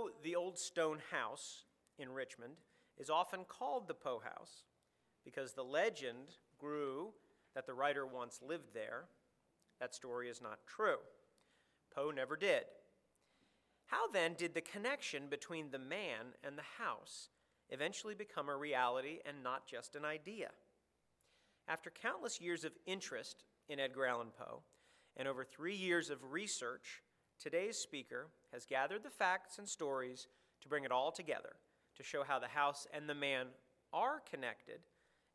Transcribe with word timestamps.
know, 0.00 0.10
the 0.22 0.36
old 0.36 0.58
stone 0.58 0.98
house 1.10 1.64
in 1.98 2.12
Richmond 2.12 2.54
is 2.98 3.10
often 3.10 3.40
called 3.48 3.88
the 3.88 3.94
Poe 3.94 4.20
House 4.22 4.64
because 5.24 5.52
the 5.52 5.64
legend 5.64 6.36
grew 6.58 7.08
that 7.54 7.66
the 7.66 7.74
writer 7.74 8.06
once 8.06 8.40
lived 8.46 8.74
there. 8.74 9.04
That 9.80 9.94
story 9.94 10.28
is 10.28 10.42
not 10.42 10.66
true. 10.66 10.98
Poe 11.94 12.10
never 12.10 12.36
did. 12.36 12.64
How 13.86 14.08
then 14.08 14.34
did 14.34 14.54
the 14.54 14.60
connection 14.60 15.24
between 15.28 15.70
the 15.70 15.78
man 15.78 16.34
and 16.44 16.56
the 16.56 16.82
house 16.82 17.28
eventually 17.70 18.14
become 18.14 18.48
a 18.48 18.56
reality 18.56 19.18
and 19.26 19.42
not 19.42 19.66
just 19.66 19.96
an 19.96 20.04
idea? 20.04 20.50
After 21.66 21.90
countless 21.90 22.40
years 22.40 22.64
of 22.64 22.72
interest 22.86 23.42
in 23.68 23.80
Edgar 23.80 24.06
Allan 24.06 24.28
Poe 24.38 24.62
and 25.16 25.26
over 25.26 25.44
three 25.44 25.74
years 25.74 26.10
of 26.10 26.32
research, 26.32 27.02
today's 27.40 27.78
speaker 27.78 28.26
has 28.52 28.66
gathered 28.66 29.02
the 29.02 29.10
facts 29.10 29.58
and 29.58 29.66
stories 29.66 30.28
to 30.60 30.68
bring 30.68 30.84
it 30.84 30.92
all 30.92 31.10
together 31.10 31.56
to 31.96 32.02
show 32.02 32.22
how 32.22 32.38
the 32.38 32.48
house 32.48 32.86
and 32.92 33.08
the 33.08 33.14
man 33.14 33.46
are 33.92 34.22
connected 34.30 34.80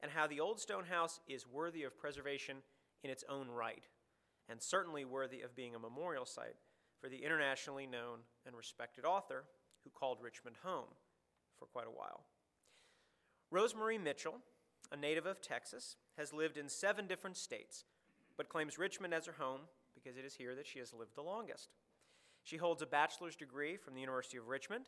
and 0.02 0.12
how 0.12 0.27
the 0.27 0.39
old 0.39 0.59
stone 0.59 0.85
house 0.85 1.20
is 1.27 1.48
worthy 1.48 1.84
of 1.84 1.98
preservation 1.98 2.57
in 3.03 3.09
its 3.09 3.23
own 3.27 3.49
right 3.49 3.88
and 4.48 4.62
certainly 4.62 5.03
worthy 5.03 5.41
of 5.41 5.55
being 5.55 5.73
a 5.73 5.79
memorial 5.79 6.26
site 6.26 6.55
for 7.02 7.09
the 7.09 7.23
internationally 7.23 7.88
known 7.88 8.20
and 8.45 8.55
respected 8.55 9.03
author 9.03 9.45
who 9.84 9.90
called 9.90 10.20
Richmond 10.21 10.57
home 10.63 10.90
for 11.57 11.65
quite 11.65 11.87
a 11.87 11.91
while. 11.91 12.26
Rosemarie 13.51 14.01
Mitchell, 14.01 14.35
a 14.91 14.98
native 14.98 15.26
of 15.26 15.41
Texas, 15.41 15.95
has 16.17 16.34
lived 16.34 16.57
in 16.57 16.70
seven 16.70 17.07
different 17.07 17.37
states, 17.37 17.84
but 18.37 18.49
claims 18.49 18.77
Richmond 18.77 19.13
as 19.13 19.26
her 19.26 19.35
home 19.40 19.62
because 19.95 20.17
it 20.17 20.26
is 20.26 20.35
here 20.35 20.55
that 20.55 20.67
she 20.67 20.79
has 20.79 20.93
lived 20.93 21.15
the 21.15 21.21
longest. 21.21 21.70
She 22.45 22.58
holds 22.58 22.84
a 22.84 22.85
bachelor's 22.85 23.35
degree 23.35 23.76
from 23.76 23.95
the 23.95 24.02
University 24.02 24.38
of 24.38 24.48
Richmond 24.48 24.85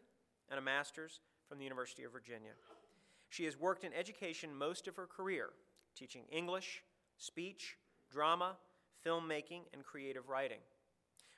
and 0.50 0.60
a 0.60 0.62
master's 0.62 1.22
from 1.50 1.58
the 1.58 1.64
University 1.64 2.04
of 2.04 2.12
Virginia. 2.12 2.52
She 3.30 3.46
has 3.46 3.60
worked 3.60 3.84
in 3.84 3.92
education 3.94 4.56
most 4.56 4.88
of 4.88 4.96
her 4.96 5.08
career, 5.08 5.50
teaching 5.96 6.26
English, 6.32 6.84
speech, 7.18 7.78
drama, 8.12 8.58
filmmaking, 9.04 9.62
and 9.74 9.84
creative 9.84 10.30
writing. 10.30 10.60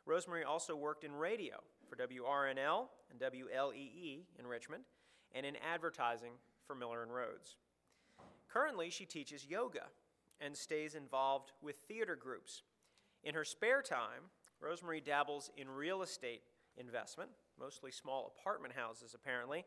Rosemarie 0.06 0.46
also 0.46 0.76
worked 0.76 1.06
in 1.06 1.14
radio 1.14 1.56
for 1.90 1.96
WRNL 1.96 2.88
and 3.10 3.20
WLEE 3.20 4.24
in 4.38 4.46
Richmond 4.46 4.84
and 5.34 5.46
in 5.46 5.56
advertising 5.58 6.34
for 6.68 6.76
Miller 6.76 7.02
and 7.02 7.14
Rhodes. 7.14 7.56
Currently, 8.52 8.90
she 8.90 9.06
teaches 9.06 9.46
yoga 9.46 9.86
and 10.42 10.56
stays 10.56 10.96
involved 10.96 11.54
with 11.62 11.78
theater 11.78 12.18
groups. 12.18 12.64
In 13.24 13.36
her 13.36 13.46
spare 13.46 13.82
time, 13.82 14.32
Rosemarie 14.64 15.04
dabbles 15.04 15.52
in 15.58 15.70
real 15.70 16.02
estate 16.02 16.42
investment, 16.78 17.30
mostly 17.60 17.92
small 17.92 18.34
apartment 18.38 18.74
houses 18.76 19.14
apparently, 19.14 19.66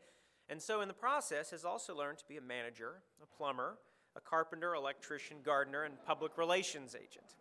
and 0.48 0.60
so 0.60 0.80
in 0.80 0.88
the 0.88 0.94
process 0.94 1.50
has 1.50 1.64
also 1.64 1.96
learned 1.96 2.18
to 2.18 2.28
be 2.28 2.36
a 2.36 2.42
manager, 2.42 3.02
a 3.22 3.36
plumber, 3.36 3.78
a 4.16 4.20
carpenter, 4.20 4.74
electrician, 4.74 5.38
gardener, 5.42 5.84
and 5.84 5.94
public 6.04 6.36
relations 6.36 6.94
agent. 6.94 7.36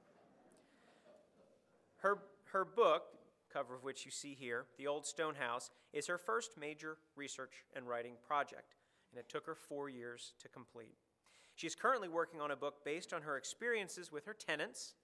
Her 1.98 2.20
her 2.52 2.66
book, 2.66 3.04
cover 3.52 3.76
of 3.76 3.84
which 3.84 4.06
you 4.06 4.12
see 4.12 4.36
here, 4.38 4.66
The 4.78 4.88
Old 4.88 5.06
Stone 5.06 5.36
House, 5.36 5.70
is 5.94 6.08
her 6.08 6.18
first 6.18 6.58
major 6.58 6.98
research 7.16 7.64
and 7.76 7.88
writing 7.88 8.14
project, 8.28 8.76
and 9.12 9.20
it 9.20 9.30
took 9.30 9.46
her 9.46 9.56
four 9.56 9.90
years 9.90 10.34
to 10.42 10.50
complete. 10.50 10.96
She 11.56 11.68
is 11.68 11.76
currently 11.76 12.10
working 12.10 12.42
on 12.42 12.52
a 12.52 12.56
book 12.56 12.84
based 12.84 13.14
on 13.14 13.22
her 13.22 13.38
experiences 13.38 14.12
with 14.12 14.26
her 14.26 14.34
tenants. 14.34 14.96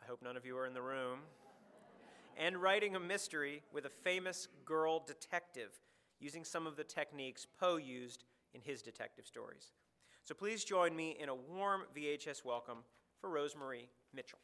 I 0.00 0.06
hope 0.06 0.22
none 0.22 0.36
of 0.36 0.46
you 0.46 0.56
are 0.56 0.66
in 0.66 0.74
the 0.74 0.82
room. 0.82 1.20
And 2.38 2.56
writing 2.56 2.96
a 2.96 3.00
mystery 3.00 3.62
with 3.72 3.84
a 3.84 3.90
famous 3.90 4.48
girl 4.64 5.02
detective 5.06 5.70
using 6.20 6.44
some 6.44 6.66
of 6.66 6.76
the 6.76 6.84
techniques 6.84 7.46
Poe 7.58 7.76
used 7.76 8.24
in 8.54 8.60
his 8.60 8.82
detective 8.82 9.26
stories. 9.26 9.72
So 10.24 10.34
please 10.34 10.64
join 10.64 10.96
me 10.96 11.16
in 11.20 11.28
a 11.28 11.34
warm 11.34 11.82
VHS 11.96 12.44
welcome 12.44 12.78
for 13.20 13.28
Rosemarie 13.28 13.88
Mitchell. 14.14 14.38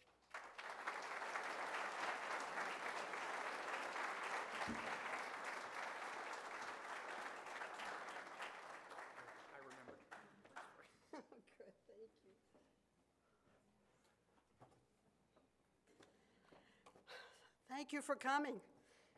Thank 17.91 18.05
you 18.05 18.06
for 18.06 18.15
coming. 18.15 18.55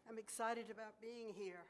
I'm 0.09 0.17
excited 0.17 0.71
about 0.71 0.99
being 0.99 1.35
here. 1.35 1.61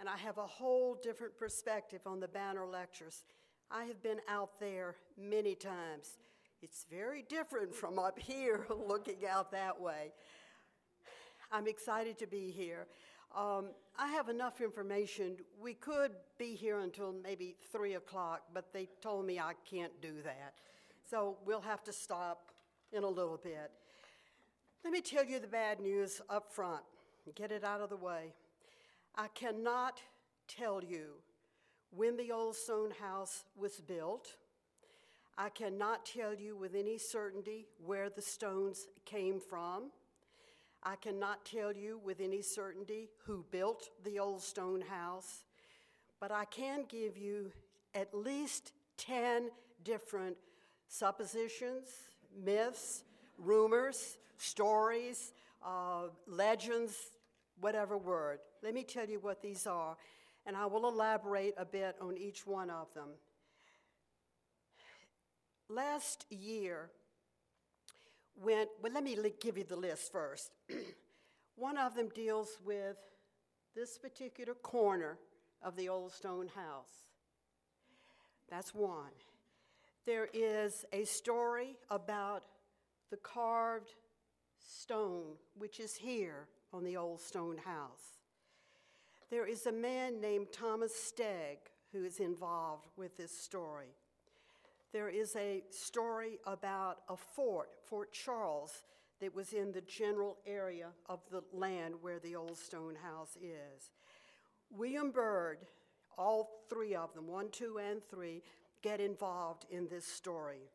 And 0.00 0.08
I 0.08 0.16
have 0.16 0.38
a 0.38 0.46
whole 0.46 0.94
different 0.94 1.36
perspective 1.36 2.00
on 2.06 2.18
the 2.18 2.28
banner 2.28 2.64
lectures. 2.64 3.24
I 3.70 3.84
have 3.84 4.02
been 4.02 4.20
out 4.26 4.58
there 4.58 4.94
many 5.20 5.54
times. 5.54 6.16
It's 6.62 6.86
very 6.90 7.26
different 7.28 7.74
from 7.74 7.98
up 7.98 8.18
here 8.18 8.64
looking 8.88 9.26
out 9.30 9.52
that 9.52 9.78
way. 9.78 10.14
I'm 11.52 11.68
excited 11.68 12.18
to 12.20 12.26
be 12.26 12.50
here. 12.50 12.86
Um, 13.36 13.66
I 13.98 14.08
have 14.12 14.30
enough 14.30 14.62
information. 14.62 15.36
We 15.60 15.74
could 15.74 16.12
be 16.38 16.54
here 16.54 16.78
until 16.78 17.12
maybe 17.12 17.54
3 17.70 17.96
o'clock, 17.96 18.44
but 18.54 18.72
they 18.72 18.88
told 19.02 19.26
me 19.26 19.38
I 19.38 19.52
can't 19.70 20.00
do 20.00 20.22
that. 20.24 20.54
So 21.10 21.36
we'll 21.44 21.60
have 21.60 21.84
to 21.84 21.92
stop 21.92 22.50
in 22.94 23.04
a 23.04 23.10
little 23.10 23.36
bit. 23.36 23.72
Let 24.84 24.92
me 24.92 25.00
tell 25.00 25.24
you 25.24 25.38
the 25.38 25.46
bad 25.46 25.78
news 25.78 26.20
up 26.28 26.52
front 26.52 26.82
get 27.36 27.52
it 27.52 27.62
out 27.62 27.80
of 27.80 27.88
the 27.88 27.96
way. 27.96 28.34
I 29.14 29.28
cannot 29.28 30.00
tell 30.48 30.82
you 30.82 31.20
when 31.90 32.16
the 32.16 32.32
old 32.32 32.56
stone 32.56 32.90
house 33.00 33.44
was 33.54 33.80
built. 33.80 34.34
I 35.38 35.50
cannot 35.50 36.04
tell 36.04 36.34
you 36.34 36.56
with 36.56 36.74
any 36.74 36.98
certainty 36.98 37.66
where 37.84 38.10
the 38.10 38.20
stones 38.20 38.88
came 39.04 39.38
from. 39.38 39.92
I 40.82 40.96
cannot 40.96 41.44
tell 41.44 41.72
you 41.72 42.00
with 42.04 42.20
any 42.20 42.42
certainty 42.42 43.08
who 43.24 43.44
built 43.52 43.88
the 44.02 44.18
old 44.18 44.42
stone 44.42 44.80
house, 44.80 45.44
but 46.18 46.32
I 46.32 46.44
can 46.46 46.86
give 46.88 47.16
you 47.16 47.52
at 47.94 48.12
least 48.12 48.72
10 48.98 49.50
different 49.84 50.36
suppositions, 50.88 51.88
myths, 52.44 53.04
rumors, 53.38 54.18
stories, 54.42 55.32
uh, 55.64 56.08
legends, 56.26 56.94
whatever 57.60 57.96
word. 57.96 58.40
Let 58.62 58.74
me 58.74 58.82
tell 58.82 59.08
you 59.08 59.20
what 59.20 59.40
these 59.40 59.66
are, 59.66 59.96
and 60.44 60.56
I 60.56 60.66
will 60.66 60.88
elaborate 60.88 61.54
a 61.56 61.64
bit 61.64 61.96
on 62.00 62.16
each 62.16 62.46
one 62.46 62.70
of 62.70 62.92
them. 62.94 63.10
Last 65.68 66.26
year, 66.28 66.90
when, 68.34 68.66
well, 68.82 68.92
let 68.92 69.04
me 69.04 69.16
give 69.40 69.56
you 69.56 69.64
the 69.64 69.76
list 69.76 70.10
first. 70.10 70.50
one 71.56 71.78
of 71.78 71.94
them 71.94 72.08
deals 72.14 72.58
with 72.64 72.96
this 73.74 73.96
particular 73.96 74.54
corner 74.54 75.18
of 75.62 75.76
the 75.76 75.88
old 75.88 76.12
stone 76.12 76.48
house. 76.48 77.04
That's 78.50 78.74
one. 78.74 79.12
There 80.04 80.28
is 80.34 80.84
a 80.92 81.04
story 81.04 81.76
about 81.88 82.42
the 83.10 83.16
carved 83.18 83.94
stone, 84.66 85.36
which 85.56 85.80
is 85.80 85.94
here 85.94 86.48
on 86.72 86.84
the 86.84 86.96
old 86.96 87.20
stone 87.20 87.58
house. 87.58 88.18
There 89.30 89.46
is 89.46 89.66
a 89.66 89.72
man 89.72 90.20
named 90.20 90.48
Thomas 90.52 90.92
Stegg 90.92 91.58
who 91.92 92.04
is 92.04 92.20
involved 92.20 92.86
with 92.96 93.16
this 93.16 93.36
story. 93.36 93.94
There 94.92 95.08
is 95.08 95.34
a 95.36 95.62
story 95.70 96.38
about 96.46 96.98
a 97.08 97.16
fort, 97.16 97.70
Fort 97.86 98.12
Charles, 98.12 98.82
that 99.20 99.34
was 99.34 99.52
in 99.52 99.72
the 99.72 99.80
general 99.82 100.36
area 100.46 100.88
of 101.06 101.20
the 101.30 101.42
land 101.52 101.94
where 102.00 102.18
the 102.18 102.34
old 102.34 102.58
stone 102.58 102.96
house 102.96 103.36
is. 103.36 103.90
William 104.70 105.12
Byrd, 105.12 105.58
all 106.18 106.64
three 106.68 106.94
of 106.94 107.14
them, 107.14 107.28
one, 107.28 107.48
two, 107.50 107.78
and 107.78 108.02
three, 108.10 108.42
get 108.82 109.00
involved 109.00 109.64
in 109.70 109.86
this 109.86 110.04
story. 110.04 110.70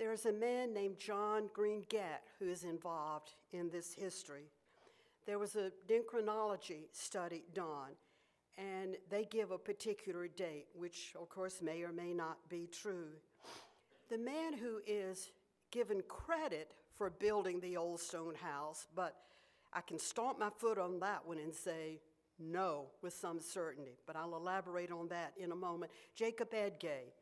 There's 0.00 0.24
a 0.24 0.32
man 0.32 0.72
named 0.72 0.96
John 0.96 1.50
Green 1.52 1.84
Gett 1.90 2.22
who 2.38 2.48
is 2.48 2.64
involved 2.64 3.34
in 3.52 3.68
this 3.68 3.92
history. 3.92 4.44
There 5.26 5.38
was 5.38 5.56
a 5.56 5.72
dendrochronology 5.86 6.84
study 6.90 7.44
done, 7.52 7.90
and 8.56 8.96
they 9.10 9.26
give 9.26 9.50
a 9.50 9.58
particular 9.58 10.26
date, 10.26 10.68
which 10.74 11.12
of 11.20 11.28
course 11.28 11.60
may 11.60 11.82
or 11.82 11.92
may 11.92 12.14
not 12.14 12.38
be 12.48 12.66
true. 12.72 13.10
The 14.08 14.16
man 14.16 14.54
who 14.54 14.80
is 14.86 15.32
given 15.70 16.00
credit 16.08 16.72
for 16.96 17.10
building 17.10 17.60
the 17.60 17.76
old 17.76 18.00
stone 18.00 18.36
house, 18.36 18.86
but 18.96 19.16
I 19.70 19.82
can 19.82 19.98
stomp 19.98 20.38
my 20.38 20.48
foot 20.56 20.78
on 20.78 20.98
that 21.00 21.26
one 21.26 21.36
and 21.36 21.54
say 21.54 22.00
no 22.38 22.86
with 23.02 23.12
some 23.12 23.38
certainty, 23.38 23.98
but 24.06 24.16
I'll 24.16 24.34
elaborate 24.34 24.90
on 24.92 25.08
that 25.08 25.34
in 25.36 25.52
a 25.52 25.56
moment. 25.56 25.92
Jacob 26.14 26.52
Ege 26.52 27.12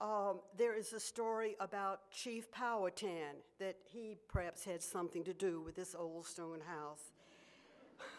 um, 0.00 0.40
there 0.56 0.76
is 0.76 0.92
a 0.92 1.00
story 1.00 1.56
about 1.60 2.10
Chief 2.10 2.50
Powhatan 2.50 3.36
that 3.58 3.76
he 3.84 4.16
perhaps 4.28 4.64
had 4.64 4.82
something 4.82 5.24
to 5.24 5.32
do 5.32 5.60
with 5.60 5.76
this 5.76 5.94
old 5.94 6.26
stone 6.26 6.60
house. 6.60 7.12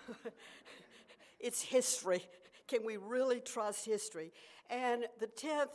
it's 1.39 1.61
history. 1.61 2.23
Can 2.67 2.85
we 2.85 2.97
really 2.97 3.39
trust 3.39 3.85
history? 3.85 4.31
And 4.69 5.05
the 5.19 5.27
10th 5.27 5.69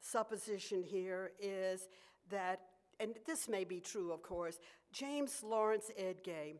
supposition 0.00 0.82
here 0.82 1.32
is 1.40 1.88
that, 2.30 2.60
and 3.00 3.14
this 3.26 3.48
may 3.48 3.64
be 3.64 3.80
true, 3.80 4.12
of 4.12 4.22
course, 4.22 4.58
James 4.92 5.42
Lawrence 5.42 5.90
Ege, 5.98 6.56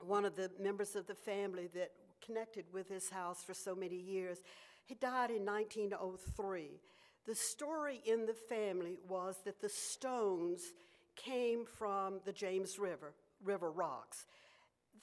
one 0.00 0.24
of 0.24 0.36
the 0.36 0.50
members 0.60 0.96
of 0.96 1.06
the 1.06 1.14
family 1.14 1.68
that 1.74 1.92
connected 2.24 2.64
with 2.72 2.88
this 2.88 3.10
house 3.10 3.42
for 3.42 3.54
so 3.54 3.74
many 3.74 3.96
years, 3.96 4.38
he 4.84 4.94
died 4.94 5.30
in 5.30 5.44
1903. 5.44 6.80
The 7.26 7.34
story 7.34 8.00
in 8.04 8.26
the 8.26 8.34
family 8.34 8.98
was 9.08 9.36
that 9.44 9.60
the 9.60 9.68
stones 9.68 10.72
came 11.14 11.64
from 11.64 12.20
the 12.24 12.32
James 12.32 12.78
River, 12.78 13.14
River 13.44 13.70
rocks. 13.70 14.26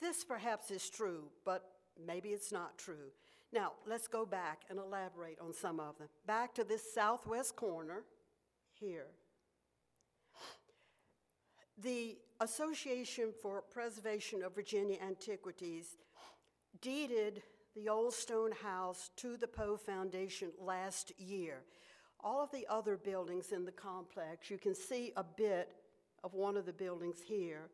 This 0.00 0.24
perhaps 0.24 0.70
is 0.70 0.88
true, 0.90 1.24
but 1.44 1.64
maybe 2.06 2.30
it's 2.30 2.52
not 2.52 2.76
true. 2.78 3.12
Now, 3.52 3.72
let's 3.86 4.06
go 4.06 4.24
back 4.24 4.62
and 4.68 4.78
elaborate 4.78 5.38
on 5.40 5.52
some 5.52 5.80
of 5.80 5.98
them. 5.98 6.08
Back 6.26 6.54
to 6.54 6.64
this 6.64 6.92
southwest 6.92 7.56
corner 7.56 8.04
here. 8.78 9.06
The 11.82 12.18
Association 12.40 13.32
for 13.42 13.62
Preservation 13.62 14.42
of 14.42 14.54
Virginia 14.54 14.98
Antiquities 15.02 15.96
deeded 16.80 17.42
the 17.74 17.88
old 17.88 18.12
stone 18.12 18.52
house 18.62 19.10
to 19.16 19.36
the 19.36 19.48
Poe 19.48 19.76
Foundation 19.76 20.50
last 20.60 21.12
year. 21.18 21.62
All 22.22 22.42
of 22.42 22.50
the 22.50 22.66
other 22.68 22.96
buildings 22.96 23.52
in 23.52 23.64
the 23.64 23.72
complex, 23.72 24.50
you 24.50 24.58
can 24.58 24.74
see 24.74 25.12
a 25.16 25.24
bit 25.24 25.72
of 26.22 26.34
one 26.34 26.56
of 26.56 26.66
the 26.66 26.72
buildings 26.72 27.18
here. 27.26 27.70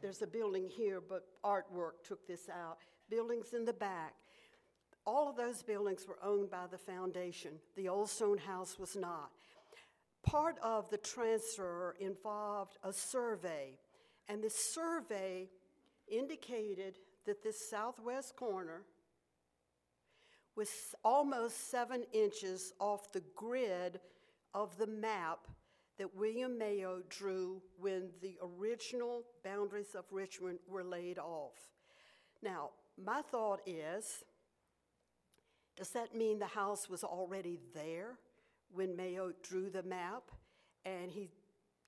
There's 0.00 0.22
a 0.22 0.26
building 0.26 0.68
here, 0.68 1.00
but 1.00 1.26
artwork 1.44 2.02
took 2.06 2.26
this 2.26 2.48
out. 2.48 2.78
Buildings 3.08 3.52
in 3.52 3.64
the 3.64 3.72
back. 3.72 4.14
All 5.06 5.28
of 5.28 5.36
those 5.36 5.62
buildings 5.62 6.06
were 6.06 6.18
owned 6.22 6.50
by 6.50 6.66
the 6.70 6.78
foundation. 6.78 7.52
The 7.76 7.88
old 7.88 8.10
stone 8.10 8.38
house 8.38 8.78
was 8.78 8.94
not. 8.94 9.30
Part 10.22 10.58
of 10.62 10.90
the 10.90 10.98
transfer 10.98 11.96
involved 12.00 12.76
a 12.82 12.92
survey, 12.92 13.78
and 14.28 14.42
this 14.42 14.54
survey 14.54 15.48
indicated 16.06 16.98
that 17.24 17.42
this 17.42 17.70
southwest 17.70 18.36
corner 18.36 18.82
was 20.58 20.92
almost 21.04 21.70
seven 21.70 22.02
inches 22.12 22.72
off 22.80 23.12
the 23.12 23.22
grid 23.36 24.00
of 24.54 24.76
the 24.76 24.88
map 24.88 25.38
that 25.98 26.16
William 26.16 26.58
Mayo 26.58 27.00
drew 27.08 27.62
when 27.78 28.08
the 28.20 28.36
original 28.42 29.22
boundaries 29.44 29.94
of 29.94 30.04
Richmond 30.10 30.58
were 30.68 30.82
laid 30.82 31.16
off. 31.16 31.54
Now, 32.42 32.70
my 33.02 33.22
thought 33.22 33.60
is 33.66 34.24
does 35.76 35.90
that 35.90 36.16
mean 36.16 36.40
the 36.40 36.46
house 36.46 36.90
was 36.90 37.04
already 37.04 37.60
there 37.72 38.18
when 38.72 38.96
Mayo 38.96 39.32
drew 39.44 39.70
the 39.70 39.84
map 39.84 40.24
and 40.84 41.08
he 41.08 41.30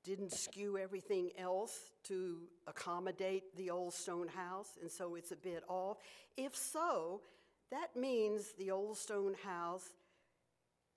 didn't 0.04 0.30
skew 0.30 0.78
everything 0.78 1.30
else 1.36 1.90
to 2.04 2.42
accommodate 2.68 3.56
the 3.56 3.68
old 3.68 3.94
stone 3.94 4.28
house 4.28 4.78
and 4.80 4.88
so 4.88 5.16
it's 5.16 5.32
a 5.32 5.36
bit 5.36 5.64
off? 5.66 5.96
If 6.36 6.54
so, 6.54 7.22
that 7.70 7.96
means 7.96 8.52
the 8.58 8.70
old 8.70 8.96
stone 8.96 9.34
house 9.44 9.90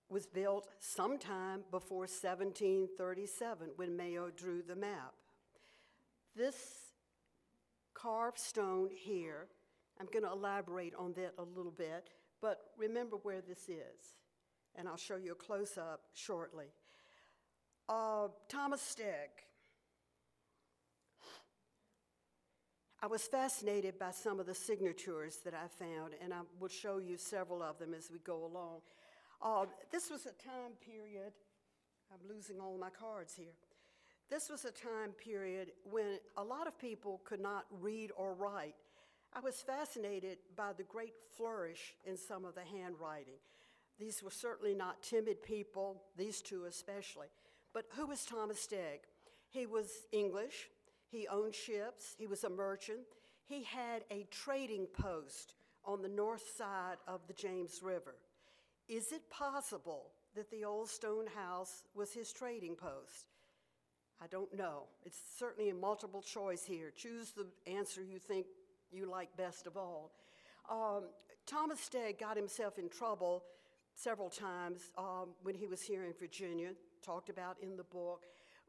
was 0.08 0.26
built 0.26 0.68
sometime 0.78 1.62
before 1.70 2.00
1737 2.00 3.70
when 3.76 3.96
Mayo 3.96 4.30
drew 4.30 4.62
the 4.62 4.76
map. 4.76 5.14
This 6.36 6.56
carved 7.94 8.38
stone 8.38 8.90
here, 8.92 9.48
I'm 10.00 10.06
going 10.12 10.24
to 10.24 10.32
elaborate 10.32 10.94
on 10.96 11.12
that 11.14 11.34
a 11.38 11.42
little 11.42 11.72
bit, 11.72 12.10
but 12.40 12.70
remember 12.76 13.16
where 13.22 13.40
this 13.40 13.68
is, 13.68 14.18
and 14.74 14.88
I'll 14.88 14.96
show 14.96 15.16
you 15.16 15.32
a 15.32 15.36
close 15.36 15.78
up 15.78 16.00
shortly. 16.12 16.66
Uh, 17.88 18.28
Thomas 18.48 18.80
Stegg. 18.80 19.44
I 23.04 23.06
was 23.06 23.24
fascinated 23.24 23.98
by 23.98 24.12
some 24.12 24.40
of 24.40 24.46
the 24.46 24.54
signatures 24.54 25.36
that 25.44 25.52
I 25.52 25.68
found, 25.68 26.14
and 26.22 26.32
I 26.32 26.38
will 26.58 26.68
show 26.68 26.96
you 26.96 27.18
several 27.18 27.62
of 27.62 27.78
them 27.78 27.92
as 27.92 28.10
we 28.10 28.18
go 28.20 28.46
along. 28.46 28.80
Uh, 29.42 29.66
this 29.92 30.08
was 30.08 30.24
a 30.24 30.32
time 30.42 30.72
period, 30.82 31.34
I'm 32.10 32.34
losing 32.34 32.60
all 32.60 32.78
my 32.78 32.88
cards 32.88 33.34
here. 33.36 33.52
This 34.30 34.48
was 34.48 34.64
a 34.64 34.70
time 34.70 35.10
period 35.22 35.72
when 35.90 36.18
a 36.38 36.42
lot 36.42 36.66
of 36.66 36.78
people 36.78 37.20
could 37.26 37.42
not 37.42 37.66
read 37.78 38.10
or 38.16 38.32
write. 38.32 38.74
I 39.34 39.40
was 39.40 39.60
fascinated 39.60 40.38
by 40.56 40.72
the 40.72 40.84
great 40.84 41.12
flourish 41.36 41.96
in 42.06 42.16
some 42.16 42.46
of 42.46 42.54
the 42.54 42.62
handwriting. 42.62 43.36
These 43.98 44.22
were 44.22 44.30
certainly 44.30 44.74
not 44.74 45.02
timid 45.02 45.42
people, 45.42 46.00
these 46.16 46.40
two 46.40 46.64
especially. 46.64 47.26
But 47.74 47.84
who 47.96 48.06
was 48.06 48.24
Thomas 48.24 48.66
Stegg? 48.66 49.00
He 49.50 49.66
was 49.66 49.90
English, 50.10 50.70
he 51.14 51.28
owned 51.28 51.54
ships, 51.54 52.14
he 52.18 52.26
was 52.26 52.44
a 52.44 52.50
merchant, 52.50 53.00
he 53.46 53.62
had 53.62 54.04
a 54.10 54.26
trading 54.30 54.86
post 54.86 55.54
on 55.84 56.02
the 56.02 56.08
north 56.08 56.44
side 56.56 56.96
of 57.06 57.20
the 57.26 57.34
James 57.34 57.80
River. 57.82 58.14
Is 58.88 59.12
it 59.12 59.28
possible 59.30 60.10
that 60.34 60.50
the 60.50 60.64
old 60.64 60.88
stone 60.88 61.26
house 61.34 61.84
was 61.94 62.12
his 62.12 62.32
trading 62.32 62.74
post? 62.74 63.28
I 64.22 64.26
don't 64.26 64.52
know. 64.56 64.84
It's 65.04 65.18
certainly 65.38 65.70
a 65.70 65.74
multiple 65.74 66.22
choice 66.22 66.64
here. 66.64 66.92
Choose 66.96 67.32
the 67.32 67.46
answer 67.70 68.02
you 68.02 68.18
think 68.18 68.46
you 68.90 69.10
like 69.10 69.36
best 69.36 69.66
of 69.66 69.76
all. 69.76 70.12
Um, 70.70 71.04
Thomas 71.46 71.80
Stegg 71.80 72.18
got 72.18 72.36
himself 72.36 72.78
in 72.78 72.88
trouble 72.88 73.42
several 73.94 74.30
times 74.30 74.90
um, 74.96 75.30
when 75.42 75.54
he 75.54 75.66
was 75.66 75.82
here 75.82 76.04
in 76.04 76.12
Virginia, 76.18 76.70
talked 77.02 77.28
about 77.28 77.56
in 77.62 77.76
the 77.76 77.84
book. 77.84 78.24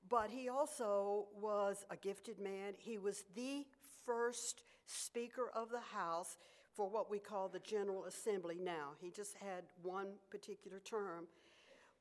But 0.09 0.29
he 0.29 0.49
also 0.49 1.27
was 1.39 1.85
a 1.89 1.95
gifted 1.95 2.39
man. 2.39 2.73
He 2.77 2.97
was 2.97 3.23
the 3.35 3.65
first 4.05 4.63
Speaker 4.85 5.49
of 5.55 5.69
the 5.69 5.79
House 5.79 6.37
for 6.75 6.89
what 6.89 7.09
we 7.09 7.19
call 7.19 7.47
the 7.47 7.59
General 7.59 8.05
Assembly 8.05 8.59
now. 8.61 8.89
He 8.99 9.09
just 9.09 9.35
had 9.35 9.63
one 9.81 10.07
particular 10.29 10.79
term. 10.79 11.27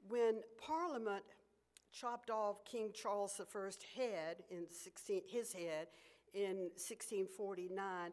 When 0.09 0.41
Parliament 0.59 1.25
chopped 1.93 2.29
off 2.29 2.65
King 2.65 2.91
Charles 2.93 3.41
I's 3.41 3.79
head 3.97 4.43
in 4.51 4.67
16, 4.69 5.23
his 5.27 5.53
head 5.53 5.87
in 6.35 6.71
1649, 6.77 8.13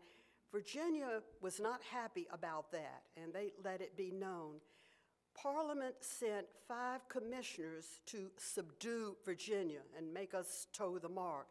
Virginia 0.52 1.22
was 1.42 1.60
not 1.60 1.82
happy 1.84 2.28
about 2.32 2.72
that, 2.72 3.04
and 3.22 3.34
they 3.34 3.54
let 3.64 3.82
it 3.82 3.98
be 3.98 4.12
known. 4.12 4.56
Parliament 5.36 5.96
sent 6.02 6.46
five 6.68 7.08
commissioners 7.10 8.00
to 8.08 8.30
subdue 8.38 9.16
Virginia 9.26 9.80
and 9.98 10.14
make 10.14 10.34
us 10.34 10.68
toe 10.74 11.00
the 11.00 11.10
mark. 11.10 11.48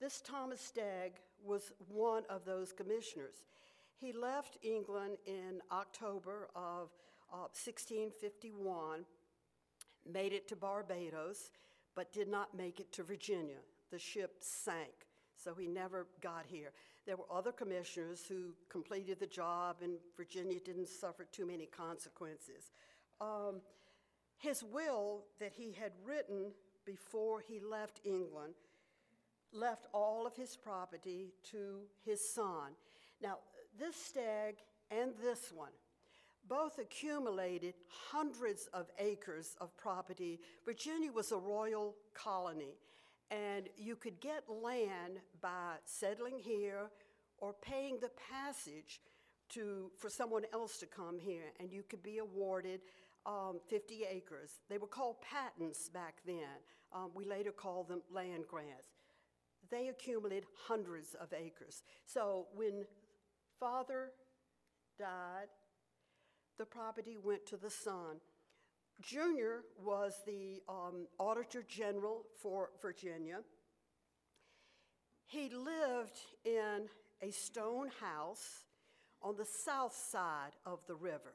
This 0.00 0.20
Thomas 0.20 0.72
Stegg 0.74 1.12
was 1.44 1.72
one 1.88 2.24
of 2.28 2.44
those 2.44 2.72
commissioners. 2.72 3.44
He 3.96 4.12
left 4.12 4.58
England 4.62 5.16
in 5.26 5.60
October 5.72 6.48
of 6.54 6.90
uh, 7.32 7.48
1651, 7.52 9.04
made 10.10 10.32
it 10.32 10.48
to 10.48 10.56
Barbados, 10.56 11.50
but 11.94 12.12
did 12.12 12.28
not 12.28 12.56
make 12.56 12.80
it 12.80 12.92
to 12.92 13.02
Virginia. 13.02 13.58
The 13.90 13.98
ship 13.98 14.36
sank, 14.40 15.06
so 15.36 15.54
he 15.54 15.66
never 15.66 16.06
got 16.20 16.44
here. 16.46 16.72
There 17.06 17.16
were 17.16 17.32
other 17.32 17.52
commissioners 17.52 18.24
who 18.28 18.54
completed 18.68 19.20
the 19.20 19.26
job, 19.26 19.76
and 19.82 19.98
Virginia 20.16 20.58
didn't 20.58 20.88
suffer 20.88 21.24
too 21.30 21.46
many 21.46 21.66
consequences. 21.66 22.70
Um, 23.20 23.60
his 24.38 24.62
will 24.62 25.24
that 25.40 25.52
he 25.54 25.72
had 25.72 25.92
written 26.04 26.52
before 26.84 27.40
he 27.40 27.60
left 27.60 28.00
England 28.04 28.54
left 29.52 29.86
all 29.92 30.26
of 30.26 30.34
his 30.36 30.56
property 30.56 31.32
to 31.50 31.82
his 32.04 32.20
son. 32.28 32.72
Now, 33.22 33.38
this 33.78 33.94
Stegg 33.94 34.56
and 34.90 35.12
this 35.22 35.52
one 35.52 35.70
both 36.46 36.78
accumulated 36.78 37.74
hundreds 38.10 38.68
of 38.74 38.90
acres 38.98 39.56
of 39.60 39.74
property. 39.76 40.40
Virginia 40.64 41.10
was 41.10 41.32
a 41.32 41.38
royal 41.38 41.94
colony, 42.12 42.76
and 43.30 43.68
you 43.78 43.96
could 43.96 44.20
get 44.20 44.44
land 44.48 45.20
by 45.40 45.76
settling 45.84 46.38
here 46.38 46.90
or 47.38 47.54
paying 47.62 47.98
the 47.98 48.10
passage 48.30 49.00
to, 49.48 49.90
for 49.98 50.10
someone 50.10 50.44
else 50.52 50.78
to 50.78 50.86
come 50.86 51.18
here, 51.18 51.52
and 51.60 51.72
you 51.72 51.82
could 51.82 52.02
be 52.02 52.18
awarded 52.18 52.80
um, 53.26 53.60
50 53.68 54.04
acres. 54.10 54.60
They 54.68 54.78
were 54.78 54.86
called 54.86 55.16
patents 55.22 55.88
back 55.88 56.16
then. 56.26 56.60
Um, 56.92 57.10
we 57.14 57.24
later 57.24 57.52
called 57.52 57.88
them 57.88 58.02
land 58.12 58.44
grants. 58.48 58.94
They 59.70 59.88
accumulated 59.88 60.44
hundreds 60.66 61.14
of 61.14 61.32
acres. 61.32 61.82
So 62.06 62.46
when 62.54 62.84
father 63.58 64.10
died, 64.98 65.48
the 66.58 66.66
property 66.66 67.16
went 67.22 67.46
to 67.46 67.56
the 67.56 67.70
son. 67.70 68.20
Junior 69.02 69.62
was 69.82 70.20
the 70.26 70.62
um, 70.68 71.08
Auditor 71.18 71.64
General 71.66 72.22
for 72.40 72.70
Virginia. 72.80 73.40
He 75.26 75.48
lived 75.48 76.18
in 76.44 76.88
a 77.22 77.30
stone 77.32 77.90
house 78.00 78.64
on 79.22 79.36
the 79.36 79.44
south 79.44 79.96
side 79.96 80.52
of 80.64 80.80
the 80.86 80.94
river. 80.94 81.34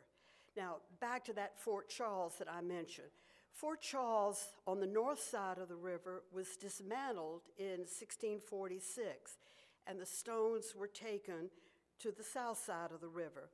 Now, 0.60 0.76
back 1.00 1.24
to 1.24 1.34
that 1.36 1.58
Fort 1.58 1.88
Charles 1.88 2.36
that 2.38 2.52
I 2.52 2.60
mentioned. 2.60 3.08
Fort 3.54 3.80
Charles 3.80 4.46
on 4.68 4.82
the 4.82 4.86
north 4.86 5.22
side 5.22 5.58
of 5.58 5.70
the 5.70 5.76
river 5.76 6.24
was 6.34 6.58
dismantled 6.58 7.44
in 7.58 7.88
1646, 7.88 9.38
and 9.88 9.98
the 9.98 10.06
stones 10.06 10.74
were 10.78 10.88
taken 10.88 11.50
to 12.00 12.12
the 12.12 12.24
south 12.24 12.58
side 12.58 12.92
of 12.94 13.00
the 13.00 13.08
river. 13.08 13.48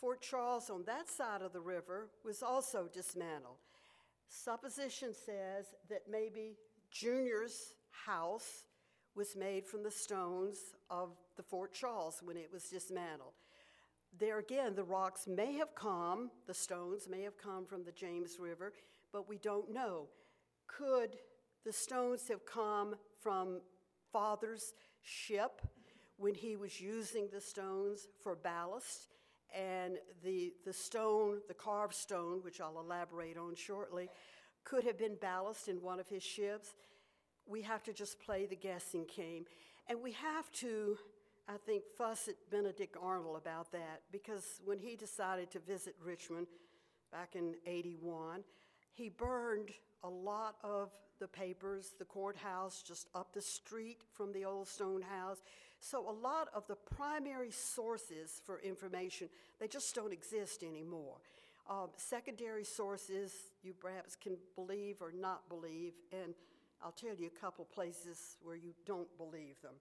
Fort 0.00 0.20
Charles 0.20 0.70
on 0.70 0.84
that 0.84 1.08
side 1.08 1.42
of 1.42 1.52
the 1.52 1.60
river 1.60 2.06
was 2.24 2.44
also 2.44 2.88
dismantled. 2.94 3.58
Supposition 4.28 5.12
says 5.12 5.74
that 5.88 6.02
maybe 6.08 6.54
Junior's 6.92 7.74
house 7.90 8.62
was 9.16 9.34
made 9.34 9.66
from 9.66 9.82
the 9.82 9.90
stones 9.90 10.58
of 10.90 11.10
the 11.36 11.42
Fort 11.42 11.72
Charles 11.72 12.20
when 12.22 12.36
it 12.36 12.50
was 12.52 12.68
dismantled. 12.68 13.32
There 14.18 14.38
again, 14.38 14.74
the 14.74 14.84
rocks 14.84 15.26
may 15.26 15.54
have 15.54 15.74
come, 15.74 16.30
the 16.46 16.54
stones 16.54 17.08
may 17.08 17.22
have 17.22 17.38
come 17.38 17.64
from 17.64 17.84
the 17.84 17.92
James 17.92 18.38
River, 18.38 18.72
but 19.12 19.28
we 19.28 19.38
don't 19.38 19.72
know. 19.72 20.08
Could 20.66 21.16
the 21.64 21.72
stones 21.72 22.28
have 22.28 22.44
come 22.44 22.96
from 23.20 23.60
Father's 24.12 24.74
ship 25.02 25.62
when 26.16 26.34
he 26.34 26.56
was 26.56 26.80
using 26.80 27.28
the 27.32 27.40
stones 27.40 28.08
for 28.22 28.34
ballast? 28.34 29.08
And 29.56 29.98
the, 30.22 30.52
the 30.64 30.72
stone, 30.72 31.40
the 31.48 31.54
carved 31.54 31.94
stone, 31.94 32.40
which 32.42 32.60
I'll 32.60 32.78
elaborate 32.78 33.36
on 33.36 33.54
shortly, 33.56 34.08
could 34.64 34.84
have 34.84 34.98
been 34.98 35.16
ballast 35.20 35.68
in 35.68 35.82
one 35.82 35.98
of 35.98 36.08
his 36.08 36.22
ships. 36.22 36.74
We 37.46 37.62
have 37.62 37.82
to 37.84 37.92
just 37.92 38.20
play 38.20 38.46
the 38.46 38.54
guessing 38.56 39.06
game. 39.16 39.46
And 39.88 40.00
we 40.00 40.12
have 40.12 40.50
to, 40.52 40.98
I 41.50 41.56
think, 41.66 41.82
fuss 41.98 42.28
at 42.28 42.36
Benedict 42.48 42.96
Arnold 43.02 43.36
about 43.36 43.72
that 43.72 44.02
because 44.12 44.60
when 44.64 44.78
he 44.78 44.94
decided 44.94 45.50
to 45.50 45.58
visit 45.58 45.96
Richmond 46.00 46.46
back 47.10 47.34
in 47.34 47.56
81, 47.66 48.44
he 48.92 49.08
burned 49.08 49.70
a 50.04 50.08
lot 50.08 50.54
of 50.62 50.90
the 51.18 51.26
papers, 51.26 51.94
the 51.98 52.04
courthouse 52.04 52.84
just 52.86 53.08
up 53.16 53.32
the 53.34 53.42
street 53.42 53.98
from 54.12 54.32
the 54.32 54.44
old 54.44 54.68
stone 54.68 55.02
house. 55.02 55.38
So 55.80 56.08
a 56.08 56.12
lot 56.12 56.46
of 56.54 56.68
the 56.68 56.76
primary 56.76 57.50
sources 57.50 58.40
for 58.46 58.60
information, 58.60 59.28
they 59.58 59.66
just 59.66 59.92
don't 59.92 60.12
exist 60.12 60.62
anymore. 60.62 61.16
Um, 61.68 61.88
secondary 61.96 62.64
sources 62.64 63.32
you 63.64 63.74
perhaps 63.74 64.14
can 64.14 64.36
believe 64.54 65.02
or 65.02 65.12
not 65.12 65.48
believe, 65.48 65.94
and 66.12 66.32
I'll 66.80 66.92
tell 66.92 67.16
you 67.16 67.26
a 67.26 67.40
couple 67.40 67.64
places 67.64 68.36
where 68.40 68.56
you 68.56 68.72
don't 68.86 69.08
believe 69.18 69.60
them. 69.62 69.74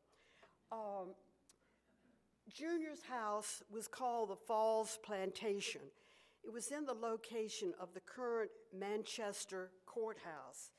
Um, 0.71 1.09
Junior's 2.49 3.03
house 3.03 3.61
was 3.71 3.87
called 3.87 4.29
the 4.29 4.35
Falls 4.35 4.97
Plantation. 5.03 5.81
It 6.43 6.51
was 6.51 6.71
in 6.71 6.85
the 6.85 6.93
location 6.93 7.73
of 7.79 7.93
the 7.93 7.99
current 7.99 8.49
Manchester 8.77 9.71
courthouse. 9.85 10.71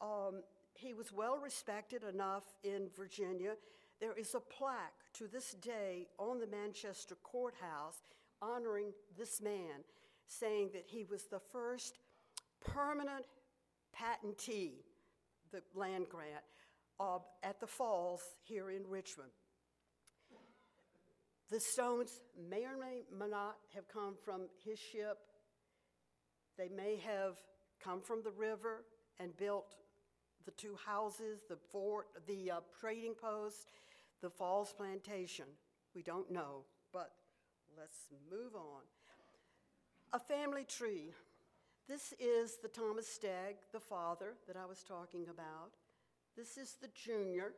Um, 0.00 0.42
he 0.74 0.94
was 0.94 1.12
well 1.12 1.38
respected 1.42 2.04
enough 2.04 2.44
in 2.62 2.88
Virginia. 2.96 3.54
There 4.00 4.12
is 4.12 4.34
a 4.34 4.40
plaque 4.40 4.92
to 5.14 5.26
this 5.26 5.52
day 5.52 6.06
on 6.18 6.38
the 6.38 6.46
Manchester 6.46 7.16
courthouse 7.22 8.02
honoring 8.42 8.92
this 9.16 9.40
man, 9.40 9.84
saying 10.26 10.70
that 10.74 10.84
he 10.86 11.04
was 11.04 11.24
the 11.24 11.40
first 11.40 11.98
permanent 12.64 13.24
patentee, 13.98 14.84
the 15.50 15.62
land 15.74 16.06
grant, 16.10 16.44
uh, 17.00 17.18
at 17.42 17.58
the 17.58 17.66
falls 17.66 18.20
here 18.42 18.70
in 18.70 18.82
Richmond. 18.86 19.30
The 21.50 21.60
stones 21.60 22.22
may 22.50 22.64
or 22.64 22.76
may 22.76 23.02
not 23.28 23.56
have 23.74 23.86
come 23.88 24.14
from 24.24 24.42
his 24.64 24.78
ship. 24.78 25.18
They 26.58 26.68
may 26.68 26.96
have 26.96 27.36
come 27.82 28.00
from 28.00 28.22
the 28.24 28.32
river 28.32 28.84
and 29.20 29.36
built 29.36 29.76
the 30.44 30.50
two 30.52 30.76
houses, 30.84 31.40
the 31.48 31.56
fort, 31.70 32.06
the 32.26 32.50
uh, 32.50 32.60
trading 32.80 33.14
post, 33.14 33.68
the 34.22 34.30
falls 34.30 34.72
plantation. 34.72 35.46
We 35.94 36.02
don't 36.02 36.30
know, 36.30 36.64
but 36.92 37.12
let's 37.78 38.08
move 38.30 38.54
on. 38.54 38.82
A 40.12 40.18
family 40.18 40.64
tree. 40.64 41.12
This 41.88 42.12
is 42.18 42.58
the 42.60 42.68
Thomas 42.68 43.06
Stegg, 43.06 43.56
the 43.72 43.80
father 43.80 44.34
that 44.48 44.56
I 44.56 44.66
was 44.66 44.82
talking 44.82 45.26
about. 45.30 45.70
This 46.36 46.56
is 46.58 46.76
the 46.80 46.88
junior. 46.88 47.52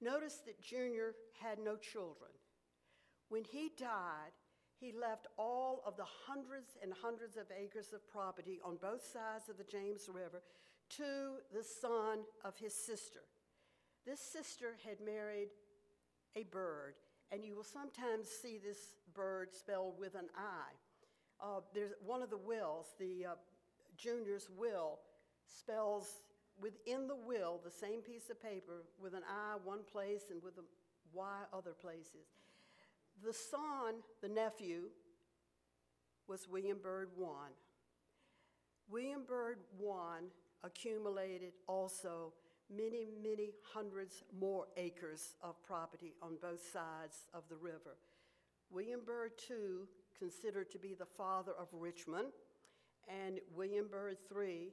Notice 0.00 0.38
that 0.46 0.62
Junior 0.62 1.14
had 1.42 1.58
no 1.58 1.76
children. 1.76 2.30
When 3.30 3.44
he 3.44 3.70
died, 3.78 4.34
he 4.80 4.92
left 4.92 5.28
all 5.38 5.82
of 5.86 5.96
the 5.96 6.06
hundreds 6.26 6.76
and 6.82 6.92
hundreds 7.00 7.36
of 7.36 7.46
acres 7.56 7.92
of 7.94 8.06
property 8.10 8.60
on 8.64 8.76
both 8.76 9.02
sides 9.02 9.48
of 9.48 9.56
the 9.56 9.64
James 9.64 10.08
River 10.12 10.42
to 10.96 11.38
the 11.54 11.62
son 11.62 12.24
of 12.44 12.56
his 12.58 12.74
sister. 12.74 13.20
This 14.04 14.20
sister 14.20 14.76
had 14.84 14.96
married 15.00 15.48
a 16.34 16.42
Byrd, 16.44 16.94
and 17.30 17.44
you 17.44 17.54
will 17.54 17.62
sometimes 17.62 18.26
see 18.28 18.58
this 18.58 18.96
bird 19.14 19.54
spelled 19.54 19.94
with 19.98 20.16
an 20.16 20.28
I. 20.36 20.72
Uh, 21.40 21.60
there's 21.72 21.92
one 22.04 22.22
of 22.22 22.30
the 22.30 22.36
wills, 22.36 22.86
the 22.98 23.26
uh, 23.26 23.34
junior's 23.96 24.48
will, 24.58 24.98
spells 25.46 26.22
within 26.60 27.06
the 27.06 27.16
will 27.16 27.60
the 27.62 27.70
same 27.70 28.00
piece 28.00 28.28
of 28.28 28.42
paper 28.42 28.84
with 29.00 29.14
an 29.14 29.22
I 29.28 29.56
one 29.62 29.80
place 29.92 30.24
and 30.30 30.42
with 30.42 30.58
a 30.58 30.64
Y 31.12 31.38
other 31.52 31.72
places. 31.72 32.26
The 33.24 33.32
son, 33.34 33.96
the 34.22 34.28
nephew, 34.28 34.84
was 36.26 36.48
William 36.48 36.78
Byrd 36.82 37.10
I. 37.20 37.48
William 38.88 39.24
Byrd 39.26 39.58
I 39.78 40.20
accumulated 40.64 41.52
also 41.66 42.32
many, 42.74 43.08
many 43.22 43.50
hundreds 43.74 44.22
more 44.38 44.66
acres 44.76 45.34
of 45.42 45.62
property 45.62 46.14
on 46.22 46.38
both 46.40 46.60
sides 46.72 47.26
of 47.34 47.42
the 47.48 47.56
river. 47.56 47.96
William 48.70 49.00
Byrd 49.04 49.32
II, 49.50 49.86
considered 50.18 50.70
to 50.70 50.78
be 50.78 50.94
the 50.94 51.06
father 51.06 51.52
of 51.58 51.68
Richmond, 51.72 52.28
and 53.08 53.40
William 53.54 53.88
Byrd 53.90 54.16
III, 54.34 54.70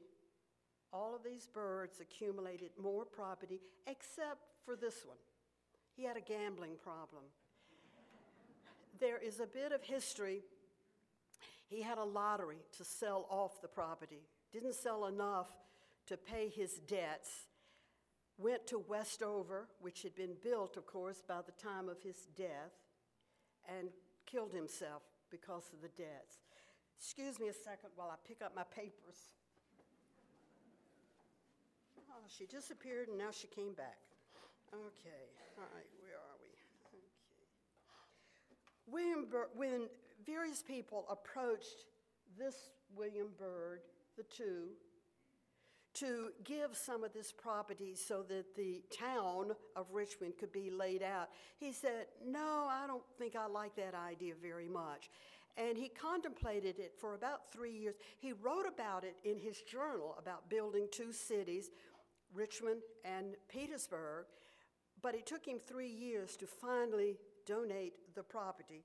all 0.94 1.16
of 1.16 1.24
these 1.24 1.48
Byrds 1.48 2.00
accumulated 2.00 2.72
more 2.82 3.04
property 3.04 3.60
except 3.88 4.48
for 4.64 4.76
this 4.76 5.06
one. 5.06 5.18
He 5.96 6.04
had 6.04 6.16
a 6.16 6.22
gambling 6.22 6.76
problem 6.82 7.24
there 9.00 9.18
is 9.18 9.40
a 9.40 9.48
bit 9.48 9.72
of 9.72 9.84
history. 9.84 10.44
He 11.68 11.82
had 11.82 11.98
a 11.98 12.04
lottery 12.04 12.60
to 12.78 12.84
sell 12.84 13.26
off 13.30 13.62
the 13.62 13.68
property, 13.68 14.22
didn't 14.52 14.76
sell 14.76 15.06
enough 15.06 15.52
to 16.08 16.18
pay 16.18 16.50
his 16.50 16.74
debts, 16.88 17.48
went 18.38 18.68
to 18.68 18.80
Westover, 18.80 19.68
which 19.82 20.04
had 20.04 20.16
been 20.16 20.36
built, 20.42 20.78
of 20.78 20.86
course, 20.86 21.22
by 21.28 21.40
the 21.46 21.52
time 21.52 21.90
of 21.90 22.02
his 22.02 22.28
death, 22.38 22.72
and 23.68 23.90
killed 24.26 24.54
himself 24.54 25.02
because 25.30 25.70
of 25.74 25.82
the 25.82 25.90
debts. 25.90 26.38
Excuse 26.98 27.40
me 27.40 27.48
a 27.48 27.54
second 27.54 27.90
while 27.96 28.10
I 28.10 28.16
pick 28.28 28.42
up 28.42 28.56
my 28.56 28.64
papers. 28.64 29.36
Oh, 32.10 32.26
she 32.28 32.46
disappeared 32.46 33.10
and 33.10 33.18
now 33.18 33.32
she 33.32 33.48
came 33.48 33.74
back. 33.74 34.00
Okay, 34.74 35.24
all 35.58 35.70
right, 35.76 35.88
William 38.88 39.28
when 39.56 39.88
various 40.26 40.64
people 40.64 41.06
approached 41.10 41.86
this 42.38 42.56
William 42.96 43.28
Byrd, 43.38 43.82
the 44.16 44.24
two, 44.24 44.70
to 45.96 46.30
give 46.44 46.76
some 46.76 47.04
of 47.04 47.12
this 47.12 47.32
property 47.32 47.96
so 47.96 48.24
that 48.30 48.56
the 48.56 48.84
town 48.96 49.52
of 49.76 49.88
Richmond 49.92 50.34
could 50.40 50.52
be 50.52 50.70
laid 50.70 51.02
out, 51.02 51.30
he 51.58 51.72
said, 51.72 52.06
No, 52.26 52.68
I 52.70 52.86
don't 52.86 53.04
think 53.18 53.36
I 53.36 53.48
like 53.48 53.76
that 53.78 53.96
idea 53.96 54.34
very 54.40 54.68
much. 54.68 55.10
And 55.58 55.76
he 55.76 55.90
contemplated 55.90 56.78
it 56.78 56.94
for 57.00 57.16
about 57.16 57.52
three 57.52 57.76
years. 57.76 57.96
He 58.20 58.32
wrote 58.32 58.68
about 58.68 59.04
it 59.04 59.16
in 59.24 59.40
his 59.40 59.62
journal 59.62 60.16
about 60.20 60.52
building 60.52 60.88
two 60.92 61.12
cities, 61.12 61.72
Richmond 62.32 62.82
and 63.04 63.34
Petersburg, 63.50 64.26
but 65.02 65.16
it 65.16 65.26
took 65.26 65.48
him 65.48 65.58
three 65.58 65.90
years 65.90 66.38
to 66.38 66.46
finally 66.46 67.18
donate 67.48 67.94
the 68.16 68.24
property. 68.24 68.84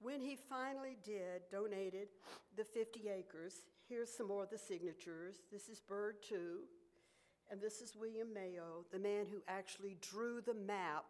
When 0.00 0.20
he 0.20 0.36
finally 0.36 0.96
did, 1.04 1.42
donated 1.50 2.08
the 2.56 2.64
50 2.64 3.08
acres, 3.08 3.62
here's 3.88 4.12
some 4.12 4.28
more 4.28 4.44
of 4.44 4.50
the 4.50 4.58
signatures. 4.58 5.36
This 5.50 5.68
is 5.68 5.80
Byrd 5.80 6.16
2, 6.28 6.58
and 7.50 7.60
this 7.60 7.80
is 7.80 7.96
William 7.96 8.32
Mayo, 8.34 8.84
the 8.92 8.98
man 8.98 9.26
who 9.30 9.42
actually 9.48 9.96
drew 10.00 10.40
the 10.40 10.54
map 10.54 11.04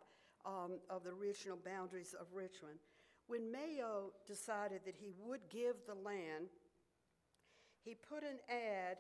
um, 0.45 0.79
of 0.91 1.05
the 1.05 1.11
original 1.11 1.59
boundaries 1.65 2.15
of 2.19 2.27
Richmond. 2.35 2.79
When 3.27 3.51
Mayo 3.51 4.13
decided 4.27 4.81
that 4.85 4.97
he 4.97 5.13
would 5.25 5.41
give 5.51 5.77
the 5.87 5.95
land, 5.95 6.49
he 7.83 7.95
put 7.95 8.23
an 8.23 8.39
ad 8.49 8.99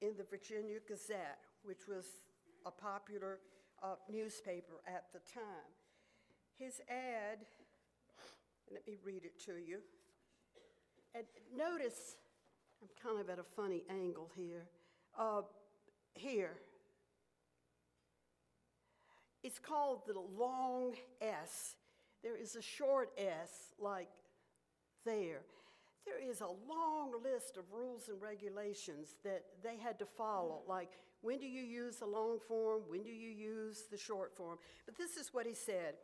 in 0.00 0.16
the 0.16 0.24
Virginia 0.24 0.78
Gazette, 0.86 1.38
which 1.62 1.86
was 1.88 2.06
a 2.66 2.70
popular 2.70 3.38
uh, 3.82 3.94
newspaper 4.10 4.80
at 4.86 5.04
the 5.12 5.20
time. 5.32 5.72
His 6.58 6.80
ad 6.88 7.38
Let 8.70 8.86
me 8.86 8.96
read 9.04 9.24
it 9.24 9.38
to 9.46 9.52
you. 9.52 9.78
And 11.14 11.24
notice, 11.56 12.16
I'm 12.82 12.88
kind 13.02 13.20
of 13.20 13.30
at 13.30 13.38
a 13.38 13.44
funny 13.44 13.84
angle 13.88 14.30
here. 14.36 14.66
Uh, 15.18 15.42
here, 16.14 16.58
it's 19.42 19.58
called 19.58 20.02
the 20.06 20.18
long 20.18 20.94
S. 21.22 21.76
There 22.22 22.36
is 22.36 22.56
a 22.56 22.62
short 22.62 23.10
S, 23.16 23.72
like 23.78 24.08
there. 25.04 25.42
There 26.04 26.20
is 26.20 26.40
a 26.40 26.46
long 26.46 27.12
list 27.22 27.56
of 27.56 27.64
rules 27.72 28.08
and 28.08 28.20
regulations 28.20 29.14
that 29.24 29.44
they 29.62 29.76
had 29.76 29.98
to 30.00 30.06
follow, 30.06 30.62
like 30.66 30.90
when 31.20 31.38
do 31.38 31.46
you 31.46 31.62
use 31.62 31.96
the 31.96 32.06
long 32.06 32.38
form, 32.46 32.82
when 32.88 33.02
do 33.02 33.10
you 33.10 33.30
use 33.30 33.84
the 33.90 33.98
short 33.98 34.36
form. 34.36 34.58
But 34.86 34.96
this 34.96 35.16
is 35.16 35.32
what 35.32 35.46
he 35.46 35.54
said 35.54 35.94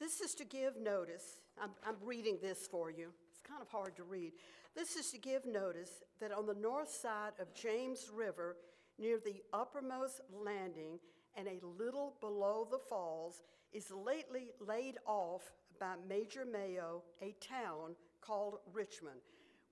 this 0.00 0.20
is 0.20 0.34
to 0.36 0.44
give 0.44 0.80
notice. 0.80 1.40
I'm, 1.60 1.70
I'm 1.86 1.96
reading 2.04 2.38
this 2.40 2.66
for 2.66 2.90
you. 2.90 3.08
It's 3.30 3.40
kind 3.40 3.62
of 3.62 3.68
hard 3.68 3.96
to 3.96 4.04
read. 4.04 4.32
This 4.74 4.96
is 4.96 5.10
to 5.10 5.18
give 5.18 5.44
notice 5.44 5.90
that 6.20 6.32
on 6.32 6.46
the 6.46 6.54
north 6.54 6.90
side 6.90 7.32
of 7.40 7.54
James 7.54 8.10
River, 8.14 8.56
near 8.98 9.18
the 9.18 9.42
uppermost 9.52 10.20
landing 10.32 10.98
and 11.36 11.48
a 11.48 11.64
little 11.82 12.14
below 12.20 12.66
the 12.70 12.78
falls, 12.78 13.42
is 13.72 13.90
lately 13.90 14.50
laid 14.66 14.96
off 15.06 15.42
by 15.80 15.94
Major 16.08 16.44
Mayo 16.44 17.02
a 17.22 17.34
town 17.40 17.94
called 18.20 18.58
Richmond, 18.72 19.20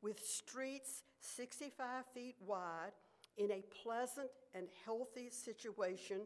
with 0.02 0.25
streets 0.25 1.02
65 1.21 2.04
feet 2.14 2.37
wide 2.40 2.92
in 3.37 3.50
a 3.50 3.64
pleasant 3.83 4.28
and 4.54 4.66
healthy 4.85 5.28
situation 5.30 6.21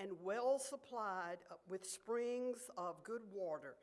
and 0.00 0.10
well 0.22 0.58
supplied 0.58 1.38
uh, 1.50 1.54
with 1.68 1.86
springs 1.86 2.70
of 2.76 3.02
good 3.04 3.22
water. 3.32 3.74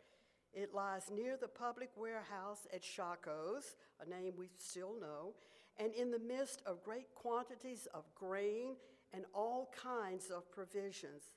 It 0.53 0.73
lies 0.73 1.09
near 1.13 1.37
the 1.37 1.47
public 1.47 1.89
warehouse 1.95 2.67
at 2.73 2.83
Shockoe's, 2.83 3.75
a 4.05 4.09
name 4.09 4.33
we 4.37 4.49
still 4.57 4.95
know, 4.99 5.33
and 5.77 5.93
in 5.93 6.11
the 6.11 6.19
midst 6.19 6.61
of 6.65 6.83
great 6.83 7.15
quantities 7.15 7.87
of 7.93 8.03
grain 8.15 8.75
and 9.13 9.23
all 9.33 9.71
kinds 9.81 10.29
of 10.29 10.51
provisions. 10.51 11.31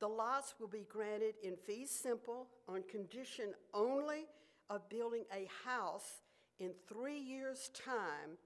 The 0.00 0.08
lots 0.08 0.54
will 0.58 0.68
be 0.68 0.86
granted 0.88 1.34
in 1.44 1.54
fee 1.56 1.86
simple 1.86 2.48
on 2.68 2.82
condition 2.90 3.52
only 3.72 4.24
of 4.68 4.88
building 4.88 5.24
a 5.32 5.48
house 5.64 6.22
in 6.58 6.70
three 6.88 7.18
years' 7.18 7.70
time 7.72 8.36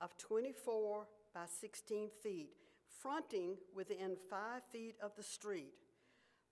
of 0.00 0.16
24 0.16 1.06
by 1.34 1.44
16 1.60 2.08
feet 2.22 2.50
fronting 3.02 3.56
within 3.74 4.16
five 4.30 4.62
feet 4.70 4.94
of 5.02 5.10
the 5.16 5.22
street. 5.22 5.74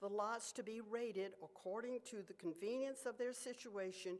The 0.00 0.08
lots 0.08 0.52
to 0.52 0.62
be 0.62 0.80
rated 0.80 1.32
according 1.42 2.00
to 2.10 2.16
the 2.26 2.32
convenience 2.34 3.06
of 3.06 3.18
their 3.18 3.32
situation 3.32 4.18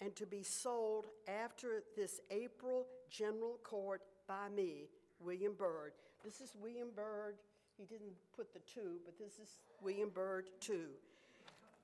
and 0.00 0.14
to 0.16 0.26
be 0.26 0.42
sold 0.42 1.06
after 1.26 1.82
this 1.96 2.20
April 2.30 2.86
general 3.10 3.58
court 3.62 4.02
by 4.28 4.48
me, 4.54 4.88
William 5.20 5.54
Byrd. 5.58 5.92
This 6.24 6.40
is 6.40 6.54
William 6.60 6.88
Byrd. 6.94 7.36
He 7.76 7.84
didn't 7.84 8.14
put 8.36 8.52
the 8.52 8.60
two, 8.60 8.98
but 9.04 9.18
this 9.18 9.38
is 9.38 9.60
William 9.80 10.10
Byrd 10.10 10.50
too. 10.60 10.88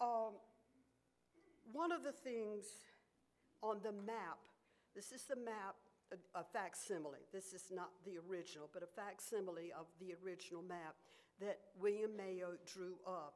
Um, 0.00 0.35
one 1.73 1.90
of 1.90 2.02
the 2.02 2.12
things 2.12 2.64
on 3.62 3.78
the 3.83 3.93
map, 3.93 4.38
this 4.95 5.11
is 5.12 5.25
the 5.25 5.37
map 5.37 5.75
a, 6.12 6.44
facsimile. 6.44 7.20
This 7.32 7.52
is 7.52 7.70
not 7.70 7.90
the 8.04 8.18
original, 8.28 8.68
but 8.72 8.82
a 8.82 8.86
facsimile 8.86 9.72
of 9.72 9.86
the 10.00 10.14
original 10.24 10.62
map 10.62 10.94
that 11.40 11.58
William 11.80 12.16
Mayo 12.16 12.56
drew 12.66 12.94
up. 13.06 13.34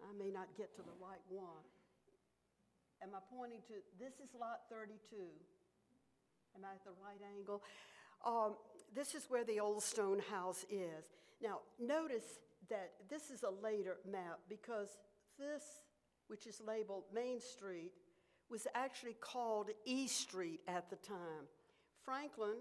I 0.00 0.16
may 0.16 0.30
not 0.30 0.48
get 0.56 0.74
to 0.76 0.82
the 0.82 0.96
right 1.00 1.22
one. 1.28 1.64
Am 3.02 3.10
I 3.14 3.20
pointing 3.34 3.60
to 3.68 3.74
this 3.98 4.14
is 4.20 4.34
lot 4.38 4.68
32? 4.70 4.96
Am 6.56 6.64
I 6.64 6.74
at 6.74 6.84
the 6.84 6.96
right 7.04 7.20
angle? 7.36 7.62
Um, 8.24 8.56
this 8.94 9.14
is 9.14 9.26
where 9.28 9.44
the 9.44 9.60
old 9.60 9.82
stone 9.82 10.20
house 10.30 10.64
is. 10.70 11.04
Now, 11.42 11.60
notice 11.78 12.40
that 12.68 12.92
this 13.08 13.30
is 13.30 13.42
a 13.42 13.50
later 13.62 13.96
map 14.10 14.40
because 14.48 14.88
this, 15.38 15.62
which 16.28 16.46
is 16.46 16.60
labeled 16.60 17.04
Main 17.14 17.40
Street, 17.40 17.92
was 18.50 18.66
actually 18.74 19.16
called 19.20 19.70
E 19.84 20.06
Street 20.06 20.60
at 20.66 20.90
the 20.90 20.96
time. 20.96 21.46
Franklin 22.04 22.56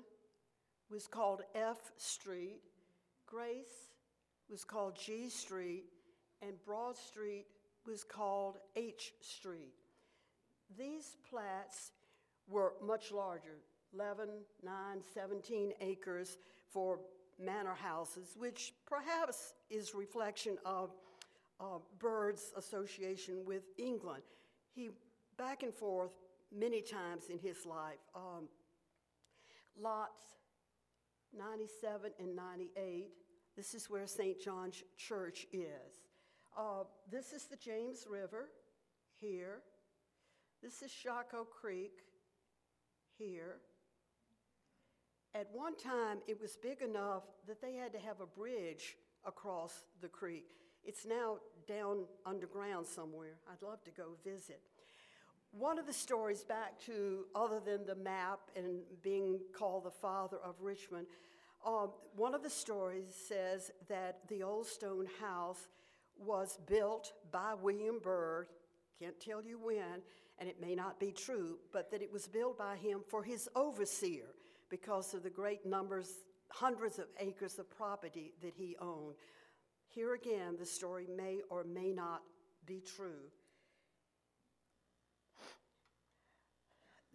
was 0.92 1.08
called 1.08 1.42
F 1.56 1.92
Street, 1.98 2.62
Grace 3.26 3.92
was 4.50 4.64
called 4.64 4.98
G 5.00 5.30
Street, 5.30 5.86
and 6.42 6.54
Broad 6.66 6.98
Street 6.98 7.46
was 7.86 8.04
called 8.04 8.58
H 8.76 9.14
Street. 9.22 9.74
These 10.78 11.18
plats 11.30 11.92
were 12.48 12.74
much 12.86 13.12
larger 13.12 13.58
11, 13.94 14.30
9, 14.64 14.74
17 15.14 15.74
acres 15.82 16.38
for 16.72 17.00
manor 17.40 17.74
houses, 17.74 18.36
which 18.38 18.74
perhaps 18.86 19.54
is 19.70 19.96
reflection 19.96 20.58
of 20.66 20.92
uh, 21.60 21.80
Byrd's 22.00 22.52
association 22.56 23.44
with 23.46 23.64
England. 23.78 24.24
He 24.74 24.90
back 25.40 25.64
and 25.64 25.74
forth 25.74 26.12
many 26.56 26.82
times 26.82 27.30
in 27.30 27.40
his 27.40 27.66
life. 27.66 27.98
Um, 28.14 28.50
lots 29.82 30.20
97 31.36 32.12
and 32.20 32.36
98. 32.36 33.08
This 33.56 33.74
is 33.74 33.90
where 33.90 34.06
St. 34.06 34.40
John's 34.40 34.84
Church 34.98 35.48
is. 35.54 36.04
Uh, 36.58 36.84
this 37.10 37.32
is 37.32 37.46
the 37.46 37.56
James 37.56 38.06
River 38.10 38.50
here. 39.22 39.62
This 40.62 40.82
is 40.82 40.92
Shockoe 40.92 41.50
Creek 41.50 42.02
here. 43.18 43.58
At 45.34 45.48
one 45.54 45.78
time, 45.78 46.18
it 46.28 46.42
was 46.42 46.58
big 46.58 46.82
enough 46.82 47.24
that 47.48 47.62
they 47.62 47.76
had 47.76 47.94
to 47.94 48.00
have 48.00 48.20
a 48.20 48.26
bridge 48.26 48.98
across 49.26 49.84
the 50.02 50.10
creek. 50.10 50.48
It's 50.84 51.06
now 51.06 51.38
down 51.68 52.06
underground 52.26 52.88
somewhere. 52.88 53.38
I'd 53.50 53.66
love 53.66 53.84
to 53.84 53.92
go 53.92 54.16
visit. 54.26 54.62
One 55.52 55.80
of 55.80 55.88
the 55.88 55.94
stories, 55.94 56.44
back 56.44 56.80
to 56.86 57.26
other 57.34 57.60
than 57.60 57.86
the 57.86 57.96
map 57.96 58.40
and 58.56 58.82
being 59.02 59.40
called 59.58 59.86
the 59.86 59.92
father 59.92 60.38
of 60.44 60.62
Richmond, 60.62 61.08
um, 61.66 61.90
one 62.16 62.36
of 62.36 62.44
the 62.44 62.50
stories 62.50 63.14
says 63.28 63.72
that 63.90 64.20
the 64.30 64.44
old 64.44 64.68
stone 64.68 65.08
house 65.20 65.68
was 66.18 66.60
built 66.68 67.14
by 67.32 67.54
William 67.56 68.00
Byrd, 68.02 68.48
can't 69.00 69.20
tell 69.20 69.44
you 69.44 69.58
when, 69.58 70.02
and 70.38 70.48
it 70.48 70.62
may 70.62 70.76
not 70.76 71.00
be 71.00 71.12
true, 71.12 71.58
but 71.74 71.90
that 71.92 72.02
it 72.02 72.12
was 72.12 72.28
built 72.28 72.58
by 72.58 72.76
him 72.76 73.02
for 73.08 73.24
his 73.24 73.50
overseer 73.56 74.28
because 74.70 75.14
of 75.14 75.24
the 75.24 75.30
great 75.30 75.66
numbers, 75.66 76.12
hundreds 76.50 77.00
of 77.00 77.08
acres 77.20 77.58
of 77.60 77.70
property 77.70 78.34
that 78.42 78.54
he 78.56 78.76
owned. 78.80 79.16
Here 79.88 80.14
again, 80.14 80.56
the 80.60 80.66
story 80.66 81.08
may 81.14 81.40
or 81.50 81.64
may 81.64 81.92
not 81.92 82.22
be 82.66 82.82
true. 82.82 83.32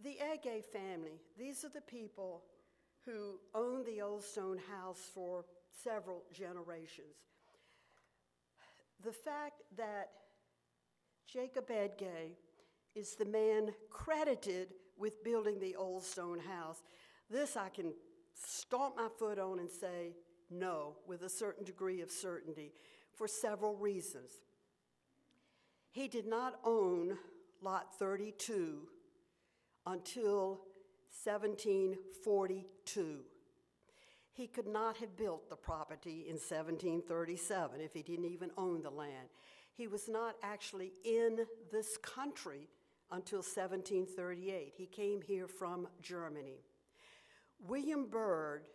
The 0.02 0.18
Ege 0.22 0.64
family, 0.64 1.20
these 1.38 1.64
are 1.64 1.70
the 1.70 1.80
people 1.80 2.42
who 3.04 3.38
owned 3.54 3.86
the 3.86 4.02
old 4.02 4.22
stone 4.22 4.58
house 4.70 5.10
for 5.14 5.44
several 5.82 6.24
generations. 6.32 7.16
The 9.02 9.12
fact 9.12 9.62
that 9.76 10.10
Jacob 11.26 11.68
Ege 11.68 12.36
is 12.94 13.14
the 13.16 13.24
man 13.24 13.70
credited 13.90 14.68
with 14.96 15.24
building 15.24 15.58
the 15.58 15.76
old 15.76 16.04
stone 16.04 16.38
house, 16.38 16.82
this 17.30 17.56
I 17.56 17.68
can 17.68 17.92
stomp 18.34 18.96
my 18.96 19.08
foot 19.18 19.38
on 19.38 19.58
and 19.58 19.70
say 19.70 20.14
no 20.50 20.96
with 21.06 21.22
a 21.22 21.28
certain 21.28 21.64
degree 21.64 22.00
of 22.00 22.10
certainty 22.10 22.72
for 23.14 23.26
several 23.26 23.76
reasons. 23.76 24.30
He 25.90 26.08
did 26.08 26.26
not 26.26 26.58
own 26.64 27.18
Lot 27.60 27.94
32 27.98 28.88
until 29.86 30.60
1742. 31.22 33.18
He 34.32 34.46
could 34.48 34.66
not 34.66 34.96
have 34.96 35.16
built 35.16 35.48
the 35.48 35.56
property 35.56 36.24
in 36.26 36.34
1737 36.34 37.80
if 37.80 37.94
he 37.94 38.02
didn't 38.02 38.24
even 38.24 38.50
own 38.58 38.82
the 38.82 38.90
land. 38.90 39.28
He 39.76 39.86
was 39.86 40.08
not 40.08 40.34
actually 40.42 40.92
in 41.04 41.46
this 41.70 41.96
country 41.98 42.68
until 43.12 43.38
1738. 43.38 44.74
He 44.76 44.86
came 44.86 45.22
here 45.22 45.46
from 45.46 45.86
Germany. 46.02 46.64
William 47.66 48.06
Byrd 48.06 48.66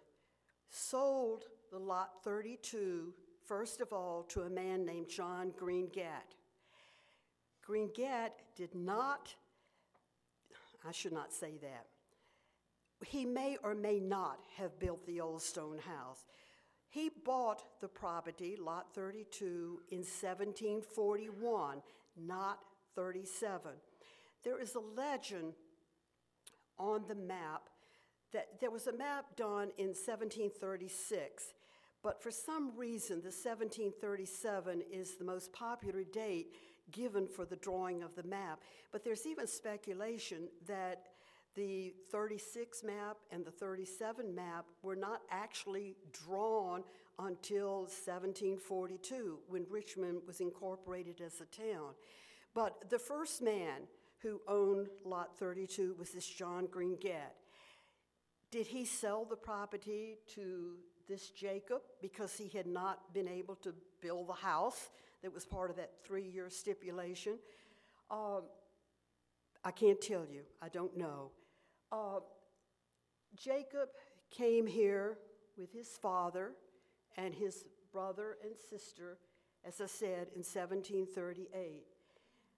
sold 0.69 1.45
the 1.71 1.77
lot 1.77 2.23
32, 2.23 3.13
first 3.45 3.81
of 3.81 3.91
all, 3.91 4.23
to 4.23 4.41
a 4.41 4.49
man 4.49 4.85
named 4.85 5.09
John 5.09 5.51
Green 5.57 5.89
Gatt. 5.91 6.35
Did 8.55 8.73
not 8.73 9.35
I 10.87 10.91
should 10.91 11.13
not 11.13 11.33
say 11.33 11.57
that. 11.61 11.87
He 13.05 13.25
may 13.25 13.57
or 13.63 13.75
may 13.75 13.99
not 13.99 14.39
have 14.57 14.79
built 14.79 15.05
the 15.05 15.21
old 15.21 15.41
stone 15.41 15.77
house. 15.79 16.25
He 16.89 17.11
bought 17.23 17.63
the 17.81 17.87
property, 17.87 18.57
Lot 18.59 18.93
32, 18.93 19.81
in 19.91 19.99
1741, 19.99 21.81
not 22.17 22.59
37. 22.95 23.71
There 24.43 24.59
is 24.59 24.75
a 24.75 24.79
legend 24.79 25.53
on 26.77 27.03
the 27.07 27.15
map 27.15 27.69
that 28.31 28.59
there 28.59 28.71
was 28.71 28.87
a 28.87 28.93
map 28.93 29.35
done 29.35 29.69
in 29.77 29.87
1736, 29.87 31.53
but 32.01 32.21
for 32.21 32.31
some 32.31 32.71
reason, 32.77 33.17
the 33.17 33.31
1737 33.31 34.83
is 34.91 35.15
the 35.15 35.25
most 35.25 35.51
popular 35.51 36.03
date 36.03 36.53
given 36.91 37.27
for 37.27 37.45
the 37.45 37.55
drawing 37.55 38.03
of 38.03 38.15
the 38.15 38.23
map. 38.23 38.61
But 38.91 39.03
there's 39.03 39.25
even 39.25 39.47
speculation 39.47 40.49
that 40.67 41.07
the 41.55 41.93
36 42.11 42.83
map 42.83 43.17
and 43.31 43.45
the 43.45 43.51
37 43.51 44.33
map 44.33 44.65
were 44.81 44.95
not 44.95 45.21
actually 45.31 45.95
drawn 46.11 46.83
until 47.17 47.81
1742 47.81 49.39
when 49.47 49.65
Richmond 49.69 50.21
was 50.25 50.39
incorporated 50.39 51.21
as 51.21 51.41
a 51.41 51.45
town. 51.45 51.93
But 52.53 52.89
the 52.89 52.99
first 52.99 53.41
man 53.41 53.87
who 54.21 54.41
owned 54.47 54.87
Lot 55.05 55.37
32 55.37 55.95
was 55.97 56.11
this 56.11 56.27
John 56.27 56.67
Green 56.67 56.97
Gett. 56.99 57.35
Did 58.51 58.67
he 58.67 58.85
sell 58.85 59.25
the 59.25 59.35
property 59.35 60.17
to 60.35 60.75
this 61.07 61.29
Jacob 61.29 61.81
because 62.01 62.35
he 62.35 62.47
had 62.49 62.67
not 62.67 63.13
been 63.13 63.27
able 63.27 63.55
to 63.55 63.73
build 64.01 64.29
the 64.29 64.33
house 64.33 64.89
that 65.21 65.33
was 65.33 65.45
part 65.45 65.69
of 65.69 65.75
that 65.77 65.91
three 66.03 66.27
year 66.27 66.49
stipulation? 66.49 67.37
Um, 68.11 68.43
I 69.63 69.71
can't 69.71 69.99
tell 69.99 70.25
you, 70.25 70.41
I 70.61 70.69
don't 70.69 70.97
know. 70.97 71.31
Uh, 71.91 72.19
Jacob 73.35 73.89
came 74.31 74.65
here 74.65 75.17
with 75.57 75.73
his 75.73 75.87
father 75.87 76.51
and 77.17 77.33
his 77.33 77.65
brother 77.91 78.37
and 78.43 78.53
sister, 78.69 79.17
as 79.65 79.81
I 79.81 79.87
said, 79.87 80.27
in 80.35 80.43
1738. 80.43 81.83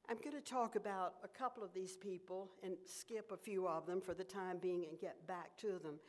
I'm 0.09 0.17
going 0.17 0.35
to 0.35 0.41
talk 0.41 0.75
about 0.75 1.15
a 1.23 1.27
couple 1.27 1.63
of 1.63 1.73
these 1.73 1.95
people 1.95 2.51
and 2.63 2.73
skip 2.85 3.31
a 3.31 3.37
few 3.37 3.67
of 3.67 3.85
them 3.85 4.01
for 4.01 4.13
the 4.13 4.23
time 4.23 4.57
being 4.61 4.85
and 4.89 4.99
get 4.99 5.25
back 5.27 5.57
to 5.59 5.79
them. 5.81 5.99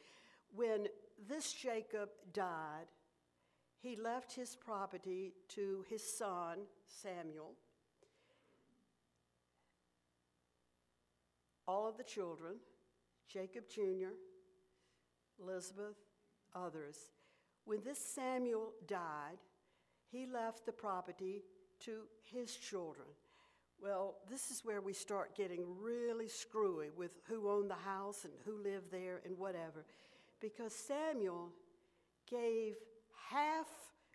When 0.55 0.89
this 1.29 1.53
Jacob 1.53 2.11
died, 2.33 2.87
he 3.83 3.97
left 3.97 4.33
his 4.33 4.55
property 4.55 5.33
to 5.49 5.85
his 5.91 6.03
son, 6.03 6.59
Samuel, 6.87 7.53
all 11.67 11.89
of 11.89 11.97
the 11.97 12.05
children, 12.05 12.55
Jacob 13.29 13.65
Jr., 13.69 14.15
Elizabeth, 15.43 15.97
others. 16.55 16.97
When 17.65 17.83
this 17.83 17.99
Samuel 17.99 18.73
died, 18.87 19.39
he 20.11 20.27
left 20.27 20.65
the 20.65 20.73
property 20.73 21.43
to 21.81 22.03
his 22.23 22.55
children. 22.55 23.09
Well, 23.81 24.15
this 24.31 24.53
is 24.53 24.65
where 24.65 24.81
we 24.81 24.93
start 24.93 25.37
getting 25.37 25.65
really 25.81 26.29
screwy 26.29 26.91
with 26.97 27.15
who 27.27 27.51
owned 27.51 27.69
the 27.71 27.75
house 27.75 28.25
and 28.25 28.33
who 28.45 28.63
lived 28.63 28.93
there 28.93 29.23
and 29.25 29.37
whatever. 29.37 29.85
Because 30.41 30.73
Samuel 30.73 31.49
gave 32.31 32.77
half 33.33 33.67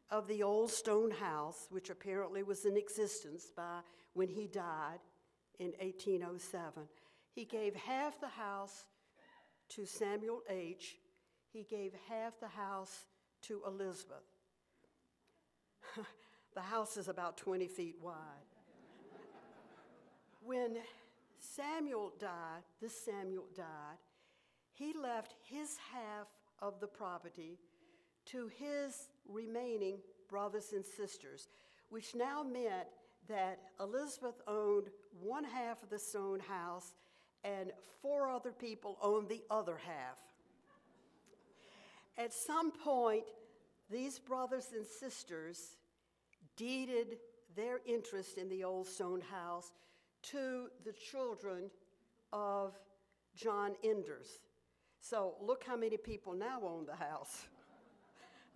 of 0.09 0.27
the 0.27 0.43
old 0.43 0.71
stone 0.71 1.11
house, 1.11 1.67
which 1.69 1.89
apparently 1.89 2.43
was 2.43 2.65
in 2.65 2.77
existence 2.77 3.51
by 3.55 3.79
when 4.13 4.29
he 4.29 4.47
died 4.47 4.99
in 5.59 5.71
1807. 5.79 6.83
He 7.33 7.45
gave 7.45 7.75
half 7.75 8.19
the 8.19 8.27
house 8.27 8.85
to 9.69 9.85
Samuel 9.85 10.41
H. 10.49 10.97
He 11.51 11.63
gave 11.63 11.93
half 12.09 12.39
the 12.39 12.47
house 12.47 13.05
to 13.43 13.61
Elizabeth. 13.67 14.23
the 16.55 16.61
house 16.61 16.97
is 16.97 17.07
about 17.07 17.37
20 17.37 17.67
feet 17.67 17.95
wide. 18.01 18.15
when 20.41 20.77
Samuel 21.39 22.13
died, 22.19 22.63
this 22.81 22.99
Samuel 23.03 23.45
died, 23.55 23.97
he 24.73 24.93
left 24.93 25.33
his 25.43 25.77
half 25.91 26.27
of 26.59 26.79
the 26.79 26.87
property 26.87 27.59
to 28.31 28.49
his 28.57 29.09
remaining 29.27 29.97
brothers 30.29 30.73
and 30.73 30.85
sisters, 30.85 31.47
which 31.89 32.15
now 32.15 32.43
meant 32.43 32.87
that 33.27 33.59
Elizabeth 33.79 34.41
owned 34.47 34.89
one 35.21 35.43
half 35.43 35.83
of 35.83 35.89
the 35.89 35.99
stone 35.99 36.39
house 36.39 36.93
and 37.43 37.71
four 38.01 38.29
other 38.29 38.51
people 38.51 38.97
owned 39.01 39.29
the 39.29 39.43
other 39.49 39.77
half. 39.77 40.17
At 42.17 42.33
some 42.33 42.71
point, 42.71 43.23
these 43.89 44.19
brothers 44.19 44.69
and 44.75 44.85
sisters 44.85 45.77
deeded 46.55 47.17
their 47.55 47.79
interest 47.85 48.37
in 48.37 48.49
the 48.49 48.63
old 48.63 48.87
stone 48.87 49.21
house 49.21 49.71
to 50.23 50.67
the 50.83 50.93
children 50.93 51.69
of 52.33 52.73
John 53.35 53.75
Enders. 53.83 54.39
So 54.99 55.35
look 55.41 55.63
how 55.63 55.77
many 55.77 55.97
people 55.97 56.33
now 56.33 56.61
own 56.63 56.85
the 56.85 56.95
house. 56.95 57.43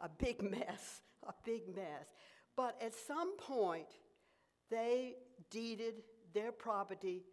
a 0.02 0.10
big 0.10 0.42
mess, 0.42 1.02
a 1.28 1.34
big 1.46 1.74
mess. 1.76 2.08
But 2.56 2.82
at 2.82 2.94
some 2.94 3.38
point, 3.38 3.88
they 4.70 5.16
deeded 5.50 6.04
their 6.34 6.52
property 6.52 7.24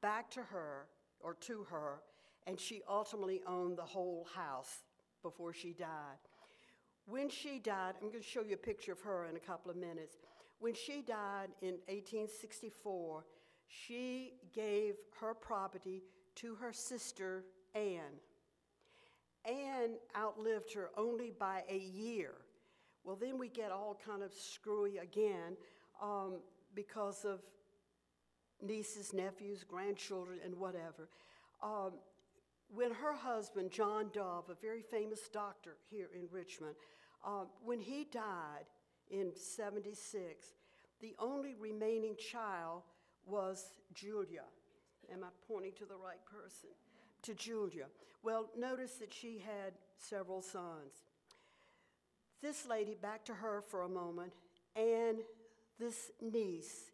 back 0.00 0.30
to 0.32 0.42
her 0.42 0.86
or 1.20 1.34
to 1.34 1.64
her, 1.70 2.00
and 2.46 2.58
she 2.58 2.82
ultimately 2.88 3.42
owned 3.46 3.78
the 3.78 3.82
whole 3.82 4.26
house 4.34 4.80
before 5.22 5.52
she 5.52 5.72
died. 5.72 6.18
When 7.06 7.28
she 7.28 7.58
died, 7.58 7.94
I'm 8.00 8.08
going 8.08 8.22
to 8.22 8.28
show 8.28 8.42
you 8.42 8.54
a 8.54 8.58
picture 8.58 8.92
of 8.92 9.00
her 9.00 9.26
in 9.26 9.36
a 9.36 9.40
couple 9.40 9.70
of 9.70 9.76
minutes. 9.76 10.16
When 10.60 10.74
she 10.74 11.02
died 11.02 11.48
in 11.60 11.74
1864, 11.88 13.24
she 13.66 14.34
gave 14.54 14.94
her 15.20 15.34
property 15.34 16.02
to 16.36 16.54
her 16.56 16.72
sister 16.72 17.44
Anne. 17.74 18.20
Anne 19.44 19.96
outlived 20.16 20.72
her 20.74 20.90
only 20.96 21.32
by 21.38 21.62
a 21.68 21.78
year. 21.78 22.32
Well, 23.04 23.16
then 23.16 23.38
we 23.38 23.48
get 23.48 23.72
all 23.72 23.98
kind 24.04 24.22
of 24.22 24.32
screwy 24.32 24.98
again 24.98 25.56
um, 26.00 26.36
because 26.74 27.24
of 27.24 27.40
nieces, 28.62 29.12
nephews, 29.12 29.64
grandchildren, 29.64 30.38
and 30.44 30.56
whatever. 30.56 31.08
Um, 31.62 31.92
when 32.74 32.92
her 32.92 33.14
husband, 33.14 33.70
John 33.70 34.10
Dove, 34.12 34.48
a 34.48 34.54
very 34.54 34.82
famous 34.82 35.28
doctor 35.28 35.76
here 35.90 36.08
in 36.14 36.26
Richmond, 36.30 36.74
uh, 37.26 37.44
when 37.64 37.80
he 37.80 38.06
died 38.10 38.66
in 39.10 39.32
76, 39.34 40.46
the 41.00 41.14
only 41.18 41.54
remaining 41.58 42.16
child 42.16 42.82
was 43.26 43.66
Julia. 43.94 44.44
Am 45.12 45.24
I 45.24 45.28
pointing 45.46 45.72
to 45.78 45.84
the 45.84 45.96
right 45.96 46.24
person? 46.24 46.70
To 47.22 47.34
Julia. 47.34 47.86
Well, 48.22 48.50
notice 48.58 48.94
that 48.94 49.12
she 49.12 49.38
had 49.38 49.74
several 49.98 50.42
sons. 50.42 51.04
This 52.40 52.66
lady, 52.66 52.96
back 53.00 53.24
to 53.26 53.34
her 53.34 53.62
for 53.62 53.82
a 53.82 53.88
moment, 53.88 54.32
and 54.74 55.18
this 55.78 56.10
niece, 56.20 56.90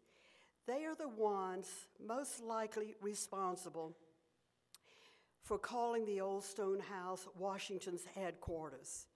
they 0.67 0.85
are 0.85 0.95
the 0.95 1.09
ones 1.09 1.67
most 2.05 2.43
likely 2.43 2.95
responsible 3.01 3.95
for 5.41 5.57
calling 5.57 6.05
the 6.05 6.21
Old 6.21 6.43
Stone 6.43 6.79
House 6.79 7.27
Washington's 7.35 8.03
headquarters. 8.13 9.07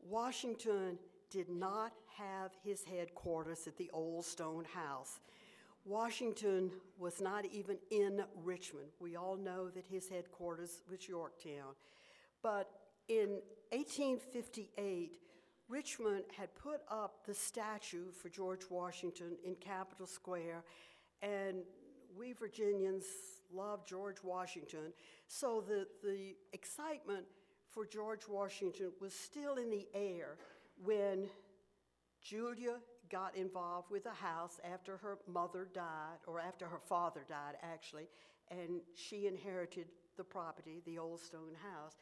Washington 0.00 0.98
did 1.30 1.48
not 1.48 1.92
have 2.18 2.50
his 2.62 2.84
headquarters 2.84 3.66
at 3.66 3.78
the 3.78 3.90
Old 3.94 4.26
Stone 4.26 4.66
House. 4.74 5.18
Washington 5.84 6.70
was 6.98 7.20
not 7.20 7.44
even 7.46 7.76
in 7.90 8.22
Richmond. 8.44 8.88
We 9.00 9.16
all 9.16 9.36
know 9.36 9.68
that 9.70 9.86
his 9.86 10.08
headquarters 10.08 10.80
was 10.88 11.08
Yorktown. 11.08 11.74
But 12.42 12.70
in 13.08 13.40
1858, 13.70 15.18
Richmond 15.68 16.24
had 16.36 16.54
put 16.54 16.82
up 16.88 17.26
the 17.26 17.34
statue 17.34 18.12
for 18.12 18.28
George 18.28 18.64
Washington 18.70 19.36
in 19.44 19.54
Capitol 19.56 20.06
Square, 20.06 20.64
and 21.22 21.62
we 22.16 22.32
Virginians 22.32 23.04
love 23.52 23.86
George 23.86 24.22
Washington. 24.22 24.92
So 25.26 25.64
the, 25.66 25.86
the 26.02 26.34
excitement 26.52 27.24
for 27.70 27.86
George 27.86 28.28
Washington 28.28 28.92
was 29.00 29.14
still 29.14 29.54
in 29.56 29.70
the 29.70 29.86
air 29.94 30.36
when 30.84 31.26
Julia 32.22 32.76
got 33.12 33.36
involved 33.36 33.90
with 33.90 34.02
the 34.02 34.10
house 34.10 34.58
after 34.64 34.96
her 34.96 35.18
mother 35.28 35.68
died, 35.72 36.18
or 36.26 36.40
after 36.40 36.66
her 36.66 36.80
father 36.88 37.24
died, 37.28 37.54
actually, 37.62 38.08
and 38.50 38.80
she 38.94 39.26
inherited 39.26 39.86
the 40.16 40.24
property, 40.24 40.82
the 40.86 40.98
old 40.98 41.20
stone 41.20 41.54
house. 41.62 41.96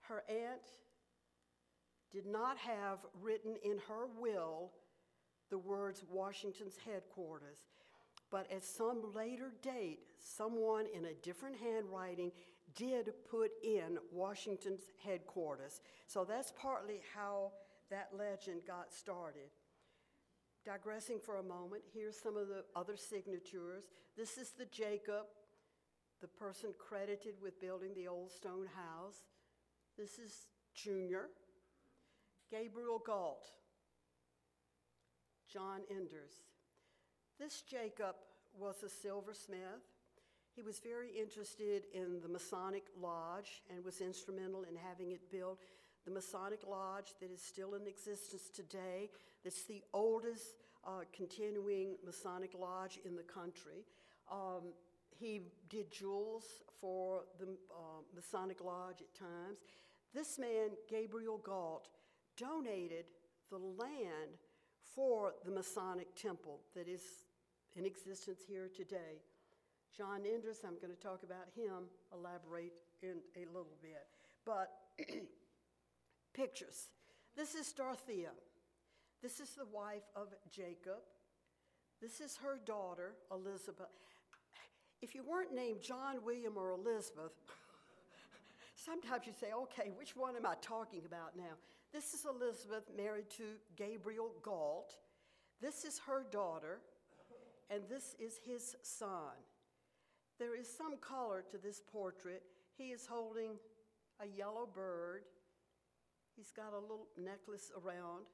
Her 0.00 0.22
aunt 0.28 0.62
did 2.10 2.24
not 2.24 2.56
have 2.56 2.98
written 3.20 3.56
in 3.64 3.78
her 3.88 4.06
will 4.18 4.70
the 5.50 5.58
words 5.58 6.04
Washington's 6.10 6.76
headquarters. 6.84 7.58
But 8.30 8.50
at 8.52 8.64
some 8.64 9.14
later 9.14 9.52
date, 9.62 10.00
someone 10.18 10.84
in 10.94 11.06
a 11.06 11.14
different 11.22 11.56
handwriting 11.56 12.30
did 12.76 13.12
put 13.30 13.50
in 13.62 13.98
Washington's 14.12 14.82
headquarters. 15.02 15.80
So 16.06 16.24
that's 16.24 16.52
partly 16.60 17.00
how 17.14 17.52
that 17.90 18.10
legend 18.16 18.60
got 18.66 18.92
started. 18.92 19.50
Digressing 20.64 21.18
for 21.24 21.36
a 21.36 21.42
moment, 21.42 21.82
here's 21.92 22.18
some 22.18 22.36
of 22.36 22.48
the 22.48 22.64
other 22.74 22.96
signatures. 22.96 23.84
This 24.16 24.38
is 24.38 24.50
the 24.50 24.66
Jacob, 24.66 25.26
the 26.20 26.28
person 26.28 26.70
credited 26.78 27.34
with 27.42 27.60
building 27.60 27.90
the 27.94 28.08
old 28.08 28.30
stone 28.30 28.66
house. 28.74 29.16
This 29.96 30.18
is 30.18 30.48
Junior, 30.74 31.26
Gabriel 32.50 33.02
Galt, 33.04 33.46
John 35.52 35.80
Enders. 35.90 36.42
This 37.38 37.62
Jacob 37.62 38.16
was 38.58 38.82
a 38.82 38.88
silversmith. 38.88 39.84
He 40.54 40.62
was 40.62 40.80
very 40.80 41.10
interested 41.10 41.84
in 41.94 42.20
the 42.20 42.28
Masonic 42.28 42.84
Lodge 43.00 43.62
and 43.70 43.84
was 43.84 44.00
instrumental 44.00 44.64
in 44.64 44.76
having 44.76 45.12
it 45.12 45.30
built. 45.30 45.60
The 46.04 46.10
Masonic 46.10 46.60
Lodge 46.68 47.14
that 47.20 47.30
is 47.30 47.40
still 47.40 47.74
in 47.74 47.86
existence 47.86 48.50
today, 48.54 49.10
that's 49.44 49.64
the 49.64 49.82
oldest 49.92 50.64
uh, 50.86 51.00
continuing 51.12 51.96
Masonic 52.04 52.52
Lodge 52.58 52.98
in 53.04 53.16
the 53.16 53.22
country. 53.22 53.84
Um, 54.30 54.72
he 55.18 55.42
did 55.68 55.90
jewels 55.90 56.44
for 56.80 57.22
the 57.38 57.46
uh, 57.46 58.00
Masonic 58.14 58.62
Lodge 58.62 59.00
at 59.00 59.14
times. 59.14 59.58
This 60.14 60.38
man, 60.38 60.70
Gabriel 60.88 61.38
Galt, 61.38 61.88
donated 62.36 63.06
the 63.50 63.58
land 63.58 64.38
for 64.94 65.34
the 65.44 65.50
Masonic 65.50 66.14
temple 66.14 66.60
that 66.74 66.88
is 66.88 67.02
in 67.76 67.84
existence 67.84 68.40
here 68.46 68.68
today. 68.74 69.22
John 69.96 70.20
Enders, 70.24 70.58
I'm 70.64 70.76
going 70.80 70.94
to 70.94 71.02
talk 71.02 71.22
about 71.22 71.46
him, 71.56 71.88
elaborate 72.12 72.72
in 73.02 73.16
a 73.36 73.46
little 73.46 73.76
bit. 73.82 74.06
But 74.44 74.70
pictures. 76.34 76.88
This 77.36 77.54
is 77.54 77.72
Dorothea. 77.72 78.30
This 79.22 79.40
is 79.40 79.50
the 79.50 79.66
wife 79.66 80.06
of 80.14 80.28
Jacob. 80.50 81.02
This 82.00 82.20
is 82.20 82.36
her 82.36 82.60
daughter, 82.64 83.14
Elizabeth. 83.32 83.88
If 85.02 85.14
you 85.14 85.24
weren't 85.28 85.52
named 85.52 85.80
John, 85.82 86.16
William, 86.24 86.56
or 86.56 86.70
Elizabeth, 86.70 87.32
sometimes 88.76 89.26
you 89.26 89.32
say, 89.32 89.48
okay, 89.52 89.90
which 89.96 90.16
one 90.16 90.36
am 90.36 90.46
I 90.46 90.54
talking 90.60 91.02
about 91.04 91.36
now? 91.36 91.56
This 91.92 92.14
is 92.14 92.26
Elizabeth 92.26 92.84
married 92.96 93.30
to 93.30 93.44
Gabriel 93.76 94.30
Galt. 94.42 94.94
This 95.60 95.84
is 95.84 96.00
her 96.06 96.24
daughter, 96.30 96.80
and 97.70 97.82
this 97.88 98.14
is 98.20 98.38
his 98.46 98.76
son. 98.82 99.34
There 100.38 100.54
is 100.54 100.68
some 100.68 100.96
color 100.98 101.44
to 101.50 101.58
this 101.58 101.82
portrait. 101.90 102.42
He 102.76 102.90
is 102.90 103.06
holding 103.06 103.58
a 104.20 104.26
yellow 104.26 104.68
bird. 104.72 105.22
He's 106.36 106.52
got 106.52 106.72
a 106.72 106.78
little 106.78 107.08
necklace 107.16 107.72
around. 107.74 108.26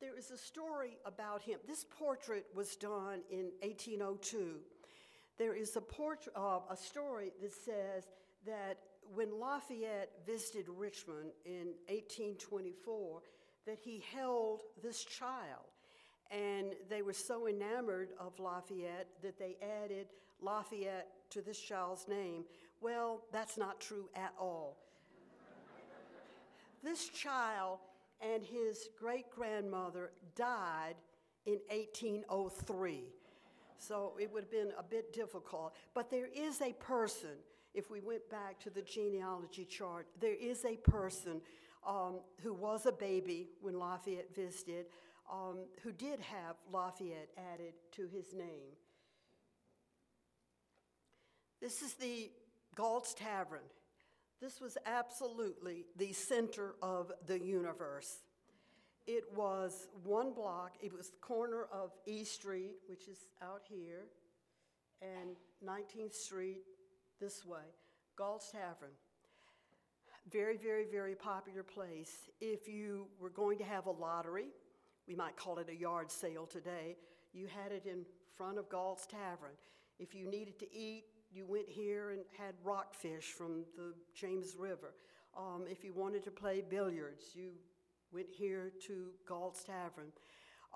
There 0.00 0.16
is 0.18 0.30
a 0.30 0.36
story 0.36 0.98
about 1.04 1.42
him. 1.42 1.58
This 1.66 1.84
portrait 1.84 2.46
was 2.54 2.76
done 2.76 3.20
in 3.30 3.50
1802. 3.62 4.56
There 5.38 5.54
is 5.54 5.76
a, 5.76 5.80
port- 5.80 6.28
uh, 6.36 6.60
a 6.70 6.76
story 6.76 7.32
that 7.40 7.52
says 7.52 8.04
that 8.46 8.78
when 9.14 9.38
Lafayette 9.38 10.10
visited 10.26 10.66
Richmond 10.68 11.30
in 11.44 11.74
1824, 11.88 13.22
that 13.66 13.78
he 13.78 14.02
held 14.14 14.62
this 14.82 15.04
child. 15.04 15.64
And 16.30 16.74
they 16.88 17.02
were 17.02 17.12
so 17.12 17.46
enamored 17.46 18.10
of 18.18 18.38
Lafayette 18.38 19.08
that 19.22 19.38
they 19.38 19.56
added 19.84 20.08
Lafayette 20.40 21.08
to 21.30 21.42
this 21.42 21.58
child's 21.58 22.08
name. 22.08 22.44
Well, 22.80 23.22
that's 23.32 23.56
not 23.56 23.80
true 23.80 24.08
at 24.14 24.32
all. 24.38 24.76
this 26.82 27.08
child 27.08 27.78
and 28.32 28.42
his 28.42 28.88
great 28.98 29.30
grandmother 29.30 30.12
died 30.34 30.94
in 31.46 31.58
1803. 31.68 33.04
So 33.78 34.14
it 34.18 34.32
would 34.32 34.44
have 34.44 34.50
been 34.50 34.72
a 34.78 34.82
bit 34.82 35.12
difficult. 35.12 35.74
But 35.92 36.10
there 36.10 36.28
is 36.34 36.62
a 36.62 36.72
person, 36.72 37.36
if 37.74 37.90
we 37.90 38.00
went 38.00 38.28
back 38.30 38.58
to 38.60 38.70
the 38.70 38.82
genealogy 38.82 39.66
chart, 39.66 40.06
there 40.20 40.34
is 40.34 40.64
a 40.64 40.76
person 40.76 41.42
um, 41.86 42.20
who 42.42 42.54
was 42.54 42.86
a 42.86 42.92
baby 42.92 43.48
when 43.60 43.78
Lafayette 43.78 44.34
visited, 44.34 44.86
um, 45.30 45.58
who 45.82 45.92
did 45.92 46.20
have 46.20 46.56
Lafayette 46.72 47.30
added 47.52 47.74
to 47.92 48.08
his 48.08 48.32
name. 48.32 48.72
This 51.60 51.82
is 51.82 51.94
the 51.94 52.30
Galt's 52.74 53.14
Tavern. 53.14 53.60
This 54.44 54.60
was 54.60 54.76
absolutely 54.84 55.86
the 55.96 56.12
center 56.12 56.74
of 56.82 57.10
the 57.26 57.40
universe. 57.40 58.18
It 59.06 59.24
was 59.34 59.88
one 60.02 60.34
block, 60.34 60.74
it 60.82 60.92
was 60.92 61.08
the 61.08 61.16
corner 61.16 61.66
of 61.72 61.92
E 62.04 62.24
Street, 62.24 62.74
which 62.86 63.08
is 63.08 63.20
out 63.40 63.62
here, 63.66 64.04
and 65.00 65.36
19th 65.66 66.12
Street 66.12 66.60
this 67.22 67.46
way. 67.46 67.72
Galt's 68.18 68.50
Tavern. 68.50 68.92
Very, 70.30 70.58
very, 70.58 70.84
very 70.92 71.14
popular 71.14 71.62
place. 71.62 72.28
If 72.42 72.68
you 72.68 73.06
were 73.18 73.30
going 73.30 73.56
to 73.56 73.64
have 73.64 73.86
a 73.86 73.92
lottery, 73.92 74.48
we 75.08 75.14
might 75.14 75.38
call 75.38 75.58
it 75.58 75.70
a 75.70 75.74
yard 75.74 76.10
sale 76.10 76.44
today, 76.44 76.98
you 77.32 77.46
had 77.46 77.72
it 77.72 77.86
in 77.86 78.04
front 78.36 78.58
of 78.58 78.68
Galt's 78.68 79.06
Tavern. 79.06 79.56
If 79.98 80.14
you 80.14 80.28
needed 80.28 80.58
to 80.58 80.66
eat, 80.70 81.04
you 81.34 81.44
went 81.46 81.68
here 81.68 82.10
and 82.10 82.20
had 82.38 82.54
rockfish 82.62 83.32
from 83.32 83.64
the 83.76 83.92
James 84.14 84.54
River. 84.56 84.94
Um, 85.36 85.64
if 85.68 85.82
you 85.82 85.92
wanted 85.92 86.22
to 86.24 86.30
play 86.30 86.62
billiards, 86.68 87.24
you 87.34 87.50
went 88.12 88.28
here 88.30 88.72
to 88.86 89.08
Galt's 89.26 89.64
Tavern. 89.64 90.12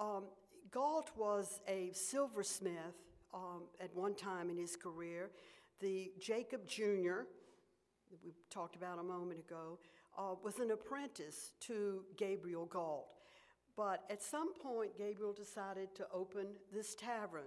Um, 0.00 0.24
Galt 0.70 1.10
was 1.16 1.60
a 1.68 1.92
silversmith 1.92 2.74
um, 3.32 3.62
at 3.80 3.94
one 3.94 4.14
time 4.14 4.50
in 4.50 4.58
his 4.58 4.74
career. 4.74 5.30
The 5.80 6.10
Jacob 6.20 6.66
Jr., 6.66 7.22
that 8.10 8.24
we 8.24 8.32
talked 8.50 8.74
about 8.74 8.98
a 8.98 9.02
moment 9.02 9.38
ago, 9.38 9.78
uh, 10.18 10.34
was 10.42 10.58
an 10.58 10.72
apprentice 10.72 11.52
to 11.60 12.02
Gabriel 12.16 12.66
Galt. 12.66 13.06
But 13.76 14.02
at 14.10 14.22
some 14.22 14.54
point, 14.54 14.98
Gabriel 14.98 15.32
decided 15.32 15.94
to 15.94 16.06
open 16.12 16.46
this 16.72 16.96
tavern. 16.96 17.44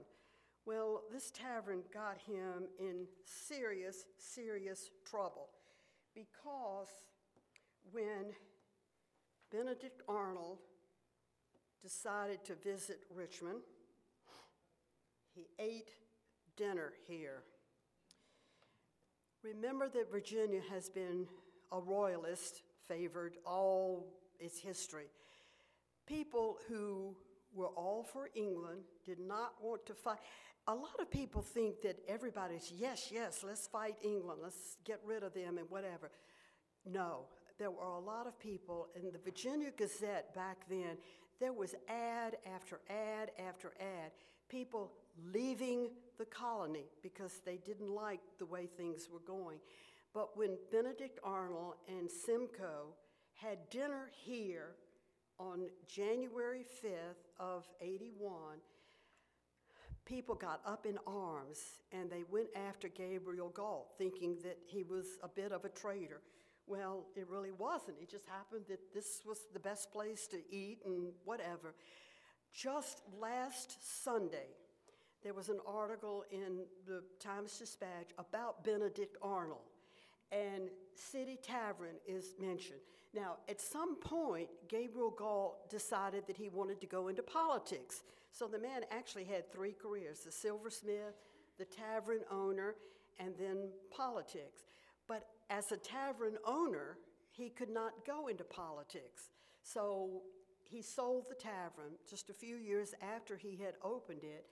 Well, 0.65 1.01
this 1.11 1.31
tavern 1.31 1.81
got 1.93 2.17
him 2.27 2.67
in 2.79 3.07
serious, 3.25 4.05
serious 4.17 4.89
trouble 5.09 5.49
because 6.13 6.89
when 7.91 8.33
Benedict 9.51 10.01
Arnold 10.07 10.59
decided 11.81 12.43
to 12.45 12.55
visit 12.55 13.01
Richmond, 13.13 13.61
he 15.33 15.47
ate 15.59 15.89
dinner 16.55 16.93
here. 17.07 17.43
Remember 19.43 19.89
that 19.89 20.11
Virginia 20.11 20.61
has 20.69 20.89
been 20.89 21.25
a 21.71 21.79
royalist 21.79 22.61
favored 22.87 23.37
all 23.45 24.05
its 24.39 24.59
history. 24.59 25.07
People 26.05 26.57
who 26.67 27.15
were 27.53 27.69
all 27.69 28.03
for 28.03 28.29
England 28.35 28.81
did 29.05 29.19
not 29.19 29.53
want 29.61 29.85
to 29.87 29.93
fight 29.93 30.19
a 30.67 30.73
lot 30.73 30.99
of 30.99 31.09
people 31.09 31.41
think 31.41 31.81
that 31.81 31.97
everybody's, 32.07 32.71
yes, 32.75 33.09
yes, 33.11 33.43
let's 33.43 33.67
fight 33.67 33.95
England, 34.03 34.39
let's 34.43 34.77
get 34.85 34.99
rid 35.05 35.23
of 35.23 35.33
them 35.33 35.57
and 35.57 35.69
whatever. 35.69 36.11
No, 36.85 37.25
there 37.57 37.71
were 37.71 37.83
a 37.83 37.99
lot 37.99 38.27
of 38.27 38.39
people 38.39 38.89
in 38.95 39.11
the 39.11 39.19
Virginia 39.19 39.71
Gazette 39.75 40.33
back 40.35 40.57
then, 40.69 40.97
there 41.39 41.53
was 41.53 41.73
ad 41.89 42.37
after 42.55 42.79
ad 42.89 43.31
after 43.47 43.73
ad, 43.79 44.11
people 44.49 44.91
leaving 45.33 45.89
the 46.17 46.25
colony 46.25 46.85
because 47.01 47.41
they 47.45 47.57
didn't 47.57 47.89
like 47.89 48.21
the 48.37 48.45
way 48.45 48.67
things 48.67 49.09
were 49.11 49.19
going. 49.19 49.57
But 50.13 50.37
when 50.37 50.57
Benedict 50.71 51.19
Arnold 51.23 51.75
and 51.87 52.09
Simcoe 52.09 52.93
had 53.33 53.57
dinner 53.71 54.11
here 54.23 54.75
on 55.39 55.67
January 55.87 56.65
5th 56.83 57.25
of 57.39 57.67
81, 57.81 58.57
people 60.11 60.35
got 60.35 60.59
up 60.65 60.85
in 60.85 60.97
arms 61.07 61.79
and 61.93 62.11
they 62.11 62.23
went 62.29 62.49
after 62.67 62.89
Gabriel 62.89 63.47
Galt, 63.47 63.93
thinking 63.97 64.35
that 64.43 64.57
he 64.67 64.83
was 64.83 65.05
a 65.23 65.29
bit 65.29 65.53
of 65.53 65.63
a 65.63 65.69
traitor. 65.69 66.19
Well, 66.67 67.05
it 67.15 67.29
really 67.29 67.53
wasn't. 67.53 67.95
It 68.01 68.09
just 68.09 68.25
happened 68.25 68.65
that 68.67 68.93
this 68.93 69.21
was 69.25 69.39
the 69.53 69.59
best 69.59 69.89
place 69.93 70.27
to 70.27 70.37
eat 70.53 70.79
and 70.85 71.13
whatever. 71.23 71.75
Just 72.53 73.03
last 73.21 74.03
Sunday, 74.03 74.47
there 75.23 75.33
was 75.33 75.47
an 75.47 75.59
article 75.65 76.25
in 76.29 76.65
the 76.85 77.03
Times 77.21 77.57
Dispatch 77.57 78.09
about 78.17 78.65
Benedict 78.65 79.15
Arnold, 79.21 79.69
and 80.33 80.69
City 80.93 81.37
Tavern 81.41 81.95
is 82.05 82.35
mentioned. 82.37 82.81
Now, 83.13 83.37
at 83.47 83.61
some 83.61 83.95
point, 83.95 84.49
Gabriel 84.67 85.11
Galt 85.11 85.69
decided 85.69 86.27
that 86.27 86.35
he 86.35 86.49
wanted 86.49 86.81
to 86.81 86.87
go 86.87 87.07
into 87.07 87.23
politics. 87.23 88.03
So 88.31 88.47
the 88.47 88.59
man 88.59 88.83
actually 88.91 89.25
had 89.25 89.51
three 89.51 89.73
careers 89.73 90.21
the 90.21 90.31
silversmith, 90.31 91.15
the 91.57 91.65
tavern 91.65 92.21
owner, 92.31 92.75
and 93.19 93.33
then 93.37 93.69
politics. 93.95 94.63
But 95.07 95.27
as 95.49 95.71
a 95.71 95.77
tavern 95.77 96.37
owner, 96.45 96.97
he 97.31 97.49
could 97.49 97.69
not 97.69 98.05
go 98.05 98.27
into 98.27 98.43
politics. 98.43 99.29
So 99.63 100.21
he 100.63 100.81
sold 100.81 101.25
the 101.29 101.35
tavern 101.35 101.93
just 102.09 102.29
a 102.29 102.33
few 102.33 102.55
years 102.55 102.93
after 103.01 103.35
he 103.37 103.57
had 103.57 103.73
opened 103.83 104.23
it 104.23 104.45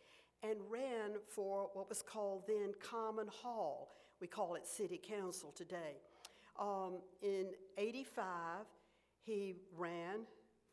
and 0.44 0.58
ran 0.70 1.15
for 1.34 1.70
what 1.74 1.89
was 1.89 2.02
called 2.02 2.44
then 2.48 2.74
Common 2.82 3.28
Hall. 3.28 3.89
We 4.22 4.28
call 4.28 4.56
it 4.56 4.68
City 4.68 5.00
Council 5.02 5.54
today. 5.56 6.02
Um, 6.60 7.00
in 7.22 7.48
85, 7.78 8.65
he 9.22 9.56
ran 9.78 10.26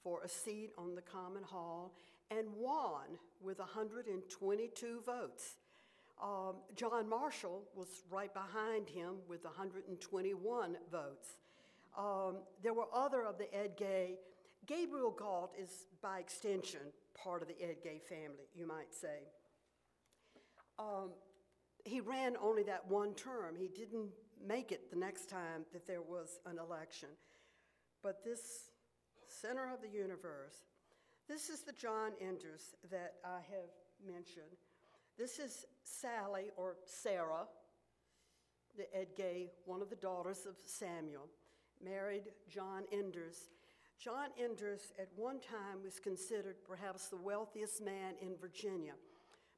for 0.02 0.22
a 0.22 0.28
seat 0.28 0.70
on 0.76 0.94
the 0.94 1.02
Common 1.02 1.42
Hall 1.44 1.94
and 2.30 2.46
won 2.56 3.18
with 3.40 3.58
122 3.58 5.00
votes. 5.04 5.56
Um, 6.22 6.56
John 6.74 7.08
Marshall 7.08 7.62
was 7.74 7.88
right 8.10 8.32
behind 8.32 8.88
him 8.88 9.16
with 9.28 9.44
121 9.44 10.76
votes. 10.90 11.28
Um, 11.96 12.36
there 12.62 12.74
were 12.74 12.86
other 12.92 13.24
of 13.24 13.38
the 13.38 13.44
Ege. 13.44 14.16
Gabriel 14.66 15.10
Galt 15.10 15.52
is, 15.60 15.86
by 16.02 16.18
extension, 16.18 16.80
part 17.14 17.42
of 17.42 17.48
the 17.48 17.54
Ege 17.54 18.02
family, 18.02 18.48
you 18.54 18.66
might 18.66 18.94
say. 18.94 19.28
Um, 20.78 21.10
he 21.84 22.00
ran 22.00 22.36
only 22.42 22.62
that 22.64 22.88
one 22.88 23.14
term. 23.14 23.54
He 23.56 23.68
didn't 23.68 24.10
make 24.44 24.72
it 24.72 24.90
the 24.90 24.96
next 24.96 25.28
time 25.28 25.64
that 25.72 25.86
there 25.86 26.02
was 26.02 26.40
an 26.46 26.58
election. 26.58 27.08
But 28.02 28.24
this 28.24 28.70
center 29.28 29.72
of 29.72 29.80
the 29.82 29.88
universe, 29.88 30.56
this 31.28 31.48
is 31.48 31.62
the 31.62 31.72
John 31.72 32.12
Enders 32.20 32.74
that 32.90 33.14
I 33.24 33.38
have 33.50 33.70
mentioned. 34.06 34.56
This 35.18 35.38
is 35.38 35.66
Sally, 35.82 36.50
or 36.56 36.76
Sarah, 36.84 37.46
the 38.76 38.86
Ege, 38.96 39.48
one 39.64 39.82
of 39.82 39.90
the 39.90 39.96
daughters 39.96 40.46
of 40.46 40.56
Samuel, 40.64 41.28
married 41.82 42.24
John 42.48 42.84
Enders. 42.92 43.50
John 43.98 44.28
Enders 44.38 44.92
at 44.98 45.08
one 45.16 45.40
time 45.40 45.82
was 45.82 45.98
considered 45.98 46.56
perhaps 46.66 47.08
the 47.08 47.16
wealthiest 47.16 47.82
man 47.84 48.14
in 48.20 48.36
Virginia 48.40 48.92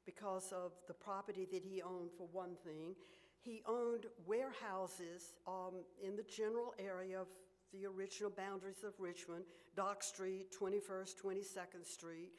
because 0.07 0.53
of 0.53 0.73
the 0.87 0.95
property 0.95 1.47
that 1.53 1.63
he 1.65 1.83
owned, 1.83 2.11
for 2.17 2.29
one 2.33 2.57
thing. 2.65 2.95
He 3.41 3.63
owned 3.67 4.07
warehouses 4.27 5.35
um, 5.47 5.85
in 6.03 6.17
the 6.17 6.23
general 6.23 6.75
area 6.79 7.21
of 7.21 7.27
the 7.73 7.87
original 7.87 8.31
boundaries 8.31 8.83
of 8.85 8.93
Richmond, 8.99 9.45
Dock 9.77 10.03
Street, 10.03 10.47
21st, 10.59 11.15
22nd 11.23 11.87
Street. 11.87 12.31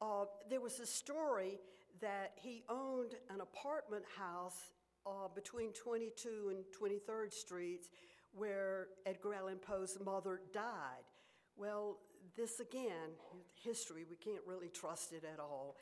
Uh, 0.00 0.24
there 0.48 0.60
was 0.60 0.80
a 0.80 0.86
story 0.86 1.58
that 2.00 2.32
he 2.36 2.62
owned 2.68 3.14
an 3.28 3.40
apartment 3.40 4.04
house 4.16 4.72
uh, 5.06 5.28
between 5.34 5.72
22 5.72 6.52
and 6.54 6.64
23rd 6.80 7.32
Streets 7.32 7.88
where 8.32 8.88
Edgar 9.06 9.34
Allan 9.34 9.58
Poe's 9.58 9.98
mother 10.04 10.40
died. 10.52 11.04
Well, 11.56 11.98
this 12.36 12.60
again, 12.60 13.10
history, 13.62 14.04
we 14.08 14.16
can't 14.16 14.42
really 14.46 14.68
trust 14.68 15.12
it 15.12 15.24
at 15.24 15.40
all. 15.40 15.76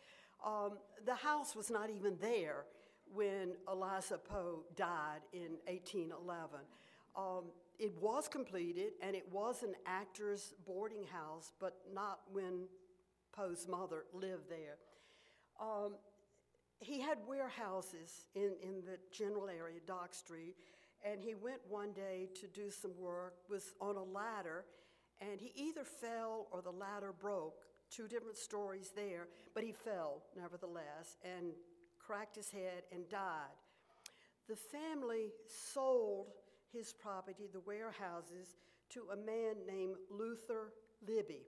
Um, 0.45 0.79
the 1.05 1.15
house 1.15 1.55
was 1.55 1.71
not 1.71 1.91
even 1.91 2.17
there 2.21 2.65
when 3.13 3.53
Eliza 3.71 4.19
Poe 4.19 4.65
died 4.77 5.21
in 5.33 5.59
1811. 5.67 6.61
Um, 7.17 7.45
it 7.79 7.93
was 8.01 8.29
completed 8.29 8.93
and 9.03 9.15
it 9.15 9.31
was 9.31 9.63
an 9.63 9.75
actor's 9.87 10.55
boarding 10.67 11.05
house, 11.05 11.53
but 11.61 11.77
not 11.93 12.21
when 12.33 12.67
Poe's 13.33 13.67
mother 13.69 14.05
lived 14.13 14.49
there. 14.49 14.79
Um, 15.61 15.95
he 16.81 17.01
had 17.01 17.19
warehouses 17.27 18.27
in, 18.35 18.53
in 18.63 18.83
the 18.85 18.99
general 19.13 19.49
area, 19.49 19.81
Dock 19.87 20.15
Street, 20.15 20.57
and 21.05 21.21
he 21.21 21.35
went 21.35 21.61
one 21.69 21.93
day 21.93 22.29
to 22.41 22.47
do 22.49 22.71
some 22.71 22.93
work, 22.99 23.35
was 23.49 23.75
on 23.81 23.97
a 23.97 24.03
ladder, 24.03 24.65
and 25.21 25.41
he 25.41 25.53
either 25.55 25.85
fell 25.85 26.47
or 26.51 26.63
the 26.63 26.71
ladder 26.71 27.13
broke. 27.13 27.65
Two 27.91 28.07
different 28.07 28.37
stories 28.37 28.91
there, 28.95 29.29
but 29.55 29.65
he 29.65 29.73
fell 29.73 30.23
nevertheless 30.37 31.17
and 31.25 31.53
cracked 31.99 32.37
his 32.37 32.51
head 32.51 32.83
and 32.93 33.09
died. 33.09 33.57
The 34.49 34.57
family 34.57 35.31
sold 35.73 36.29
his 36.73 36.93
property, 36.93 37.49
the 37.53 37.61
warehouses, 37.61 38.57
to 38.91 39.05
a 39.13 39.17
man 39.17 39.57
named 39.67 39.97
Luther 40.11 40.73
Libby. 41.07 41.43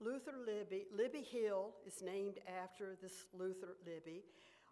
Luther 0.00 0.34
Libby, 0.46 0.84
Libby 0.94 1.22
Hill 1.22 1.70
is 1.86 2.02
named 2.02 2.38
after 2.62 2.96
this 3.00 3.26
Luther 3.32 3.76
Libby. 3.86 4.22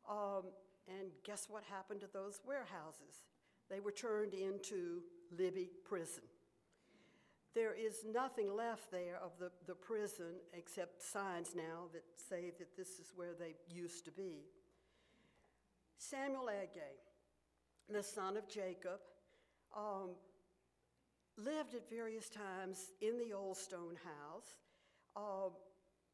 Um, 0.09 0.43
and 0.87 1.09
guess 1.25 1.47
what 1.49 1.63
happened 1.65 2.01
to 2.01 2.09
those 2.13 2.41
warehouses? 2.47 3.25
They 3.71 3.81
were 3.81 3.93
turned 3.93 4.35
into 4.35 5.03
Libby 5.37 5.71
Prison. 5.85 6.25
There 7.55 7.73
is 7.73 8.05
nothing 8.13 8.55
left 8.55 8.91
there 8.91 9.19
of 9.23 9.31
the, 9.39 9.51
the 9.67 9.75
prison 9.75 10.35
except 10.53 11.01
signs 11.01 11.55
now 11.55 11.85
that 11.93 12.03
say 12.17 12.51
that 12.59 12.77
this 12.77 12.99
is 12.99 13.13
where 13.15 13.33
they 13.39 13.55
used 13.73 14.05
to 14.07 14.11
be. 14.11 14.41
Samuel 15.97 16.51
Ege, 16.51 16.99
the 17.89 18.03
son 18.03 18.37
of 18.37 18.49
Jacob, 18.49 18.99
um, 19.77 20.11
lived 21.37 21.75
at 21.75 21.89
various 21.91 22.29
times 22.29 22.93
in 23.01 23.19
the 23.19 23.33
old 23.33 23.57
stone 23.57 23.97
house. 24.05 24.59
Uh, 25.17 25.51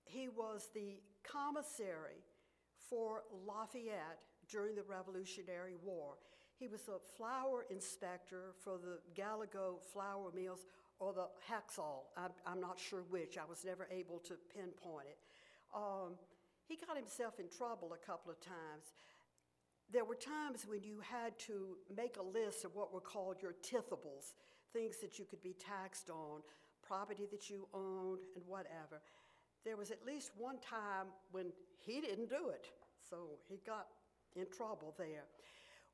he 0.05 0.29
was 0.29 0.69
the 0.75 1.01
commissary 1.23 2.25
for 2.89 3.23
Lafayette 3.47 4.21
during 4.51 4.75
the 4.75 4.83
Revolutionary 4.83 5.75
War. 5.83 6.15
He 6.59 6.69
was 6.69 6.89
a 6.89 6.99
flour 7.17 7.65
inspector 7.71 8.53
for 8.63 8.79
the 8.79 8.99
Gallego 9.15 9.79
flour 9.93 10.31
mills 10.35 10.67
or 10.99 11.15
the 11.15 11.29
Haxall. 11.49 12.05
I'm, 12.17 12.33
I'm, 12.47 12.61
not 12.61 12.79
sure 12.79 13.03
which. 13.09 13.39
I 13.39 13.49
was 13.49 13.65
never 13.65 13.89
able 13.91 14.19
to 14.21 14.35
pinpoint 14.55 15.07
it. 15.09 15.19
Um, 15.75 16.17
he 16.69 16.77
got 16.77 16.97
himself 16.97 17.41
in 17.41 17.49
trouble 17.49 17.95
a 17.95 18.07
couple 18.07 18.31
of 18.31 18.41
times. 18.41 18.93
There 19.93 20.05
were 20.05 20.15
times 20.15 20.67
when 20.69 20.83
you 20.85 21.01
had 21.01 21.37
to 21.41 21.77
make 21.97 22.17
a 22.17 22.23
list 22.23 22.65
of 22.65 22.77
what 22.77 22.93
were 22.93 23.01
called 23.01 23.43
your 23.43 23.55
tithables, 23.63 24.35
things 24.73 24.99
that 24.99 25.19
you 25.19 25.25
could 25.25 25.43
be 25.43 25.55
taxed 25.55 26.11
on, 26.11 26.43
property 26.87 27.27
that 27.33 27.51
you 27.51 27.67
owned, 27.75 28.21
and 28.37 28.45
whatever. 28.47 29.03
There 29.65 29.77
was 29.77 29.91
at 29.91 30.07
least 30.07 30.31
one 30.37 30.59
time 30.59 31.09
when 31.33 31.47
he 31.79 32.01
didn't 32.01 32.29
do 32.29 32.51
it, 32.51 32.67
so 33.09 33.39
he 33.49 33.61
got 33.67 33.89
in 34.37 34.47
trouble 34.57 34.95
there. 34.97 35.25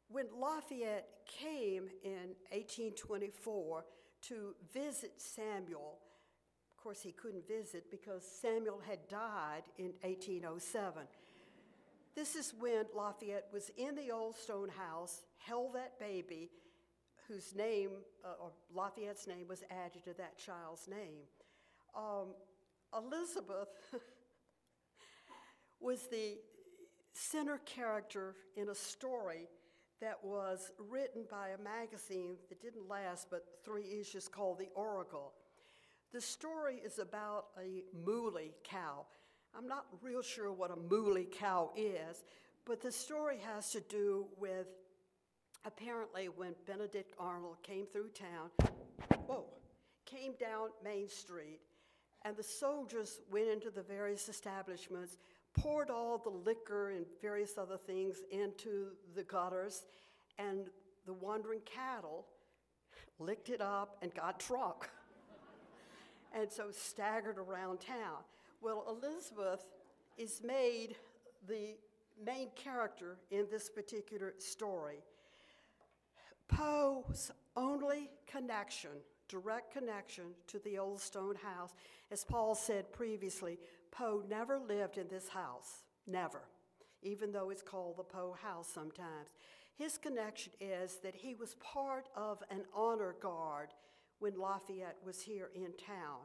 When 0.09 0.27
Lafayette 0.39 1.09
came 1.27 1.89
in 2.05 2.37
1824 2.53 3.85
to 4.29 4.55
visit 4.73 5.15
Samuel, 5.17 5.99
of 6.71 6.83
course, 6.83 7.01
he 7.01 7.13
couldn't 7.13 7.49
visit 7.49 7.91
because 7.91 8.25
Samuel 8.41 8.81
had 8.87 9.09
died 9.09 9.63
in 9.79 9.93
1807. 10.03 11.03
This 12.17 12.35
is 12.35 12.55
when 12.59 12.87
Lafayette 12.95 13.49
was 13.53 13.71
in 13.77 13.95
the 13.95 14.11
old 14.11 14.37
stone 14.37 14.71
house, 14.71 15.21
held 15.37 15.75
that 15.75 16.01
baby, 16.01 16.49
whose 17.29 17.55
name, 17.55 17.91
uh, 18.25 18.43
or 18.43 18.53
Lafayette's 18.75 19.27
name, 19.27 19.47
was 19.47 19.63
added 19.71 20.03
to 20.05 20.15
that 20.15 20.39
child's 20.39 20.89
name. 20.89 21.25
Um, 21.95 22.29
Elizabeth 22.97 23.69
was 25.81 26.07
the 26.07 26.39
center 27.13 27.59
character 27.67 28.35
in 28.57 28.71
a 28.71 28.75
story 28.75 29.49
that 30.01 30.19
was 30.25 30.71
written 30.79 31.25
by 31.31 31.49
a 31.49 31.63
magazine 31.63 32.37
that 32.49 32.63
didn't 32.63 32.89
last 32.89 33.29
but 33.31 33.45
three 33.63 34.01
issues 34.01 34.27
called 34.27 34.59
The 34.59 34.69
Oracle. 34.75 35.35
The 36.13 36.21
story 36.23 36.81
is 36.83 36.99
about 36.99 37.49
a 37.63 37.83
mooly 37.95 38.55
cow. 38.65 39.05
I'm 39.57 39.67
not 39.67 39.87
real 40.03 40.21
sure 40.21 40.53
what 40.53 40.71
a 40.71 40.77
mooly 40.77 41.25
cow 41.25 41.71
is, 41.75 42.25
but 42.67 42.83
the 42.83 42.93
story 42.93 43.39
has 43.55 43.71
to 43.71 43.81
do 43.81 44.27
with 44.39 44.67
apparently 45.65 46.29
when 46.29 46.55
Benedict 46.67 47.15
Arnold 47.19 47.57
came 47.63 47.87
through 47.87 48.11
town, 48.11 48.51
whoa, 49.27 49.47
came 50.05 50.35
down 50.39 50.69
Main 50.85 51.09
Street, 51.09 51.61
and 52.23 52.37
the 52.37 52.43
soldiers 52.43 53.21
went 53.31 53.49
into 53.49 53.71
the 53.71 53.83
various 53.83 54.29
establishments 54.29 55.17
poured 55.55 55.89
all 55.89 56.19
the 56.19 56.29
liquor 56.29 56.91
and 56.91 57.07
various 57.23 57.57
other 57.57 57.79
things 57.79 58.17
into 58.31 58.89
the 59.15 59.23
gutters, 59.23 59.85
and 60.39 60.67
the 61.07 61.15
wandering 61.15 61.61
cattle 61.65 62.27
licked 63.19 63.49
it 63.49 63.63
up 63.63 63.97
and 64.03 64.15
got 64.15 64.39
drunk. 64.39 64.91
and 66.35 66.53
so 66.53 66.71
staggered 66.71 67.39
around 67.39 67.81
town. 67.81 68.19
Well, 68.61 68.85
Elizabeth 68.89 69.65
is 70.17 70.41
made 70.43 70.97
the 71.49 71.77
main 72.25 72.49
character 72.55 73.19
in 73.31 73.47
this 73.51 73.69
particular 73.69 74.35
story. 74.39 74.99
Poe's 76.49 77.31
only 77.57 78.11
connection, 78.27 78.91
direct 79.29 79.73
connection 79.73 80.25
to 80.47 80.59
the 80.61 80.79
old 80.79 81.01
stone 81.01 81.37
house, 81.37 81.75
as 82.11 82.25
Paul 82.25 82.55
said 82.55 82.93
previously, 82.93 83.59
Poe 83.91 84.23
never 84.29 84.59
lived 84.59 84.99
in 84.99 85.09
this 85.09 85.29
house, 85.29 85.83
never, 86.07 86.43
even 87.03 87.33
though 87.33 87.51
it's 87.51 87.63
called 87.63 87.97
the 87.97 88.05
Poe 88.05 88.37
house 88.41 88.69
sometimes. 88.73 89.31
His 89.75 89.99
connection 89.99 90.53
is 90.61 90.99
that 91.03 91.15
he 91.15 91.35
was 91.35 91.57
part 91.57 92.09
of 92.17 92.43
an 92.51 92.63
honor 92.75 93.15
guard 93.21 93.71
when 94.19 94.39
Lafayette 94.39 94.97
was 95.05 95.21
here 95.21 95.51
in 95.55 95.73
town. 95.85 96.21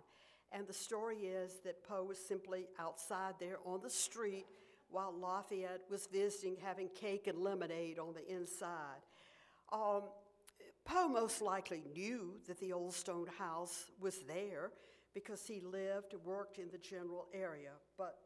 And 0.51 0.67
the 0.67 0.73
story 0.73 1.17
is 1.17 1.59
that 1.63 1.83
Poe 1.87 2.03
was 2.03 2.17
simply 2.17 2.67
outside 2.77 3.35
there 3.39 3.59
on 3.65 3.81
the 3.81 3.89
street 3.89 4.45
while 4.89 5.13
Lafayette 5.17 5.81
was 5.89 6.07
visiting, 6.07 6.57
having 6.61 6.89
cake 6.89 7.27
and 7.27 7.37
lemonade 7.37 7.97
on 7.97 8.13
the 8.13 8.27
inside. 8.33 8.99
Um, 9.71 10.03
Poe 10.83 11.07
most 11.07 11.41
likely 11.41 11.83
knew 11.93 12.33
that 12.47 12.59
the 12.59 12.73
old 12.73 12.93
stone 12.93 13.27
house 13.37 13.85
was 13.99 14.19
there 14.27 14.71
because 15.13 15.45
he 15.45 15.61
lived 15.61 16.13
and 16.13 16.23
worked 16.23 16.57
in 16.57 16.69
the 16.71 16.77
general 16.77 17.27
area, 17.33 17.71
but 17.97 18.17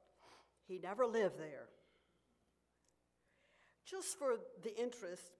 he 0.67 0.79
never 0.79 1.05
lived 1.05 1.37
there. 1.37 1.67
Just 3.85 4.17
for 4.17 4.37
the 4.63 4.75
interest, 4.81 5.31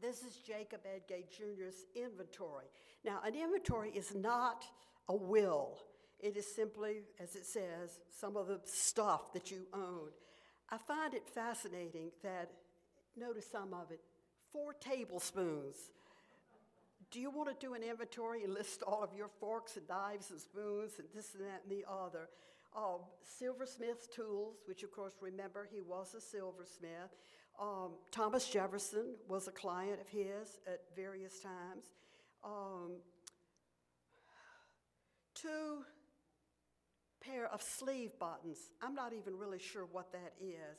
this 0.00 0.22
is 0.22 0.36
Jacob 0.36 0.80
Ege 0.84 1.28
Jr.'s 1.28 1.84
inventory. 1.96 2.66
Now, 3.04 3.20
an 3.24 3.34
inventory 3.34 3.90
is 3.90 4.14
not 4.14 4.64
a 5.08 5.16
will, 5.16 5.78
it 6.20 6.36
is 6.36 6.46
simply, 6.54 7.02
as 7.20 7.34
it 7.36 7.46
says, 7.46 8.00
some 8.18 8.36
of 8.36 8.48
the 8.48 8.60
stuff 8.64 9.32
that 9.32 9.50
you 9.50 9.66
own. 9.72 10.08
I 10.70 10.78
find 10.78 11.14
it 11.14 11.28
fascinating 11.28 12.10
that, 12.22 12.50
notice 13.16 13.46
some 13.50 13.72
of 13.72 13.90
it, 13.90 14.00
four 14.52 14.74
tablespoons. 14.74 15.76
Do 17.10 17.20
you 17.20 17.30
want 17.30 17.48
to 17.48 17.66
do 17.66 17.74
an 17.74 17.82
inventory 17.82 18.44
and 18.44 18.52
list 18.52 18.82
all 18.82 19.02
of 19.02 19.14
your 19.16 19.30
forks 19.40 19.76
and 19.76 19.88
knives 19.88 20.30
and 20.30 20.40
spoons 20.40 20.92
and 20.98 21.08
this 21.14 21.34
and 21.34 21.44
that 21.44 21.62
and 21.62 21.72
the 21.72 21.84
other? 21.88 22.28
Um, 22.76 23.00
silversmith 23.22 24.14
tools, 24.14 24.56
which 24.66 24.82
of 24.82 24.92
course, 24.92 25.14
remember, 25.20 25.66
he 25.72 25.80
was 25.80 26.14
a 26.14 26.20
silversmith. 26.20 27.16
Um, 27.58 27.92
Thomas 28.10 28.46
Jefferson 28.46 29.14
was 29.26 29.48
a 29.48 29.52
client 29.52 30.00
of 30.00 30.08
his 30.08 30.58
at 30.66 30.80
various 30.94 31.40
times. 31.40 31.86
Um, 32.44 32.98
two 35.34 35.82
pair 37.28 37.52
of 37.52 37.62
sleeve 37.62 38.12
buttons. 38.18 38.58
I'm 38.82 38.94
not 38.94 39.12
even 39.12 39.36
really 39.36 39.58
sure 39.58 39.86
what 39.90 40.12
that 40.12 40.32
is, 40.40 40.78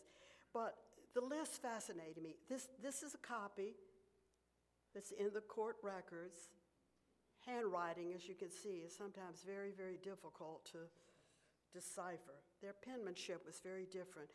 but 0.54 0.76
the 1.14 1.22
list 1.22 1.62
fascinated 1.62 2.22
me. 2.24 2.36
This, 2.50 2.68
this 2.82 3.04
is 3.04 3.14
a 3.14 3.18
copy 3.18 3.76
that's 4.94 5.12
in 5.12 5.30
the 5.34 5.42
court 5.42 5.78
records. 5.84 6.38
Handwriting, 7.46 8.14
as 8.16 8.28
you 8.28 8.36
can 8.36 8.52
see, 8.52 8.84
is 8.86 8.96
sometimes 8.96 9.44
very, 9.46 9.72
very 9.72 9.98
difficult 10.04 10.66
to 10.72 10.80
decipher. 11.74 12.44
Their 12.62 12.74
penmanship 12.74 13.46
was 13.46 13.60
very 13.64 13.86
different. 13.86 14.30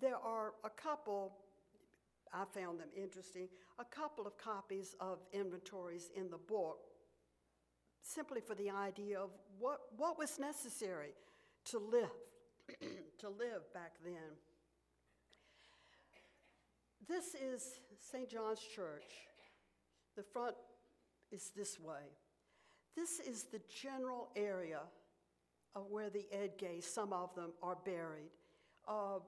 There 0.00 0.16
are 0.16 0.54
a 0.64 0.70
couple 0.70 1.32
I 2.32 2.44
found 2.58 2.80
them 2.80 2.88
interesting. 2.96 3.48
A 3.78 3.84
couple 3.84 4.26
of 4.26 4.36
copies 4.36 4.94
of 5.00 5.18
inventories 5.32 6.10
in 6.14 6.28
the 6.28 6.38
book, 6.38 6.78
simply 8.02 8.40
for 8.40 8.54
the 8.54 8.70
idea 8.70 9.18
of 9.18 9.30
what, 9.58 9.80
what 9.96 10.18
was 10.18 10.38
necessary 10.38 11.10
to 11.66 11.78
live, 11.78 12.10
to 13.18 13.28
live 13.28 13.72
back 13.74 13.94
then. 14.04 14.36
This 17.08 17.34
is 17.34 17.80
St. 18.00 18.28
John's 18.28 18.60
Church. 18.60 19.04
The 20.16 20.22
front 20.22 20.54
is 21.30 21.50
this 21.56 21.78
way. 21.80 22.02
This 22.96 23.20
is 23.20 23.44
the 23.44 23.60
general 23.82 24.28
area 24.36 24.80
of 25.74 25.86
where 25.90 26.08
the 26.08 26.26
Eges, 26.34 26.84
some 26.84 27.12
of 27.12 27.34
them, 27.34 27.52
are 27.62 27.76
buried. 27.84 28.30
Uh, 28.88 29.18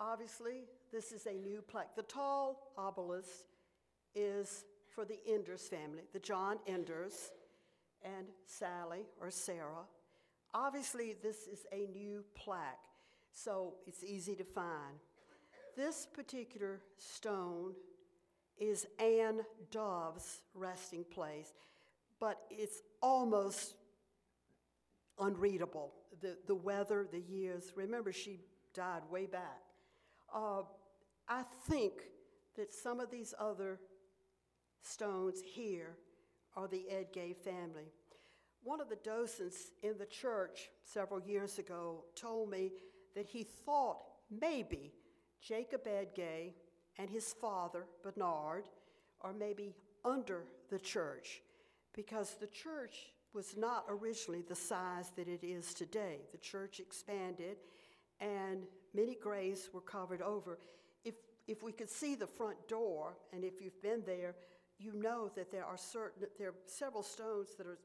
obviously, 0.00 0.64
this 0.90 1.12
is 1.12 1.26
a 1.26 1.34
new 1.34 1.62
plaque. 1.62 1.94
The 1.96 2.02
tall 2.02 2.72
obelisk 2.76 3.44
is 4.14 4.64
for 4.88 5.04
the 5.04 5.18
Enders 5.28 5.68
family, 5.68 6.02
the 6.12 6.18
John 6.18 6.56
Enders 6.66 7.30
and 8.02 8.26
Sally 8.46 9.02
or 9.20 9.30
Sarah. 9.30 9.84
Obviously, 10.54 11.16
this 11.22 11.46
is 11.46 11.66
a 11.72 11.86
new 11.92 12.24
plaque, 12.34 12.78
so 13.32 13.74
it's 13.86 14.02
easy 14.02 14.34
to 14.34 14.44
find. 14.44 14.98
This 15.76 16.06
particular 16.06 16.80
stone 16.96 17.74
is 18.58 18.86
Anne 18.98 19.40
Dove's 19.70 20.40
resting 20.54 21.04
place, 21.04 21.52
but 22.18 22.40
it's 22.50 22.82
almost 23.00 23.74
unreadable. 25.18 25.92
The, 26.20 26.36
the 26.46 26.54
weather, 26.54 27.06
the 27.10 27.20
years. 27.20 27.72
Remember, 27.76 28.12
she 28.12 28.40
died 28.74 29.02
way 29.10 29.26
back. 29.26 29.60
Uh, 30.34 30.62
I 31.28 31.44
think 31.68 31.92
that 32.56 32.72
some 32.72 32.98
of 32.98 33.10
these 33.10 33.34
other 33.38 33.78
stones 34.82 35.40
here 35.44 35.96
are 36.56 36.66
the 36.66 36.84
Ege 36.90 37.36
family. 37.36 37.92
One 38.68 38.82
of 38.82 38.90
the 38.90 38.96
docents 38.96 39.70
in 39.82 39.96
the 39.96 40.04
church 40.04 40.68
several 40.84 41.22
years 41.22 41.58
ago 41.58 42.04
told 42.14 42.50
me 42.50 42.70
that 43.14 43.26
he 43.26 43.42
thought 43.42 43.96
maybe 44.42 44.92
Jacob 45.40 45.86
Ege 45.86 46.52
and 46.98 47.08
his 47.08 47.32
father, 47.32 47.86
Bernard, 48.02 48.64
are 49.22 49.32
maybe 49.32 49.74
under 50.04 50.42
the 50.68 50.78
church 50.78 51.40
because 51.94 52.34
the 52.34 52.46
church 52.46 53.06
was 53.32 53.56
not 53.56 53.86
originally 53.88 54.42
the 54.42 54.54
size 54.54 55.12
that 55.16 55.28
it 55.28 55.42
is 55.42 55.72
today. 55.72 56.18
The 56.32 56.36
church 56.36 56.78
expanded 56.78 57.56
and 58.20 58.64
many 58.92 59.14
graves 59.14 59.70
were 59.72 59.80
covered 59.80 60.20
over. 60.20 60.58
If, 61.06 61.14
if 61.46 61.62
we 61.62 61.72
could 61.72 61.88
see 61.88 62.14
the 62.14 62.26
front 62.26 62.68
door, 62.68 63.16
and 63.32 63.44
if 63.44 63.62
you've 63.62 63.80
been 63.80 64.02
there, 64.04 64.34
you 64.78 64.92
know 64.92 65.30
that 65.36 65.50
there 65.50 65.64
are 65.64 65.78
certain 65.78 66.28
there 66.38 66.48
are 66.50 66.54
several 66.66 67.02
stones 67.02 67.54
that 67.56 67.66
are 67.66 67.78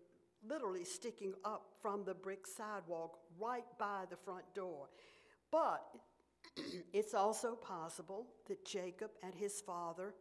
literally 0.48 0.84
sticking 0.84 1.34
up 1.46 1.66
from 1.82 2.04
the 2.04 2.14
brick 2.14 2.46
sidewalk 2.46 3.20
right 3.40 3.66
by 3.80 4.04
the 4.10 4.18
front 4.18 4.46
door. 4.54 4.90
But 5.52 5.86
it's 6.94 7.14
also 7.14 7.56
possible 7.56 8.28
that 8.48 8.66
Jacob 8.66 9.12
and 9.24 9.34
his 9.34 9.62
father 9.62 10.14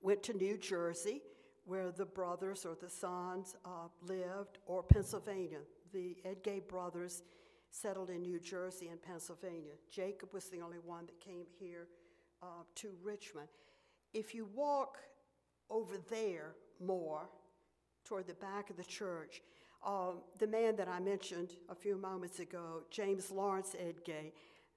went 0.00 0.22
to 0.24 0.32
New 0.32 0.58
Jersey, 0.58 1.22
where 1.64 1.92
the 1.92 2.04
brothers 2.04 2.64
or 2.64 2.76
the 2.80 2.90
sons 2.90 3.56
uh, 3.64 3.88
lived, 4.02 4.58
or 4.66 4.82
Pennsylvania. 4.82 5.60
The 5.92 6.16
Ege 6.26 6.66
brothers 6.68 7.22
settled 7.70 8.10
in 8.10 8.22
New 8.22 8.40
Jersey 8.40 8.88
and 8.88 9.00
Pennsylvania. 9.00 9.72
Jacob 9.90 10.34
was 10.34 10.48
the 10.48 10.60
only 10.60 10.78
one 10.78 11.06
that 11.06 11.20
came 11.20 11.46
here 11.58 11.88
uh, 12.42 12.64
to 12.76 12.90
Richmond. 13.02 13.48
If 14.12 14.34
you 14.34 14.46
walk 14.54 14.98
over 15.70 15.96
there 16.10 16.54
more, 16.80 17.28
toward 18.04 18.26
the 18.26 18.34
back 18.34 18.70
of 18.70 18.76
the 18.76 18.84
church, 18.84 19.42
uh, 19.84 20.12
the 20.38 20.46
man 20.46 20.76
that 20.76 20.88
I 20.88 21.00
mentioned 21.00 21.56
a 21.68 21.74
few 21.74 21.96
moments 21.96 22.38
ago, 22.38 22.82
James 22.90 23.30
Lawrence 23.30 23.74
Ege, 23.74 24.32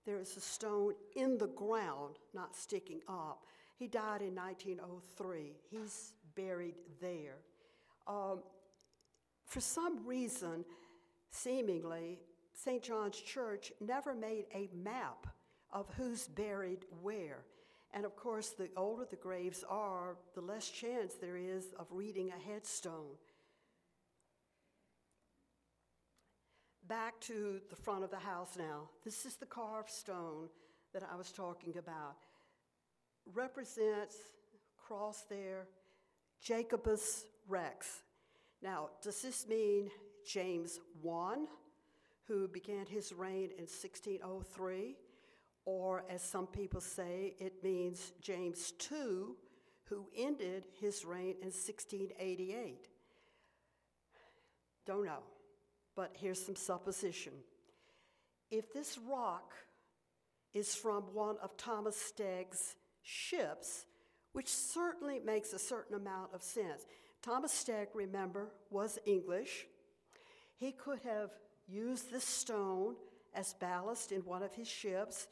there 0.06 0.20
is 0.20 0.38
a 0.38 0.42
stone 0.42 0.94
in 1.16 1.38
the 1.38 1.48
ground, 1.48 2.18
not 2.34 2.56
sticking 2.56 3.02
up. 3.08 3.46
He 3.78 3.88
died 3.88 4.22
in 4.22 4.36
1903. 4.36 5.54
He's 5.70 6.14
buried 6.36 6.76
there. 7.02 7.38
Um, 8.08 8.40
for 9.46 9.62
some 9.62 10.06
reason, 10.06 10.66
seemingly, 11.32 12.20
St. 12.54 12.82
John's 12.82 13.20
Church 13.20 13.72
never 13.82 14.14
made 14.14 14.46
a 14.54 14.70
map 14.74 15.28
of 15.72 15.88
who's 15.98 16.28
buried 16.28 16.86
where. 17.02 17.44
And 17.96 18.06
of 18.06 18.16
course, 18.18 18.50
the 18.50 18.70
older 18.76 19.08
the 19.10 19.16
graves 19.16 19.64
are, 19.68 20.18
the 20.36 20.42
less 20.42 20.70
chance 20.70 21.14
there 21.16 21.38
is 21.38 21.74
of 21.80 21.88
reading 21.90 22.30
a 22.30 22.52
headstone. 22.52 23.16
Back 26.88 27.20
to 27.22 27.62
the 27.70 27.76
front 27.76 28.04
of 28.04 28.12
the 28.12 28.18
house 28.18 28.58
now. 28.58 28.90
This 29.04 29.26
is 29.26 29.38
the 29.38 29.48
carved 29.48 29.90
stone 29.90 30.50
that 30.94 31.04
I 31.12 31.16
was 31.16 31.32
talking 31.32 31.78
about. 31.78 32.18
Represents, 33.34 34.18
cross 34.78 35.24
there, 35.30 35.66
Jacobus 36.44 37.24
Rex. 37.48 38.04
Now, 38.62 38.90
does 39.02 39.22
this 39.22 39.48
mean 39.48 39.90
James 40.30 40.80
1? 41.02 41.48
who 42.28 42.48
began 42.48 42.86
his 42.88 43.14
reign 43.14 43.52
in 43.58 43.68
1603, 43.68 44.96
or 45.66 46.04
as 46.10 46.22
some 46.22 46.48
people 46.48 46.82
say, 46.82 47.36
it 47.40 47.64
means 47.64 48.12
James 48.22 48.74
II, 48.92 49.36
who 49.86 50.06
ended 50.16 50.66
his 50.80 51.04
reign 51.06 51.36
in 51.42 51.52
1688. 51.52 52.88
Don't 54.86 55.06
know, 55.06 55.24
but 55.96 56.12
here's 56.14 56.44
some 56.44 56.56
supposition. 56.56 57.34
If 58.52 58.72
this 58.72 58.98
rock 59.10 59.54
is 60.54 60.74
from 60.74 61.04
one 61.14 61.36
of 61.44 61.58
Thomas 61.58 61.98
Stegg's 61.98 62.76
ships, 63.04 63.86
which 64.32 64.48
certainly 64.48 65.20
makes 65.20 65.54
a 65.54 65.60
certain 65.60 65.96
amount 65.96 66.34
of 66.34 66.44
sense. 66.44 66.86
Thomas 67.22 67.54
Stegg, 67.54 67.88
remember, 67.94 68.52
was 68.70 69.00
English. 69.06 69.66
He 70.58 70.72
could 70.72 71.00
have 71.00 71.32
used 71.68 72.12
this 72.12 72.24
stone 72.24 72.96
as 73.34 73.54
ballast 73.54 74.12
in 74.12 74.22
one 74.22 74.44
of 74.44 74.54
his 74.54 74.68
ships. 74.68 75.28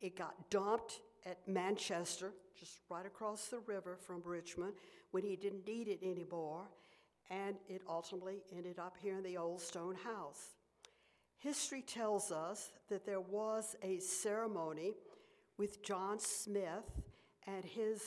It 0.00 0.16
got 0.16 0.50
dumped 0.50 1.00
at 1.24 1.38
Manchester, 1.48 2.32
just 2.58 2.80
right 2.88 3.06
across 3.06 3.48
the 3.48 3.60
river 3.60 3.96
from 4.00 4.22
Richmond, 4.24 4.74
when 5.10 5.24
he 5.24 5.36
didn't 5.36 5.66
need 5.66 5.88
it 5.88 6.00
anymore. 6.02 6.68
and 7.30 7.56
it 7.68 7.82
ultimately 7.88 8.42
ended 8.56 8.78
up 8.78 8.96
here 9.00 9.16
in 9.16 9.22
the 9.22 9.36
old 9.36 9.60
stone 9.60 9.96
house. 9.96 10.54
History 11.38 11.82
tells 11.82 12.30
us 12.30 12.70
that 12.88 13.04
there 13.04 13.20
was 13.20 13.76
a 13.82 13.98
ceremony 13.98 14.94
with 15.58 15.82
John 15.82 16.18
Smith 16.18 16.84
and 17.46 17.64
his 17.64 18.02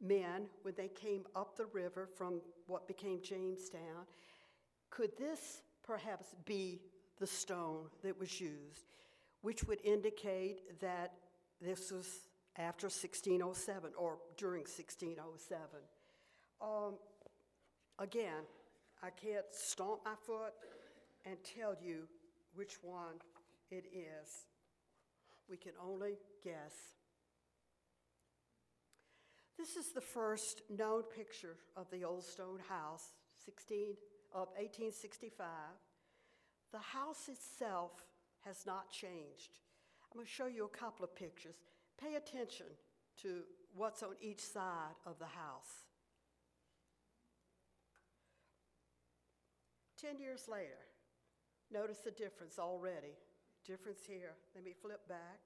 men 0.00 0.46
when 0.62 0.74
they 0.76 0.88
came 0.88 1.24
up 1.34 1.56
the 1.56 1.66
river 1.66 2.08
from 2.16 2.40
what 2.66 2.86
became 2.88 3.20
Jamestown. 3.22 4.06
Could 4.88 5.16
this 5.18 5.62
perhaps 5.84 6.34
be 6.44 6.80
the 7.18 7.26
stone 7.26 7.86
that 8.02 8.18
was 8.18 8.40
used, 8.40 8.84
which 9.42 9.64
would 9.64 9.80
indicate 9.84 10.80
that 10.80 11.12
this 11.60 11.90
was 11.90 12.20
after 12.56 12.86
1607 12.86 13.92
or 13.98 14.18
during 14.36 14.62
1607? 14.62 15.60
Um, 16.60 16.94
again, 17.98 18.44
I 19.02 19.10
can't 19.10 19.46
stomp 19.52 20.00
my 20.04 20.14
foot 20.26 20.52
and 21.24 21.36
tell 21.56 21.74
you 21.82 22.08
which 22.54 22.82
one 22.82 23.20
it 23.70 23.86
is. 23.92 24.46
We 25.48 25.56
can 25.56 25.72
only 25.82 26.18
guess. 26.44 26.74
This 29.58 29.76
is 29.76 29.92
the 29.92 30.00
first 30.00 30.62
known 30.70 31.02
picture 31.02 31.56
of 31.76 31.90
the 31.90 32.04
old 32.04 32.24
stone 32.24 32.60
house, 32.68 33.12
16, 33.44 33.94
of 34.32 34.48
1865. 34.56 35.46
The 36.72 36.78
house 36.78 37.28
itself 37.28 37.90
has 38.44 38.64
not 38.64 38.90
changed. 38.90 39.58
I'm 40.10 40.18
going 40.18 40.26
to 40.26 40.32
show 40.32 40.46
you 40.46 40.64
a 40.64 40.68
couple 40.68 41.04
of 41.04 41.14
pictures. 41.14 41.54
Pay 42.00 42.16
attention 42.16 42.66
to 43.22 43.42
what's 43.76 44.02
on 44.02 44.14
each 44.20 44.40
side 44.40 44.96
of 45.06 45.18
the 45.20 45.26
house. 45.26 45.86
Ten 50.00 50.18
years 50.18 50.48
later, 50.48 50.80
notice 51.72 51.98
the 51.98 52.10
difference 52.10 52.58
already. 52.58 53.14
Difference 53.64 54.00
here. 54.06 54.32
Let 54.54 54.64
me 54.64 54.72
flip 54.80 55.06
back. 55.08 55.38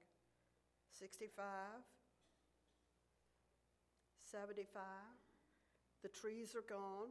65, 0.97 1.43
75. 4.31 4.81
The 6.01 6.09
trees 6.09 6.55
are 6.55 6.61
gone. 6.67 7.09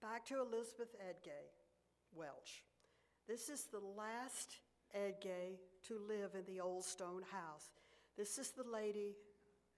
Back 0.00 0.24
to 0.26 0.40
Elizabeth 0.40 0.94
Ege 0.94 1.50
Welch. 2.14 2.62
This 3.30 3.48
is 3.48 3.66
the 3.70 3.78
last 3.96 4.56
Ege 4.92 5.60
to 5.86 6.00
live 6.08 6.30
in 6.34 6.52
the 6.52 6.60
old 6.60 6.82
stone 6.82 7.22
house. 7.30 7.70
This 8.18 8.38
is 8.38 8.50
the 8.50 8.68
lady, 8.68 9.14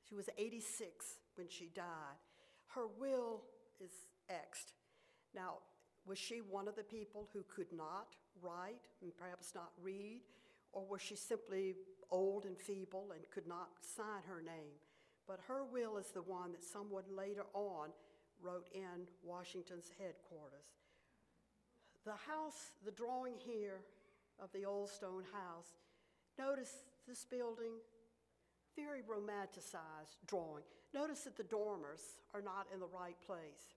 she 0.08 0.14
was 0.14 0.30
86 0.38 1.18
when 1.34 1.48
she 1.50 1.68
died. 1.74 2.16
Her 2.68 2.86
will 2.98 3.42
is 3.78 3.90
Xed. 4.30 4.72
Now, 5.34 5.56
was 6.06 6.18
she 6.18 6.38
one 6.38 6.66
of 6.66 6.76
the 6.76 6.82
people 6.82 7.28
who 7.34 7.44
could 7.54 7.70
not 7.76 8.16
write 8.40 8.88
and 9.02 9.14
perhaps 9.14 9.54
not 9.54 9.72
read? 9.82 10.22
Or 10.72 10.86
was 10.88 11.02
she 11.02 11.14
simply 11.14 11.74
old 12.10 12.46
and 12.46 12.56
feeble 12.56 13.12
and 13.14 13.22
could 13.30 13.46
not 13.46 13.68
sign 13.82 14.22
her 14.26 14.40
name? 14.40 14.80
But 15.28 15.40
her 15.46 15.62
will 15.62 15.98
is 15.98 16.08
the 16.14 16.22
one 16.22 16.52
that 16.52 16.64
someone 16.64 17.04
later 17.14 17.44
on 17.52 17.90
wrote 18.40 18.70
in 18.72 19.08
Washington's 19.22 19.90
headquarters. 19.98 20.81
The 22.04 22.12
house, 22.12 22.72
the 22.84 22.90
drawing 22.90 23.34
here 23.38 23.80
of 24.42 24.50
the 24.52 24.64
old 24.64 24.88
stone 24.88 25.24
house, 25.32 25.68
notice 26.38 26.72
this 27.06 27.24
building, 27.24 27.72
very 28.76 29.02
romanticized 29.02 30.16
drawing. 30.26 30.64
Notice 30.92 31.20
that 31.20 31.36
the 31.36 31.44
dormers 31.44 32.00
are 32.34 32.42
not 32.42 32.66
in 32.72 32.80
the 32.80 32.86
right 32.86 33.16
place. 33.24 33.74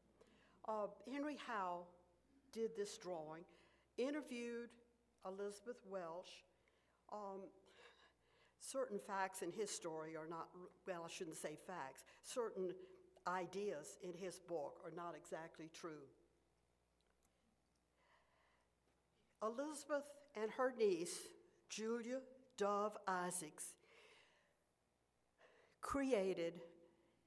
Uh, 0.68 0.88
Henry 1.12 1.38
Howe 1.48 1.82
did 2.52 2.76
this 2.76 2.98
drawing, 2.98 3.44
interviewed 3.98 4.70
Elizabeth 5.26 5.78
Welch. 5.88 6.30
Um, 7.14 7.42
certain 8.60 8.98
facts 8.98 9.44
in 9.44 9.52
his 9.52 9.70
story 9.70 10.16
are 10.16 10.28
not, 10.28 10.48
well, 10.88 11.04
I 11.06 11.12
shouldn't 11.12 11.38
say 11.38 11.58
facts, 11.68 12.04
certain 12.24 12.74
ideas 13.28 13.98
in 14.02 14.14
his 14.14 14.40
book 14.40 14.80
are 14.84 14.92
not 14.96 15.14
exactly 15.16 15.70
true. 15.74 16.08
Elizabeth 19.42 20.04
and 20.42 20.52
her 20.52 20.74
niece, 20.78 21.18
Julia 21.70 22.20
Dove 22.58 22.98
Isaacs, 23.08 23.64
created 25.82 26.62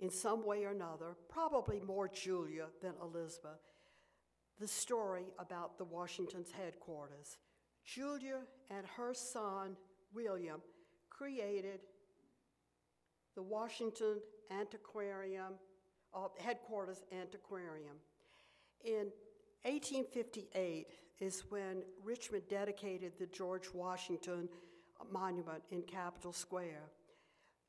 in 0.00 0.10
some 0.10 0.44
way 0.44 0.64
or 0.64 0.70
another, 0.70 1.16
probably 1.28 1.80
more 1.80 2.08
Julia 2.08 2.66
than 2.82 2.92
Elizabeth, 3.02 3.60
the 4.60 4.68
story 4.68 5.26
about 5.38 5.78
the 5.78 5.84
Washington's 5.84 6.50
headquarters. 6.50 7.36
Julia 7.84 8.40
and 8.70 8.86
her 8.96 9.14
son, 9.14 9.76
William, 10.12 10.60
created 11.10 11.80
the 13.34 13.42
Washington 13.42 14.20
Antiquarium, 14.50 15.54
uh, 16.14 16.28
headquarters 16.38 17.02
antiquarium. 17.12 17.96
In 18.84 19.12
1858 19.64 20.86
is 21.20 21.44
when 21.48 21.82
Richmond 22.04 22.44
dedicated 22.48 23.12
the 23.18 23.26
George 23.26 23.68
Washington 23.72 24.48
Monument 25.10 25.62
in 25.70 25.82
Capitol 25.82 26.32
Square. 26.32 26.90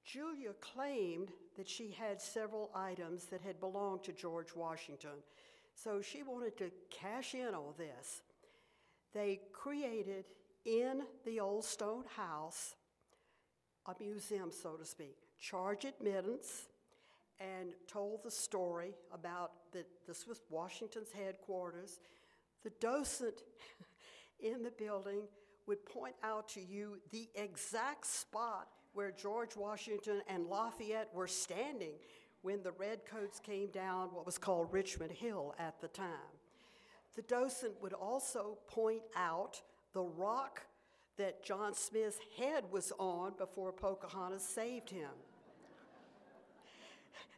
Julia 0.06 0.54
claimed 0.62 1.30
that 1.58 1.70
she 1.70 1.92
had 1.92 2.22
several 2.22 2.72
items 2.74 3.26
that 3.26 3.42
had 3.42 3.60
belonged 3.60 4.04
to 4.04 4.12
George 4.12 4.56
Washington, 4.56 5.24
so 5.76 6.02
she 6.02 6.24
wanted 6.24 6.58
to 6.58 6.72
cash 6.90 7.36
in 7.36 7.54
on 7.54 7.74
this. 7.78 8.22
They 9.14 9.42
created 9.54 10.26
in 10.66 11.04
the 11.26 11.40
old 11.40 11.66
stone 11.66 12.06
house 12.16 12.76
a 13.86 13.96
museum, 14.00 14.52
so 14.52 14.74
to 14.74 14.86
speak, 14.86 15.18
charge 15.40 15.86
admittance, 15.86 16.68
and 17.40 17.74
told 17.88 18.24
the 18.24 18.32
story 18.32 18.94
about 19.14 19.52
that 19.72 19.88
this 20.06 20.28
was 20.28 20.42
Washington's 20.50 21.12
headquarters. 21.12 22.00
The 22.64 22.72
docent 22.82 23.44
in 24.40 24.64
the 24.64 24.72
building 24.72 25.22
would 25.68 25.86
point 25.86 26.16
out 26.24 26.50
to 26.50 26.62
you 26.62 26.98
the 27.12 27.30
exact 27.36 28.06
spot 28.06 28.70
where 28.94 29.12
George 29.12 29.56
Washington 29.56 30.22
and 30.28 30.48
Lafayette 30.48 31.10
were 31.14 31.28
standing 31.28 31.94
when 32.42 32.64
the 32.64 32.72
Redcoats 32.72 33.40
came 33.40 33.70
down 33.70 34.10
what 34.14 34.26
was 34.26 34.38
called 34.38 34.72
Richmond 34.72 35.12
Hill 35.12 35.54
at 35.60 35.80
the 35.82 35.88
time. 35.88 36.34
The 37.16 37.22
docent 37.24 37.74
would 37.82 37.94
also 37.94 38.58
point 38.68 39.04
out 39.16 39.62
the 39.94 40.02
rock 40.02 40.62
that 41.18 41.44
John 41.44 41.74
Smith's 41.74 42.18
head 42.38 42.64
was 42.72 42.94
on 42.98 43.34
before 43.38 43.74
Pocahontas 43.74 44.44
saved 44.44 44.90
him. 44.90 45.10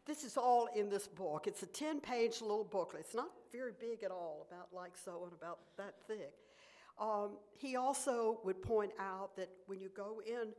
This 0.05 0.23
is 0.23 0.35
all 0.35 0.67
in 0.75 0.89
this 0.89 1.07
book. 1.07 1.45
It's 1.47 1.63
a 1.63 1.67
10 1.67 1.99
page 1.99 2.41
little 2.41 2.63
booklet. 2.63 3.03
It's 3.05 3.15
not 3.15 3.29
very 3.51 3.73
big 3.79 4.03
at 4.03 4.11
all, 4.11 4.47
about 4.49 4.67
like 4.73 4.93
so 4.97 5.23
and 5.23 5.33
about 5.33 5.59
that 5.77 5.95
thick. 6.07 6.33
Um, 6.99 7.31
he 7.57 7.75
also 7.75 8.39
would 8.43 8.61
point 8.61 8.91
out 8.99 9.35
that 9.37 9.49
when 9.67 9.79
you 9.79 9.89
go 9.95 10.21
in 10.25 10.49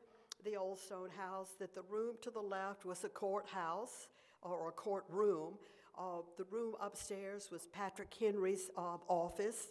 the 0.45 0.57
old 0.57 0.79
stone 0.79 1.11
house, 1.11 1.51
that 1.59 1.75
the 1.75 1.83
room 1.83 2.16
to 2.23 2.31
the 2.31 2.41
left 2.41 2.85
was 2.85 3.05
a 3.05 3.09
courthouse 3.09 4.09
or 4.43 4.68
a 4.68 4.73
courtroom. 4.73 5.55
Uh, 5.99 6.23
the 6.37 6.45
room 6.45 6.75
upstairs 6.81 7.49
was 7.51 7.66
Patrick 7.66 8.12
Henry's 8.18 8.70
uh, 8.77 8.97
office. 9.09 9.68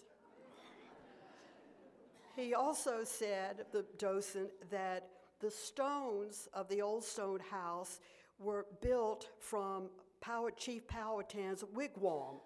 he 2.36 2.54
also 2.54 3.04
said, 3.04 3.66
the 3.72 3.86
docent, 3.98 4.50
that 4.70 5.10
the 5.40 5.52
stones 5.52 6.48
of 6.54 6.70
the 6.70 6.82
old 6.82 7.04
stone 7.04 7.40
house 7.50 8.00
were 8.42 8.66
built 8.82 9.30
from 9.40 9.90
Power, 10.20 10.52
Chief 10.52 10.88
Powhatan's 10.88 11.64
wigwam 11.76 12.40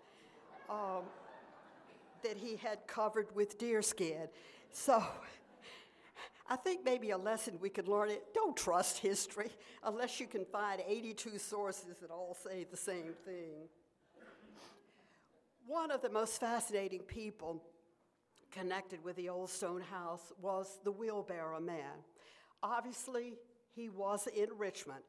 um, 0.70 1.04
that 2.24 2.38
he 2.38 2.56
had 2.58 2.86
covered 2.88 3.28
with 3.36 3.58
deerskin. 3.58 4.28
So 4.72 5.04
I 6.50 6.56
think 6.56 6.84
maybe 6.86 7.12
a 7.12 7.18
lesson 7.18 7.58
we 7.60 7.70
could 7.70 7.88
learn 7.88 8.10
it 8.10 8.24
don't 8.34 8.56
trust 8.56 9.00
history 9.00 9.50
unless 9.84 10.20
you 10.20 10.28
can 10.28 10.46
find 10.46 10.82
82 10.88 11.38
sources 11.38 11.98
that 12.02 12.12
all 12.12 12.36
say 12.42 12.66
the 12.70 12.78
same 12.78 13.14
thing. 13.26 13.70
One 15.68 15.90
of 15.90 16.02
the 16.02 16.10
most 16.10 16.40
fascinating 16.40 17.02
people 17.02 17.64
connected 18.52 19.04
with 19.04 19.16
the 19.16 19.30
old 19.30 19.50
stone 19.50 19.82
house 19.82 20.32
was 20.42 20.80
the 20.84 20.92
wheelbarrow 20.92 21.60
man. 21.60 21.92
Obviously, 22.62 23.34
he 23.76 23.90
was 23.90 24.28
in 24.28 24.48
Richmond. 24.58 25.02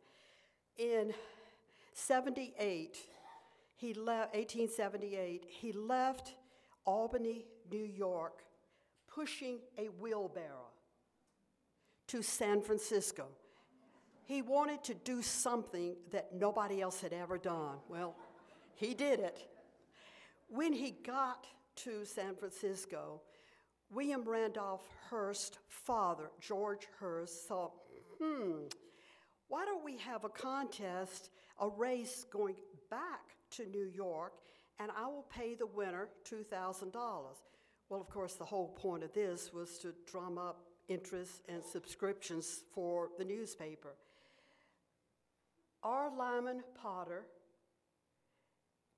In 0.79 1.15
78, 1.95 2.99
he 3.77 3.95
left 3.95 4.35
1878, 4.35 5.45
he 5.49 5.73
left 5.73 6.35
Albany, 6.85 7.47
New 7.71 7.85
York, 7.85 8.43
pushing 9.09 9.59
a 9.79 9.87
wheelbarrow 10.01 10.69
to 12.09 12.23
San 12.23 12.61
Francisco. 12.61 13.27
He 14.25 14.43
wanted 14.43 14.85
to 14.85 14.95
do 14.95 15.23
something 15.23 15.97
that 16.11 16.35
nobody 16.35 16.83
else 16.83 17.01
had 17.01 17.13
ever 17.13 17.39
done. 17.39 17.79
Well, 17.89 18.17
He 18.75 18.93
did 18.93 19.21
it. 19.21 19.49
When 20.49 20.73
he 20.73 20.91
got 20.91 21.47
to 21.77 22.05
San 22.05 22.37
Francisco, 22.37 23.23
William 23.91 24.23
Randolph 24.29 24.87
Hearst's 25.09 25.59
father, 25.69 26.31
George 26.41 26.87
Hearst, 27.01 27.49
thought, 27.49 27.73
hmm, 28.21 28.67
why 29.49 29.65
don't 29.65 29.85
we 29.85 29.97
have 29.99 30.25
a 30.25 30.29
contest, 30.29 31.31
a 31.61 31.69
race 31.69 32.25
going 32.31 32.57
back 32.91 33.37
to 33.53 33.67
New 33.67 33.91
York, 33.95 34.33
and 34.79 34.91
I 34.97 35.07
will 35.07 35.27
pay 35.31 35.55
the 35.55 35.67
winner 35.67 36.09
$2,000. 36.29 36.93
Well, 37.89 38.01
of 38.01 38.09
course, 38.09 38.35
the 38.35 38.45
whole 38.45 38.69
point 38.69 39.05
of 39.05 39.13
this 39.13 39.53
was 39.53 39.79
to 39.79 39.95
drum 40.11 40.39
up 40.39 40.65
interest 40.89 41.43
and 41.49 41.63
subscriptions 41.65 42.63
for 42.75 43.11
the 43.19 43.25
newspaper. 43.25 43.95
R. 45.83 46.11
Lyman 46.17 46.63
Potter 46.81 47.27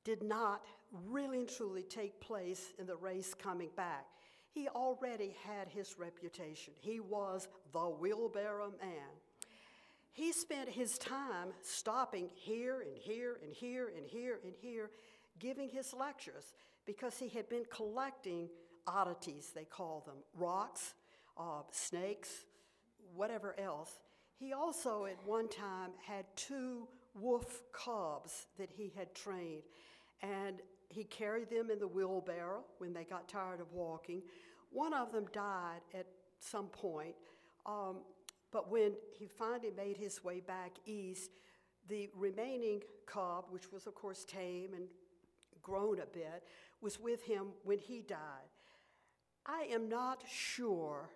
did 0.05 0.23
not 0.23 0.65
really 1.07 1.41
and 1.41 1.49
truly 1.49 1.83
take 1.83 2.19
place 2.21 2.73
in 2.79 2.87
the 2.87 2.97
race 2.97 3.35
coming 3.35 3.69
back. 3.77 4.07
He 4.51 4.69
already 4.69 5.37
had 5.47 5.69
his 5.69 5.97
reputation. 5.99 6.73
He 6.81 7.01
was 7.01 7.47
the 7.73 7.91
wheelbarrow 7.91 8.73
man. 8.81 9.18
He 10.19 10.33
spent 10.33 10.69
his 10.69 10.99
time 10.99 11.51
stopping 11.63 12.29
here 12.35 12.81
and 12.81 12.99
here 12.99 13.39
and 13.41 13.53
here 13.53 13.93
and 13.97 14.05
here 14.05 14.41
and 14.43 14.53
here, 14.61 14.91
giving 15.39 15.69
his 15.69 15.95
lectures 15.95 16.55
because 16.87 17.17
he 17.19 17.29
had 17.29 17.49
been 17.49 17.63
collecting 17.71 18.49
oddities, 18.85 19.53
they 19.55 19.63
call 19.63 20.03
them 20.05 20.17
rocks, 20.37 20.95
uh, 21.39 21.63
snakes, 21.71 22.31
whatever 23.15 23.55
else. 23.61 24.01
He 24.35 24.53
also, 24.53 25.05
at 25.05 25.25
one 25.25 25.49
time, 25.49 25.91
had 26.05 26.25
two 26.35 26.89
wolf 27.15 27.63
cubs 27.73 28.47
that 28.59 28.71
he 28.77 28.93
had 28.97 29.15
trained, 29.15 29.63
and 30.21 30.57
he 30.89 31.05
carried 31.05 31.49
them 31.49 31.71
in 31.71 31.79
the 31.79 31.87
wheelbarrow 31.87 32.65
when 32.79 32.93
they 32.93 33.05
got 33.05 33.29
tired 33.29 33.61
of 33.61 33.73
walking. 33.73 34.23
One 34.73 34.95
of 34.95 35.13
them 35.13 35.27
died 35.33 35.83
at 35.95 36.07
some 36.41 36.67
point, 36.67 37.15
um, 37.65 37.99
but 38.53 38.71
when 38.71 38.93
he 39.19 39.27
finally 39.27 39.73
made 39.77 39.97
his 39.97 40.25
way 40.25 40.41
back 40.41 40.73
east, 40.87 41.31
the 41.89 42.11
remaining 42.17 42.83
cub, 43.07 43.47
which 43.51 43.73
was, 43.73 43.87
of 43.87 43.95
course, 43.95 44.25
tame 44.25 44.75
and 44.75 44.89
grown 45.63 46.01
a 46.01 46.07
bit, 46.07 46.43
was 46.81 47.01
with 47.01 47.23
him 47.23 47.49
when 47.65 47.79
he 47.79 48.03
died. 48.03 48.19
I 49.47 49.69
am 49.71 49.89
not 49.89 50.23
sure 50.29 51.11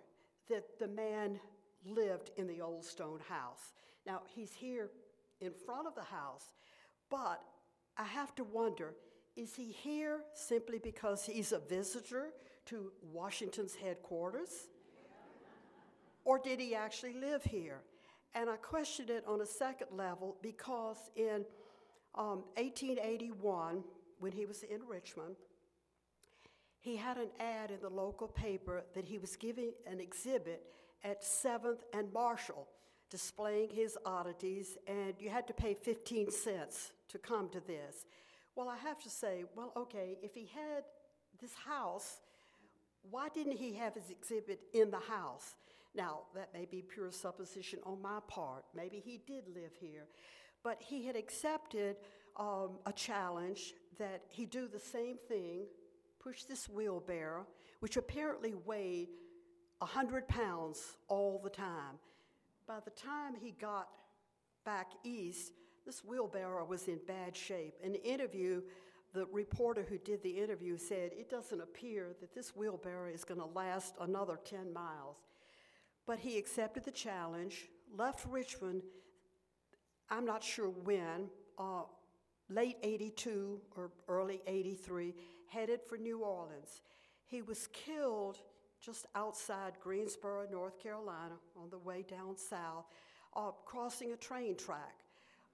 that 0.49 0.79
the 0.79 0.87
man 0.87 1.39
lived 1.85 2.31
in 2.37 2.47
the 2.47 2.61
old 2.61 2.85
stone 2.85 3.19
house. 3.27 3.73
Now, 4.05 4.21
he's 4.35 4.53
here 4.53 4.89
in 5.41 5.51
front 5.65 5.87
of 5.87 5.95
the 5.95 6.03
house, 6.03 6.53
but 7.09 7.41
I 7.97 8.03
have 8.03 8.33
to 8.35 8.43
wonder 8.43 8.95
is 9.35 9.55
he 9.55 9.71
here 9.71 10.21
simply 10.35 10.77
because 10.77 11.25
he's 11.25 11.53
a 11.53 11.59
visitor 11.59 12.29
to 12.67 12.91
Washington's 13.01 13.73
headquarters? 13.73 14.67
Or 16.25 16.39
did 16.39 16.59
he 16.59 16.75
actually 16.75 17.13
live 17.13 17.43
here? 17.43 17.81
And 18.35 18.49
I 18.49 18.55
questioned 18.55 19.09
it 19.09 19.23
on 19.27 19.41
a 19.41 19.45
second 19.45 19.87
level 19.91 20.37
because 20.41 20.97
in 21.15 21.45
um, 22.15 22.43
1881, 22.55 23.83
when 24.19 24.31
he 24.31 24.45
was 24.45 24.63
in 24.63 24.79
Richmond, 24.87 25.35
he 26.79 26.95
had 26.95 27.17
an 27.17 27.29
ad 27.39 27.71
in 27.71 27.79
the 27.81 27.89
local 27.89 28.27
paper 28.27 28.83
that 28.93 29.05
he 29.05 29.17
was 29.17 29.35
giving 29.35 29.71
an 29.87 29.99
exhibit 29.99 30.63
at 31.03 31.21
7th 31.21 31.79
and 31.93 32.11
Marshall 32.11 32.67
displaying 33.09 33.69
his 33.69 33.97
oddities, 34.05 34.77
and 34.87 35.13
you 35.19 35.29
had 35.29 35.47
to 35.47 35.53
pay 35.53 35.75
15 35.75 36.31
cents 36.31 36.93
to 37.09 37.19
come 37.19 37.47
to 37.49 37.59
this. 37.59 38.05
Well, 38.55 38.67
I 38.67 38.77
have 38.77 38.99
to 39.03 39.09
say, 39.09 39.43
well, 39.55 39.71
okay, 39.77 40.17
if 40.21 40.33
he 40.33 40.49
had 40.53 40.83
this 41.39 41.53
house, 41.53 42.21
why 43.09 43.29
didn't 43.29 43.57
he 43.57 43.73
have 43.73 43.93
his 43.93 44.09
exhibit 44.09 44.61
in 44.73 44.89
the 44.89 44.99
house? 44.99 45.55
Now, 45.95 46.21
that 46.33 46.49
may 46.53 46.65
be 46.65 46.81
pure 46.81 47.11
supposition 47.11 47.79
on 47.83 48.01
my 48.01 48.19
part. 48.27 48.65
Maybe 48.75 49.01
he 49.03 49.19
did 49.27 49.47
live 49.47 49.71
here. 49.79 50.05
But 50.63 50.81
he 50.81 51.05
had 51.05 51.15
accepted 51.15 51.97
um, 52.37 52.79
a 52.85 52.93
challenge 52.93 53.73
that 53.99 54.23
he 54.29 54.45
do 54.45 54.67
the 54.67 54.79
same 54.79 55.17
thing, 55.27 55.65
push 56.19 56.43
this 56.43 56.67
wheelbarrow, 56.67 57.45
which 57.79 57.97
apparently 57.97 58.55
weighed 58.65 59.09
100 59.79 60.27
pounds 60.27 60.97
all 61.09 61.39
the 61.43 61.49
time. 61.49 61.99
By 62.65 62.79
the 62.83 62.91
time 62.91 63.35
he 63.39 63.51
got 63.51 63.89
back 64.65 64.91
east, 65.03 65.51
this 65.85 66.03
wheelbarrow 66.03 66.65
was 66.65 66.87
in 66.87 66.99
bad 67.05 67.35
shape. 67.35 67.75
In 67.83 67.91
the 67.91 68.03
interview, 68.03 68.61
the 69.13 69.25
reporter 69.31 69.85
who 69.87 69.97
did 69.97 70.23
the 70.23 70.29
interview 70.29 70.77
said, 70.77 71.11
It 71.13 71.29
doesn't 71.29 71.61
appear 71.61 72.15
that 72.21 72.33
this 72.33 72.55
wheelbarrow 72.55 73.09
is 73.09 73.23
going 73.25 73.41
to 73.41 73.45
last 73.47 73.95
another 73.99 74.39
10 74.45 74.73
miles. 74.73 75.17
But 76.05 76.19
he 76.19 76.37
accepted 76.37 76.83
the 76.83 76.91
challenge, 76.91 77.69
left 77.95 78.25
Richmond, 78.29 78.83
I'm 80.09 80.25
not 80.25 80.43
sure 80.43 80.69
when, 80.69 81.29
uh, 81.57 81.83
late 82.49 82.77
82 82.83 83.61
or 83.75 83.91
early 84.07 84.41
83, 84.47 85.13
headed 85.47 85.81
for 85.81 85.97
New 85.97 86.19
Orleans. 86.19 86.81
He 87.25 87.41
was 87.41 87.67
killed 87.67 88.37
just 88.81 89.05
outside 89.15 89.73
Greensboro, 89.79 90.45
North 90.51 90.77
Carolina, 90.77 91.35
on 91.55 91.69
the 91.69 91.77
way 91.77 92.03
down 92.07 92.37
south, 92.37 92.85
uh, 93.35 93.51
crossing 93.65 94.11
a 94.11 94.17
train 94.17 94.57
track. 94.57 95.03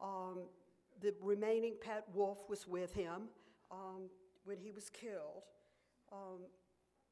Um, 0.01 0.39
the 0.99 1.13
remaining 1.21 1.75
Pat 1.79 2.05
Wolf 2.13 2.39
was 2.49 2.67
with 2.67 2.93
him 2.93 3.29
um, 3.71 4.09
when 4.45 4.57
he 4.57 4.71
was 4.71 4.89
killed. 4.89 5.43
Um, 6.11 6.39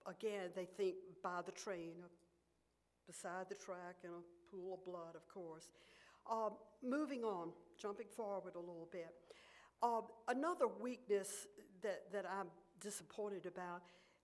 again, 0.07 0.49
they 0.55 0.65
think 0.65 0.95
by 1.23 1.41
the 1.45 1.51
train, 1.51 1.93
beside 3.07 3.49
the 3.49 3.55
track 3.55 3.97
in 4.03 4.09
a 4.09 4.51
pool 4.51 4.75
of 4.75 4.85
blood, 4.85 5.15
of 5.15 5.27
course. 5.27 5.69
Uh, 6.29 6.49
moving 6.83 7.23
on, 7.23 7.49
jumping 7.81 8.07
forward 8.15 8.55
a 8.55 8.59
little 8.59 8.87
bit. 8.91 9.13
Uh, 9.81 10.01
another 10.27 10.67
weakness 10.67 11.47
that, 11.81 12.11
that 12.11 12.25
I'm 12.25 12.47
disappointed 12.81 13.45
about 13.45 13.81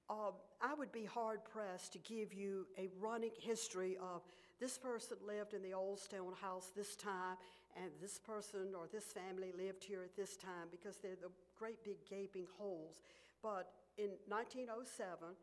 uh, 0.10 0.32
I 0.62 0.74
would 0.74 0.92
be 0.92 1.06
hard 1.06 1.44
pressed 1.46 1.94
to 1.94 2.00
give 2.00 2.34
you 2.34 2.68
a 2.78 2.90
running 3.00 3.32
history 3.40 3.98
of 4.02 4.22
this 4.60 4.78
person 4.78 5.18
lived 5.26 5.54
in 5.54 5.62
the 5.62 5.74
old 5.74 6.00
stone 6.00 6.34
house 6.42 6.72
this 6.76 6.96
time, 6.96 7.38
and 7.76 7.92
this 8.02 8.20
person 8.20 8.74
or 8.78 8.88
this 8.92 9.06
family 9.06 9.52
lived 9.58 9.84
here 9.84 10.04
at 10.04 10.16
this 10.16 10.38
time 10.38 10.68
because 10.72 10.98
they're 10.98 11.16
the 11.22 11.32
great 11.58 11.84
big 11.84 11.98
gaping 12.10 12.48
holes. 12.58 13.02
But 13.42 13.72
in 13.98 14.12
1907, 14.28 15.36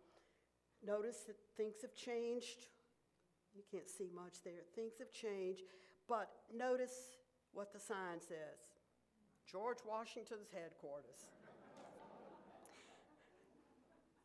notice 0.87 1.19
that 1.27 1.37
things 1.57 1.77
have 1.83 1.95
changed. 1.95 2.67
You 3.55 3.63
can't 3.71 3.89
see 3.89 4.09
much 4.15 4.43
there. 4.45 4.63
Things 4.75 4.95
have 4.99 5.13
changed, 5.13 5.63
but 6.09 6.31
notice 6.55 7.19
what 7.53 7.73
the 7.73 7.81
sign 7.81 8.21
says 8.21 8.71
George 9.51 9.79
Washington's 9.87 10.49
headquarters. 10.53 11.27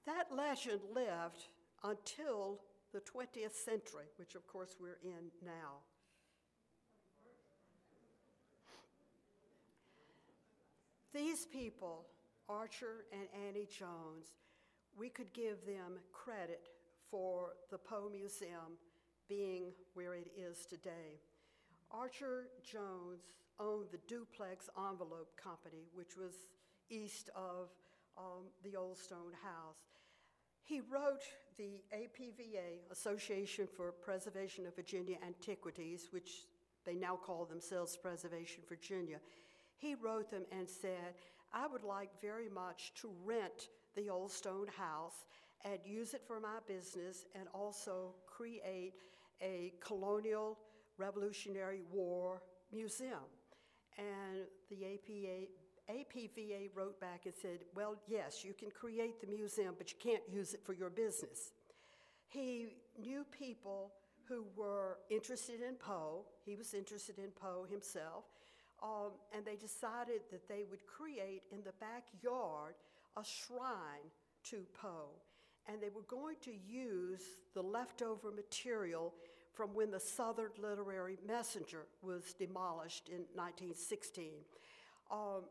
That 0.06 0.28
legend 0.36 0.82
lived 0.94 1.48
until 1.84 2.60
the 2.94 3.00
20th 3.00 3.56
century, 3.56 4.06
which 4.18 4.36
of 4.36 4.48
course 4.48 4.76
we're 4.80 5.00
in 5.04 5.32
now. 5.44 5.82
These 11.14 11.46
people, 11.46 12.06
Archer 12.48 13.06
and 13.12 13.28
Annie 13.48 13.68
Jones, 13.68 14.34
we 14.98 15.10
could 15.10 15.34
give 15.34 15.66
them 15.66 15.98
credit 16.12 16.70
for 17.10 17.54
the 17.72 17.78
Poe 17.78 18.10
Museum 18.12 18.78
being 19.28 19.72
where 19.94 20.16
it 20.16 20.32
is 20.38 20.66
today. 20.66 21.20
Archer 21.92 22.48
Jones 22.64 23.34
owned 23.60 23.88
the 23.92 24.00
Duplex 24.08 24.70
Envelope 24.78 25.32
Company, 25.42 25.88
which 25.94 26.18
was 26.18 26.34
east 26.90 27.30
of 27.36 27.70
um, 28.18 28.46
the 28.64 28.76
Old 28.76 28.98
Stone 28.98 29.34
House. 29.44 29.80
He 30.64 30.82
wrote 30.82 31.24
the 31.58 31.82
APVA, 31.94 32.92
Association 32.92 33.68
for 33.76 33.92
Preservation 33.92 34.66
of 34.66 34.76
Virginia 34.76 35.18
Antiquities, 35.26 36.08
which 36.12 36.48
they 36.86 36.96
now 36.96 37.16
call 37.16 37.46
themselves 37.46 37.98
Preservation 37.98 38.64
Virginia. 38.68 39.18
He 39.78 39.96
wrote 39.96 40.32
them 40.32 40.46
and 40.52 40.70
said, 40.70 41.16
I 41.54 41.68
would 41.68 41.84
like 41.84 42.10
very 42.22 42.50
much 42.50 42.94
to 43.02 43.12
rent 43.24 43.70
the 43.96 44.10
old 44.10 44.32
stone 44.32 44.68
house 44.78 45.26
and 45.64 45.80
use 45.86 46.14
it 46.14 46.22
for 46.28 46.40
my 46.40 46.58
business 46.68 47.26
and 47.34 47.48
also 47.54 48.14
create 48.28 48.94
a 49.42 49.74
colonial 49.80 50.58
Revolutionary 50.98 51.82
War 51.92 52.42
museum. 52.72 53.28
And 53.98 54.46
the 54.70 54.86
APA, 54.86 55.48
APVA 55.90 56.70
wrote 56.74 57.00
back 57.00 57.26
and 57.26 57.34
said, 57.34 57.60
Well, 57.74 57.96
yes, 58.08 58.44
you 58.44 58.54
can 58.54 58.70
create 58.72 59.22
the 59.22 59.28
museum, 59.28 59.76
but 59.78 59.92
you 59.92 59.98
can't 60.02 60.24
use 60.30 60.54
it 60.54 60.62
for 60.66 60.74
your 60.74 60.90
business. 60.90 61.52
He 62.28 62.78
knew 63.00 63.26
people 63.32 63.94
who 64.28 64.46
were 64.56 64.98
interested 65.10 65.62
in 65.62 65.76
Poe. 65.76 66.26
He 66.44 66.56
was 66.56 66.74
interested 66.74 67.20
in 67.20 67.30
Poe 67.30 67.66
himself. 67.70 68.26
Um, 68.84 69.12
and 69.34 69.46
they 69.46 69.56
decided 69.56 70.22
that 70.32 70.50
they 70.50 70.64
would 70.70 70.86
create 70.86 71.44
in 71.52 71.60
the 71.64 71.74
backyard 71.80 72.76
a 73.18 73.24
shrine 73.24 74.12
to 74.50 74.66
Poe. 74.80 75.12
And 75.68 75.82
they 75.82 75.90
were 75.90 76.04
going 76.08 76.36
to 76.42 76.52
use 76.52 77.22
the 77.54 77.62
leftover 77.62 78.32
material 78.32 79.14
from 79.54 79.74
when 79.74 79.90
the 79.90 80.00
Southern 80.00 80.52
Literary 80.62 81.18
Messenger 81.26 81.86
was 82.02 82.34
demolished 82.38 83.10
in 83.10 83.26
1916. 83.34 84.32
Um, 85.12 85.44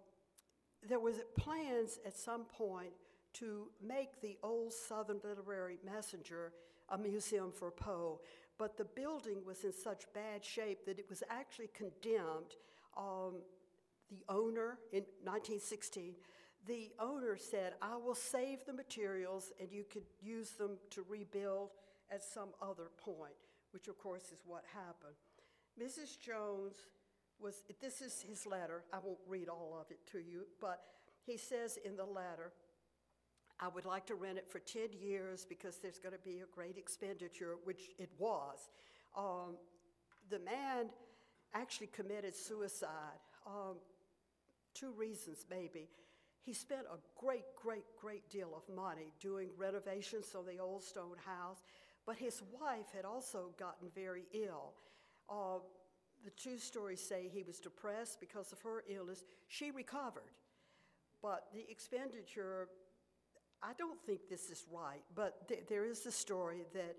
there 0.87 1.01
was 1.01 1.17
plans 1.37 1.99
at 2.07 2.17
some 2.17 2.45
point 2.45 2.93
to 3.35 3.69
make 3.83 4.21
the 4.21 4.37
old 4.43 4.73
Southern 4.73 5.21
Literary 5.25 5.79
Messenger 5.85 6.53
a 6.91 6.99
museum 6.99 7.51
for 7.51 7.71
Poe, 7.71 8.21
but 8.59 8.77
the 8.77 8.85
building 8.85 9.39
was 9.45 9.65
in 9.65 9.73
such 9.73 10.05
bad 10.12 10.45
shape 10.45 10.85
that 10.87 10.99
it 10.99 11.07
was 11.09 11.23
actually 11.31 11.71
condemned. 11.75 12.57
Um, 12.97 13.41
the 14.11 14.23
owner 14.29 14.79
in 14.93 15.03
1916, 15.25 16.15
the 16.67 16.91
owner 16.99 17.37
said, 17.37 17.75
I 17.83 17.97
will 17.97 18.15
save 18.15 18.65
the 18.65 18.73
materials 18.73 19.53
and 19.61 19.71
you 19.71 19.85
could 19.85 20.05
use 20.23 20.51
them 20.51 20.79
to 20.91 21.05
rebuild 21.09 21.71
at 22.11 22.23
some 22.23 22.51
other 22.62 22.91
point, 22.97 23.35
which 23.73 23.89
of 23.89 23.99
course 23.99 24.25
is 24.33 24.41
what 24.47 24.65
happened. 24.73 25.15
Mrs. 25.81 26.19
Jones 26.19 26.77
was, 27.41 27.62
this 27.81 28.01
is 28.01 28.25
his 28.27 28.47
letter. 28.47 28.85
I 28.93 28.99
won't 29.03 29.19
read 29.27 29.49
all 29.49 29.77
of 29.81 29.91
it 29.91 29.99
to 30.12 30.19
you, 30.19 30.47
but 30.61 30.81
he 31.27 31.37
says 31.37 31.79
in 31.85 31.97
the 31.97 32.05
letter, 32.05 32.53
I 33.61 33.69
would 33.69 33.85
like 33.85 34.07
to 34.07 34.15
rent 34.15 34.39
it 34.39 34.51
for 34.51 34.59
10 34.59 34.89
years 35.01 35.47
because 35.49 35.77
there's 35.77 35.99
going 35.99 36.15
to 36.15 36.21
be 36.21 36.41
a 36.41 36.55
great 36.55 36.77
expenditure, 36.77 37.57
which 37.65 37.91
it 37.99 38.11
was. 38.19 38.69
Um, 39.17 39.57
the 40.31 40.41
man 40.41 40.87
actually 41.55 41.87
committed 41.89 42.35
suicide. 42.35 43.21
Um, 43.47 43.77
two 44.75 44.93
reasons, 44.93 45.47
maybe. 45.49 45.89
He 46.45 46.53
spent 46.53 46.82
a 46.92 46.99
great, 47.18 47.45
great, 47.61 47.84
great 47.99 48.28
deal 48.30 48.51
of 48.55 48.74
money 48.74 49.12
doing 49.20 49.49
renovations 49.57 50.34
on 50.34 50.45
the 50.45 50.59
old 50.59 50.82
stone 50.82 51.16
house, 51.24 51.62
but 52.07 52.16
his 52.16 52.42
wife 52.61 52.86
had 52.95 53.05
also 53.05 53.55
gotten 53.59 53.88
very 53.95 54.24
ill. 54.32 54.74
Uh, 55.28 55.61
the 56.22 56.30
two 56.30 56.59
stories 56.59 57.01
say 57.01 57.30
he 57.32 57.42
was 57.42 57.59
depressed 57.61 58.20
because 58.20 58.53
of 58.53 58.61
her 58.61 58.84
illness. 58.88 59.24
She 59.49 59.70
recovered, 59.70 60.30
but 61.22 61.47
the 61.55 61.64
expenditure 61.70 62.68
I 63.62 63.72
don't 63.78 63.99
think 64.05 64.28
this 64.28 64.51
is 64.51 64.64
right, 64.70 65.03
but 65.14 65.49
th- 65.49 65.64
there 65.68 65.86
is 65.86 66.05
a 66.05 66.12
story 66.12 66.64
that 66.74 66.97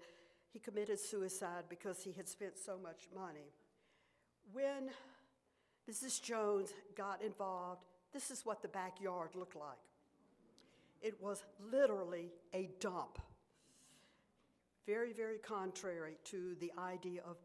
he 0.51 0.57
committed 0.57 0.99
suicide 0.99 1.65
because 1.69 2.03
he 2.03 2.11
had 2.11 2.27
spent 2.27 2.57
so 2.57 2.79
much 2.81 3.07
money. 3.13 3.51
When 4.51 4.89
Mrs. 5.87 6.19
Jones 6.19 6.73
got 6.97 7.21
involved, 7.21 7.83
this 8.15 8.31
is 8.31 8.45
what 8.45 8.61
the 8.61 8.69
backyard 8.69 9.31
looked 9.35 9.57
like. 9.57 9.83
It 11.01 11.21
was 11.21 11.43
literally 11.69 12.31
a 12.53 12.69
dump. 12.79 13.19
Very, 14.85 15.11
very 15.11 15.37
contrary 15.37 16.15
to 16.23 16.55
the 16.61 16.71
idea 16.79 17.19
of 17.29 17.35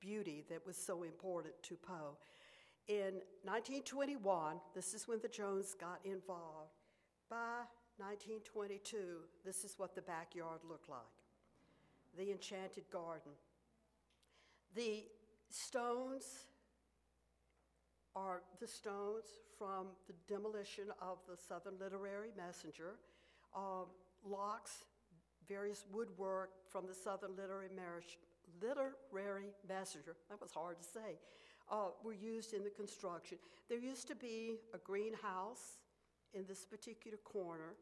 beauty 0.00 0.42
that 0.48 0.64
was 0.66 0.78
so 0.78 1.02
important 1.02 1.52
to 1.64 1.76
Poe. 1.76 2.16
In 2.88 3.20
1921, 3.42 4.56
this 4.74 4.94
is 4.94 5.06
when 5.06 5.20
the 5.20 5.28
Jones 5.28 5.76
got 5.78 5.98
involved. 6.06 6.72
By 7.28 7.68
1922, 7.98 8.96
this 9.44 9.62
is 9.62 9.74
what 9.76 9.94
the 9.94 10.02
backyard 10.02 10.60
looked 10.66 10.88
like 10.88 11.00
the 12.16 12.30
enchanted 12.30 12.84
garden. 12.92 13.32
The 14.76 15.04
stones 15.50 16.46
are 18.14 18.42
the 18.60 18.68
stones 18.68 19.24
from 19.58 19.86
the 20.06 20.14
demolition 20.28 20.84
of 21.00 21.18
the 21.28 21.36
Southern 21.36 21.74
Literary 21.78 22.30
Messenger, 22.36 22.94
uh, 23.54 23.84
locks, 24.26 24.84
various 25.48 25.84
woodwork 25.92 26.50
from 26.70 26.86
the 26.86 26.94
Southern 26.94 27.36
Literary, 27.36 27.68
Literary 28.60 29.50
Messenger, 29.68 30.16
that 30.28 30.40
was 30.40 30.52
hard 30.52 30.78
to 30.78 30.84
say, 30.84 31.18
uh, 31.70 31.88
were 32.02 32.12
used 32.12 32.52
in 32.52 32.62
the 32.62 32.70
construction. 32.70 33.38
There 33.68 33.78
used 33.78 34.08
to 34.08 34.14
be 34.14 34.58
a 34.74 34.78
greenhouse 34.78 35.78
in 36.34 36.44
this 36.46 36.64
particular 36.64 37.18
corner. 37.18 37.74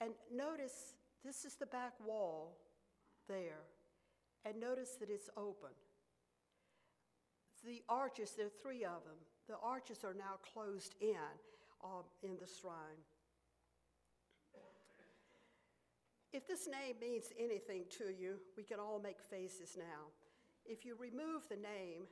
And 0.00 0.10
notice 0.34 0.94
this 1.24 1.44
is 1.44 1.54
the 1.54 1.66
back 1.66 1.92
wall 2.04 2.56
there. 3.28 3.62
And 4.44 4.60
notice 4.60 4.96
that 5.00 5.10
it's 5.10 5.28
open. 5.36 5.70
The 7.64 7.82
arches, 7.88 8.32
there 8.36 8.46
are 8.46 8.62
three 8.62 8.84
of 8.84 9.04
them, 9.04 9.18
the 9.48 9.56
arches 9.62 10.04
are 10.04 10.14
now 10.14 10.36
closed 10.52 10.94
in 11.00 11.16
um, 11.82 12.04
in 12.22 12.36
the 12.40 12.46
shrine. 12.60 13.02
If 16.32 16.46
this 16.46 16.68
name 16.68 16.96
means 17.00 17.32
anything 17.38 17.84
to 17.98 18.12
you, 18.12 18.36
we 18.56 18.62
can 18.62 18.78
all 18.78 19.00
make 19.00 19.16
faces 19.30 19.76
now. 19.78 20.12
If 20.66 20.84
you 20.84 20.94
remove 21.00 21.48
the 21.48 21.56
name, 21.56 22.04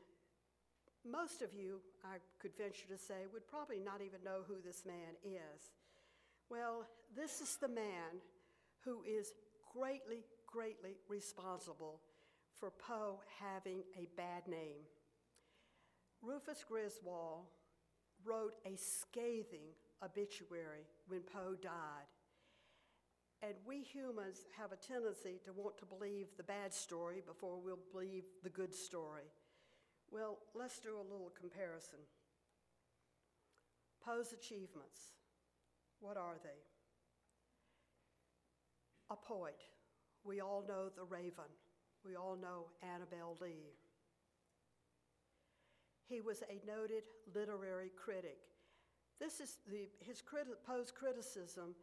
most 1.05 1.43
of 1.43 1.53
you, 1.53 1.80
I 2.03 2.16
could 2.41 2.57
venture 2.57 2.89
to 2.89 2.97
say, 2.97 3.26
would 3.32 3.47
probably 3.47 3.78
not 3.78 4.01
even 4.01 4.24
know 4.24 4.41
who 4.49 4.57
this 4.64 4.84
man 4.87 5.14
is. 5.22 5.70
Well, 6.49 6.87
this 7.14 7.43
is 7.43 7.57
the 7.61 7.68
man 7.68 8.22
who 8.84 9.03
is 9.05 9.32
greatly, 9.72 10.24
greatly 10.47 10.97
responsible 11.09 12.01
for 12.59 12.70
Poe 12.70 13.20
having 13.39 13.82
a 13.99 14.09
bad 14.16 14.49
name. 14.49 14.89
Rufus 16.22 16.64
Griswold 16.68 17.46
wrote 18.24 18.54
a 18.64 18.76
scathing 18.76 19.74
obituary 20.02 20.86
when 21.08 21.20
Poe 21.20 21.54
died. 21.60 22.10
And 23.42 23.54
we 23.66 23.82
humans 23.82 24.46
have 24.58 24.72
a 24.72 24.76
tendency 24.76 25.40
to 25.44 25.52
want 25.52 25.76
to 25.78 25.86
believe 25.86 26.26
the 26.36 26.42
bad 26.42 26.72
story 26.72 27.22
before 27.26 27.60
we'll 27.62 27.78
believe 27.92 28.24
the 28.42 28.50
good 28.50 28.74
story. 28.74 29.30
Well, 30.10 30.38
let's 30.54 30.78
do 30.78 30.96
a 30.96 31.10
little 31.12 31.32
comparison. 31.38 31.98
Poe's 34.04 34.32
achievements. 34.32 35.00
What 36.00 36.16
are 36.16 36.36
they? 36.42 36.60
A 39.10 39.16
poet. 39.16 39.60
We 40.24 40.40
all 40.40 40.64
know 40.66 40.88
The 40.96 41.04
Raven. 41.04 41.50
We 42.04 42.16
all 42.16 42.36
know 42.36 42.66
Annabel 42.82 43.36
Lee. 43.40 43.74
He 46.09 46.20
was 46.20 46.42
a 46.42 46.64
noted 46.66 47.02
literary 47.34 47.90
critic. 47.96 48.38
This 49.18 49.40
is 49.40 49.59
the, 49.68 49.88
his 50.00 50.22
criti- 50.22 50.61
Poe's 50.66 50.92
criticism 50.92 51.74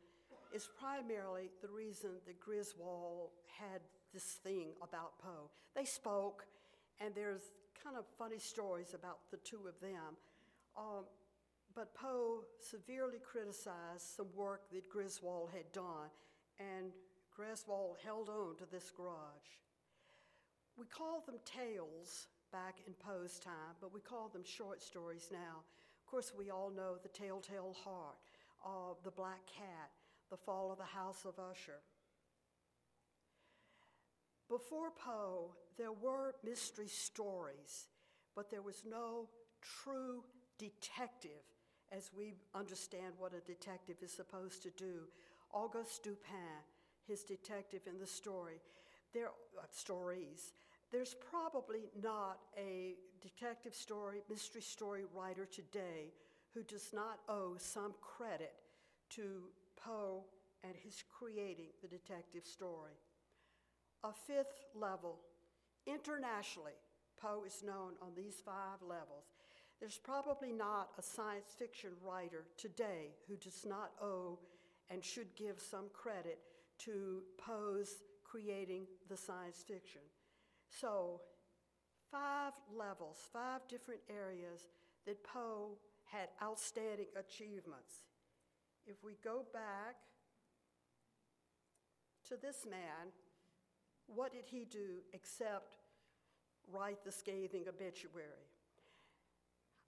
is 0.54 0.70
primarily 0.80 1.50
the 1.62 1.68
reason 1.68 2.12
that 2.26 2.40
Griswold 2.40 3.32
had 3.60 3.82
this 4.14 4.38
thing 4.44 4.70
about 4.82 5.18
Poe. 5.20 5.50
They 5.76 5.86
spoke, 5.86 6.46
and 7.02 7.14
there's 7.16 7.42
kind 7.84 7.98
of 7.98 8.06
funny 8.18 8.40
stories 8.40 8.94
about 8.94 9.18
the 9.32 9.38
two 9.38 9.68
of 9.68 9.80
them. 9.82 10.16
Um, 10.78 11.06
but 11.76 11.96
Poe 11.96 12.44
severely 12.60 13.18
criticized 13.20 14.16
some 14.16 14.28
work 14.36 14.62
that 14.72 14.88
Griswold 14.90 15.50
had 15.52 15.72
done, 15.74 16.10
and 16.60 16.92
Griswold 17.36 17.98
held 18.04 18.30
on 18.30 18.56
to 18.58 18.66
this 18.72 18.92
grudge. 18.92 19.60
We 20.78 20.86
call 20.86 21.24
them 21.26 21.36
tales 21.46 22.28
back 22.54 22.76
in 22.86 22.94
Poe's 22.94 23.40
time, 23.40 23.76
but 23.82 23.92
we 23.92 24.00
call 24.00 24.30
them 24.30 24.44
short 24.46 24.82
stories 24.82 25.30
now. 25.32 25.66
Of 26.00 26.06
course, 26.06 26.32
we 26.38 26.52
all 26.52 26.70
know 26.70 26.98
The 27.02 27.10
Telltale 27.10 27.76
Heart, 27.84 28.16
uh, 28.64 28.94
The 29.04 29.12
Black 29.12 29.42
Cat, 29.48 29.90
The 30.30 30.38
Fall 30.38 30.72
of 30.72 30.78
the 30.78 30.84
House 30.84 31.26
of 31.26 31.40
Usher. 31.40 31.82
Before 34.48 34.92
Poe, 34.92 35.56
there 35.80 35.92
were 35.92 36.36
mystery 36.46 36.88
stories, 36.88 37.88
but 38.36 38.52
there 38.52 38.62
was 38.62 38.84
no 38.88 39.30
true 39.84 40.24
detective 40.60 41.32
as 41.92 42.12
we 42.16 42.36
understand 42.54 43.14
what 43.18 43.34
a 43.34 43.40
detective 43.48 43.98
is 44.04 44.12
supposed 44.12 44.62
to 44.62 44.70
do. 44.78 45.08
Auguste 45.52 46.04
Dupin, 46.04 46.62
his 47.08 47.24
detective 47.24 47.82
in 47.88 48.00
the 48.00 48.08
story, 48.08 48.62
there 49.12 49.30
uh, 49.58 49.64
stories. 49.72 50.54
There's 50.94 51.16
probably 51.32 51.90
not 52.04 52.38
a 52.56 52.94
detective 53.20 53.74
story, 53.74 54.22
mystery 54.30 54.62
story 54.62 55.06
writer 55.12 55.44
today 55.44 56.14
who 56.54 56.62
does 56.62 56.92
not 56.94 57.18
owe 57.28 57.56
some 57.58 57.96
credit 58.00 58.54
to 59.10 59.42
Poe 59.76 60.24
and 60.64 60.76
his 60.76 61.04
creating 61.10 61.70
the 61.82 61.88
detective 61.88 62.46
story. 62.46 62.94
A 64.04 64.14
fifth 64.14 64.66
level, 64.76 65.18
internationally, 65.88 66.78
Poe 67.20 67.44
is 67.44 67.64
known 67.66 67.94
on 68.00 68.10
these 68.16 68.40
five 68.46 68.88
levels. 68.88 69.34
There's 69.80 69.98
probably 69.98 70.52
not 70.52 70.90
a 71.00 71.02
science 71.02 71.56
fiction 71.58 71.90
writer 72.06 72.46
today 72.56 73.16
who 73.28 73.36
does 73.38 73.66
not 73.68 73.94
owe 74.00 74.38
and 74.92 75.04
should 75.04 75.36
give 75.36 75.60
some 75.60 75.86
credit 75.92 76.38
to 76.86 77.24
Poe's 77.44 78.04
creating 78.24 78.86
the 79.10 79.18
science 79.18 79.64
fiction. 79.68 80.02
So, 80.80 81.22
five 82.12 82.54
levels, 82.76 83.18
five 83.32 83.62
different 83.68 84.02
areas 84.10 84.68
that 85.06 85.24
Poe 85.24 85.78
had 86.06 86.30
outstanding 86.42 87.08
achievements. 87.18 88.06
If 88.86 89.04
we 89.04 89.18
go 89.24 89.46
back 89.54 89.96
to 92.30 92.36
this 92.42 92.66
man, 92.70 93.12
what 94.08 94.34
did 94.34 94.46
he 94.46 94.66
do 94.66 95.02
except 95.14 95.78
write 96.72 97.04
the 97.04 97.12
scathing 97.12 97.66
obituary? 97.68 98.50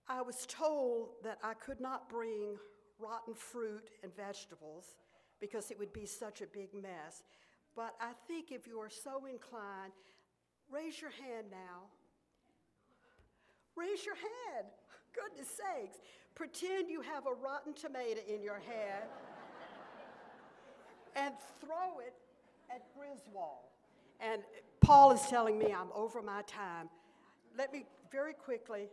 I 0.08 0.22
was 0.22 0.46
told 0.46 1.10
that 1.24 1.38
I 1.42 1.54
could 1.54 1.80
not 1.80 2.08
bring 2.08 2.56
rotten 2.98 3.34
fruit 3.34 3.90
and 4.02 4.14
vegetables 4.16 4.96
because 5.40 5.70
it 5.70 5.78
would 5.78 5.92
be 5.92 6.06
such 6.06 6.40
a 6.40 6.46
big 6.46 6.72
mess. 6.72 7.22
But 7.74 7.94
I 8.00 8.12
think 8.26 8.52
if 8.52 8.66
you 8.66 8.78
are 8.80 8.90
so 8.90 9.26
inclined, 9.26 9.92
raise 10.70 11.00
your 11.00 11.10
hand 11.10 11.46
now. 11.50 11.88
Raise 13.76 14.04
your 14.04 14.14
hand. 14.14 14.66
Goodness 15.14 15.48
sakes. 15.48 15.98
Pretend 16.34 16.90
you 16.90 17.00
have 17.00 17.26
a 17.26 17.32
rotten 17.32 17.72
tomato 17.74 18.20
in 18.28 18.42
your 18.42 18.60
hand 18.60 19.04
and 21.16 21.34
throw 21.60 22.00
it 22.00 22.14
at 22.70 22.82
Griswold. 22.94 23.66
And 24.20 24.42
Paul 24.80 25.12
is 25.12 25.22
telling 25.22 25.58
me 25.58 25.72
I'm 25.72 25.92
over 25.94 26.22
my 26.22 26.42
time. 26.42 26.88
Let 27.56 27.72
me 27.72 27.84
very 28.12 28.34
quickly, 28.34 28.88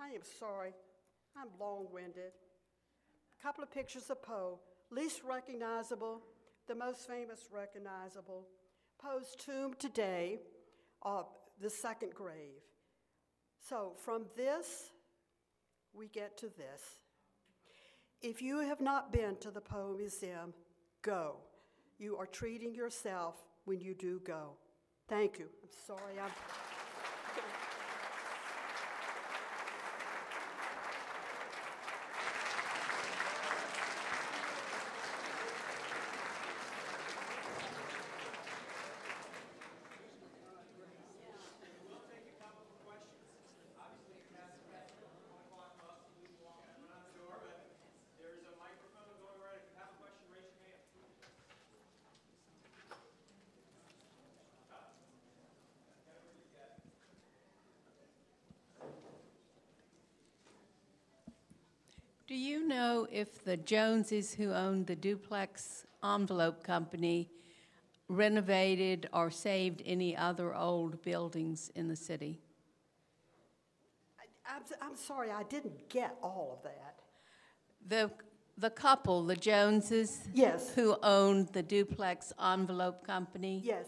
I 0.00 0.08
am 0.08 0.22
sorry, 0.38 0.72
I'm 1.36 1.48
long 1.60 1.86
winded. 1.92 2.32
A 3.38 3.42
couple 3.42 3.62
of 3.62 3.70
pictures 3.70 4.10
of 4.10 4.22
Poe, 4.22 4.58
least 4.90 5.22
recognizable, 5.22 6.22
the 6.66 6.74
most 6.74 7.06
famous 7.06 7.48
recognizable. 7.52 8.46
Poe's 8.98 9.36
tomb 9.38 9.74
today, 9.78 10.40
uh, 11.02 11.22
the 11.60 11.70
second 11.70 12.14
grave. 12.14 12.62
So 13.68 13.92
from 13.96 14.26
this, 14.36 14.90
we 15.92 16.08
get 16.08 16.36
to 16.38 16.46
this. 16.46 16.98
If 18.20 18.42
you 18.42 18.60
have 18.60 18.80
not 18.80 19.12
been 19.12 19.36
to 19.36 19.50
the 19.50 19.60
Poe 19.60 19.94
Museum, 19.96 20.54
go. 21.02 21.36
You 21.98 22.16
are 22.16 22.26
treating 22.26 22.74
yourself 22.74 23.36
when 23.64 23.80
you 23.80 23.94
do 23.94 24.20
go. 24.24 24.56
Thank 25.08 25.38
you. 25.38 25.46
I'm 25.62 25.70
sorry. 25.86 26.20
I'm 26.22 26.30
There's 48.18 48.44
a 48.44 48.54
microphone 48.60 49.08
going 49.22 49.40
around. 49.40 49.56
If 49.56 49.72
you 49.72 49.78
have 49.80 49.88
a 49.88 49.98
question, 50.02 50.26
raise 50.34 50.52
your 50.52 50.68
hand. 50.68 50.88
Do 62.28 62.34
you 62.34 62.68
know 62.68 63.06
if 63.10 63.42
the 63.42 63.56
Joneses 63.56 64.34
who 64.34 64.52
owned 64.52 64.86
the 64.86 64.94
duplex 64.94 65.86
envelope 66.04 66.62
company 66.62 67.30
renovated 68.06 69.08
or 69.14 69.30
saved 69.30 69.82
any 69.86 70.14
other 70.14 70.54
old 70.54 71.00
buildings 71.00 71.70
in 71.74 71.88
the 71.88 71.96
city? 71.96 72.38
I'm, 74.46 74.60
I'm 74.82 74.94
sorry, 74.94 75.30
I 75.30 75.42
didn't 75.44 75.88
get 75.88 76.18
all 76.22 76.58
of 76.58 76.62
that. 76.64 77.00
The, 77.88 78.10
the 78.58 78.68
couple, 78.68 79.24
the 79.24 79.34
Joneses? 79.34 80.20
Yes. 80.34 80.74
Who 80.74 80.98
owned 81.02 81.48
the 81.54 81.62
duplex 81.62 82.34
envelope 82.38 83.06
company? 83.06 83.62
Yes. 83.64 83.86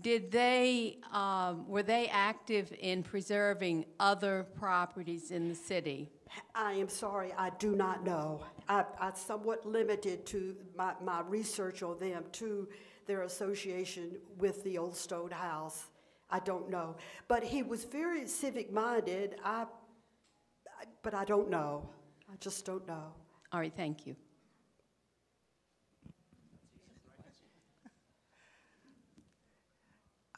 Did 0.00 0.32
they, 0.32 0.98
um, 1.12 1.68
were 1.68 1.84
they 1.84 2.08
active 2.08 2.72
in 2.80 3.04
preserving 3.04 3.84
other 4.00 4.48
properties 4.58 5.30
in 5.30 5.48
the 5.48 5.54
city? 5.54 6.10
I 6.54 6.72
am 6.72 6.88
sorry, 6.88 7.32
I 7.36 7.50
do 7.50 7.76
not 7.76 8.04
know. 8.04 8.42
I, 8.68 8.84
I 9.00 9.12
somewhat 9.14 9.66
limited 9.66 10.26
to 10.26 10.56
my, 10.76 10.94
my 11.02 11.20
research 11.22 11.82
on 11.82 11.98
them 11.98 12.24
to 12.32 12.68
their 13.06 13.22
association 13.22 14.16
with 14.38 14.62
the 14.64 14.78
Old 14.78 14.96
Stone 14.96 15.30
House. 15.30 15.86
I 16.28 16.40
don't 16.40 16.68
know. 16.70 16.96
But 17.28 17.44
he 17.44 17.62
was 17.62 17.84
very 17.84 18.26
civic 18.26 18.72
minded. 18.72 19.36
I, 19.44 19.62
I, 19.62 20.84
but 21.02 21.14
I 21.14 21.24
don't 21.24 21.48
know. 21.48 21.88
I 22.32 22.36
just 22.40 22.64
don't 22.64 22.86
know. 22.88 23.12
All 23.52 23.60
right, 23.60 23.72
thank 23.76 24.06
you. 24.06 24.16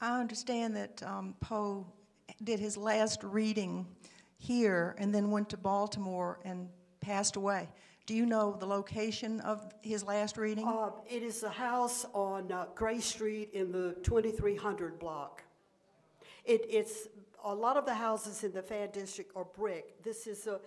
I 0.00 0.20
understand 0.20 0.76
that 0.76 1.02
um, 1.02 1.34
Poe 1.40 1.86
did 2.44 2.60
his 2.60 2.76
last 2.76 3.24
reading 3.24 3.86
here 4.38 4.94
and 4.98 5.14
then 5.14 5.30
went 5.30 5.50
to 5.50 5.56
Baltimore 5.56 6.38
and 6.44 6.68
passed 7.00 7.36
away. 7.36 7.68
Do 8.06 8.14
you 8.14 8.24
know 8.24 8.56
the 8.58 8.66
location 8.66 9.40
of 9.40 9.70
his 9.82 10.02
last 10.02 10.38
reading? 10.38 10.66
Uh, 10.66 10.90
it 11.06 11.22
is 11.22 11.42
a 11.42 11.50
house 11.50 12.06
on 12.14 12.50
uh, 12.50 12.66
Gray 12.74 13.00
Street 13.00 13.50
in 13.52 13.70
the 13.70 13.94
2300 14.02 14.98
block. 14.98 15.42
It, 16.46 16.64
it's 16.70 17.08
a 17.44 17.54
lot 17.54 17.76
of 17.76 17.84
the 17.84 17.92
houses 17.92 18.44
in 18.44 18.52
the 18.52 18.62
Fan 18.62 18.88
District 18.92 19.30
are 19.36 19.44
brick. 19.44 20.02
This 20.02 20.26
is 20.26 20.46
a 20.46 20.60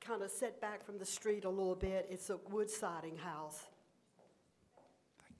kind 0.00 0.22
of 0.22 0.30
set 0.30 0.60
back 0.60 0.84
from 0.84 0.98
the 0.98 1.06
street 1.06 1.44
a 1.44 1.48
little 1.48 1.74
bit. 1.74 2.06
It's 2.10 2.28
a 2.28 2.36
wood 2.50 2.68
siding 2.68 3.16
house. 3.16 3.62
Thank 5.22 5.36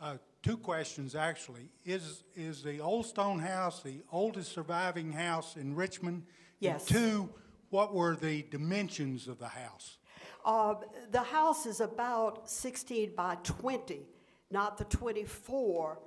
you. 0.00 0.06
Uh, 0.06 0.33
Two 0.44 0.58
questions, 0.58 1.14
actually. 1.14 1.70
Is, 1.86 2.22
is 2.36 2.62
the 2.62 2.78
Old 2.78 3.06
Stone 3.06 3.38
House 3.38 3.82
the 3.82 4.02
oldest 4.12 4.52
surviving 4.52 5.10
house 5.10 5.56
in 5.56 5.74
Richmond? 5.74 6.24
Yes. 6.60 6.86
And 6.90 7.00
two, 7.00 7.30
what 7.70 7.94
were 7.94 8.14
the 8.14 8.42
dimensions 8.50 9.26
of 9.26 9.38
the 9.38 9.48
house? 9.48 9.96
Uh, 10.44 10.74
the 11.10 11.22
house 11.22 11.64
is 11.64 11.80
about 11.80 12.50
16 12.50 13.14
by 13.16 13.36
20, 13.42 14.02
not 14.50 14.76
the 14.76 14.84
24 14.84 15.98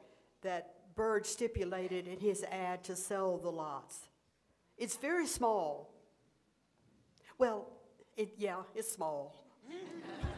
that 0.43 0.75
Byrd 0.95 1.25
stipulated 1.25 2.07
in 2.07 2.19
his 2.19 2.43
ad 2.51 2.83
to 2.83 2.95
sell 2.95 3.39
the 3.39 3.49
lots. 3.49 4.01
It's 4.77 4.97
very 4.97 5.25
small. 5.25 5.95
Well, 7.39 7.65
it, 8.15 8.35
yeah, 8.37 8.57
it's 8.75 8.91
small. 8.91 9.43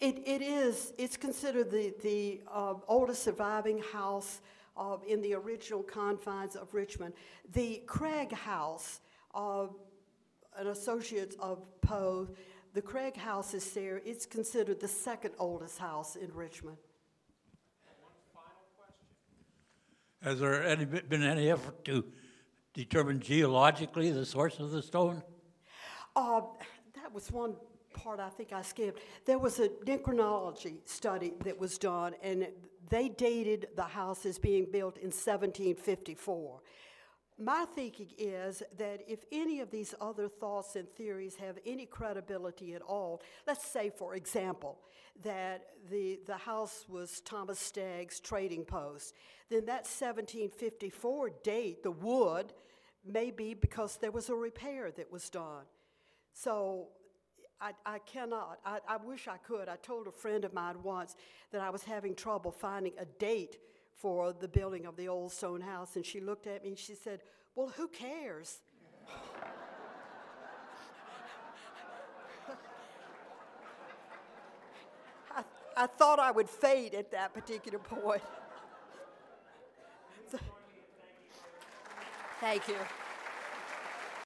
It, 0.00 0.22
it 0.26 0.42
is, 0.42 0.92
it's 0.98 1.16
considered 1.16 1.70
the, 1.70 1.94
the 2.02 2.42
uh, 2.52 2.74
oldest 2.86 3.22
surviving 3.22 3.78
house 3.78 4.40
uh, 4.76 4.98
in 5.06 5.22
the 5.22 5.34
original 5.34 5.82
confines 5.82 6.54
of 6.54 6.74
Richmond. 6.74 7.14
The 7.52 7.82
Craig 7.86 8.32
House, 8.32 9.00
uh, 9.34 9.68
an 10.58 10.66
associate 10.66 11.34
of 11.40 11.64
Poe, 11.80 12.28
the 12.74 12.82
Craig 12.82 13.16
House 13.16 13.54
is 13.54 13.70
there. 13.72 14.02
It's 14.04 14.26
considered 14.26 14.80
the 14.80 14.88
second 14.88 15.32
oldest 15.38 15.78
house 15.78 16.14
in 16.16 16.30
Richmond. 16.34 16.76
Has 20.22 20.40
there 20.40 20.62
any, 20.62 20.84
been 20.84 21.22
any 21.22 21.50
effort 21.50 21.84
to 21.86 22.04
determine 22.74 23.20
geologically 23.20 24.10
the 24.10 24.26
source 24.26 24.58
of 24.58 24.72
the 24.72 24.82
stone? 24.82 25.22
Uh, 26.14 26.42
that 26.96 27.14
was 27.14 27.30
one 27.30 27.54
part 27.96 28.20
I 28.20 28.28
think 28.28 28.52
I 28.52 28.62
skipped. 28.62 29.00
There 29.24 29.38
was 29.38 29.58
a 29.58 29.68
dendrochronology 29.68 30.76
study 30.84 31.32
that 31.44 31.58
was 31.58 31.78
done, 31.78 32.14
and 32.22 32.46
they 32.88 33.08
dated 33.08 33.68
the 33.74 33.82
house 33.82 34.24
as 34.24 34.38
being 34.38 34.66
built 34.70 34.96
in 34.98 35.10
1754. 35.10 36.60
My 37.38 37.66
thinking 37.74 38.08
is 38.16 38.62
that 38.78 39.00
if 39.06 39.24
any 39.32 39.60
of 39.60 39.70
these 39.70 39.94
other 40.00 40.28
thoughts 40.28 40.76
and 40.76 40.88
theories 40.88 41.36
have 41.36 41.58
any 41.66 41.84
credibility 41.84 42.74
at 42.74 42.82
all, 42.82 43.20
let's 43.46 43.66
say, 43.66 43.90
for 43.90 44.14
example, 44.14 44.78
that 45.22 45.66
the, 45.90 46.20
the 46.26 46.36
house 46.36 46.86
was 46.88 47.20
Thomas 47.20 47.58
Stegg's 47.58 48.20
trading 48.20 48.64
post, 48.64 49.14
then 49.50 49.66
that 49.66 49.84
1754 49.86 51.30
date, 51.42 51.82
the 51.82 51.90
wood, 51.90 52.52
may 53.04 53.30
be 53.30 53.54
because 53.54 53.96
there 53.96 54.10
was 54.10 54.28
a 54.30 54.34
repair 54.34 54.90
that 54.92 55.12
was 55.12 55.28
done. 55.28 55.64
So 56.32 56.88
I, 57.60 57.72
I 57.84 57.98
cannot. 58.00 58.58
I, 58.64 58.78
I 58.88 58.96
wish 58.98 59.28
I 59.28 59.38
could. 59.38 59.68
I 59.68 59.76
told 59.76 60.06
a 60.06 60.12
friend 60.12 60.44
of 60.44 60.52
mine 60.52 60.82
once 60.82 61.16
that 61.52 61.60
I 61.60 61.70
was 61.70 61.84
having 61.84 62.14
trouble 62.14 62.50
finding 62.52 62.92
a 62.98 63.04
date 63.04 63.58
for 63.94 64.32
the 64.32 64.48
building 64.48 64.84
of 64.84 64.96
the 64.96 65.08
old 65.08 65.32
stone 65.32 65.62
house, 65.62 65.96
and 65.96 66.04
she 66.04 66.20
looked 66.20 66.46
at 66.46 66.62
me 66.62 66.68
and 66.70 66.78
she 66.78 66.94
said, 66.94 67.20
Well, 67.54 67.68
who 67.76 67.88
cares? 67.88 68.58
I, 75.34 75.42
I 75.76 75.86
thought 75.86 76.18
I 76.18 76.30
would 76.30 76.50
fade 76.50 76.94
at 76.94 77.10
that 77.12 77.32
particular 77.32 77.78
point. 77.78 78.22
Thank 82.40 82.68
you. 82.68 82.76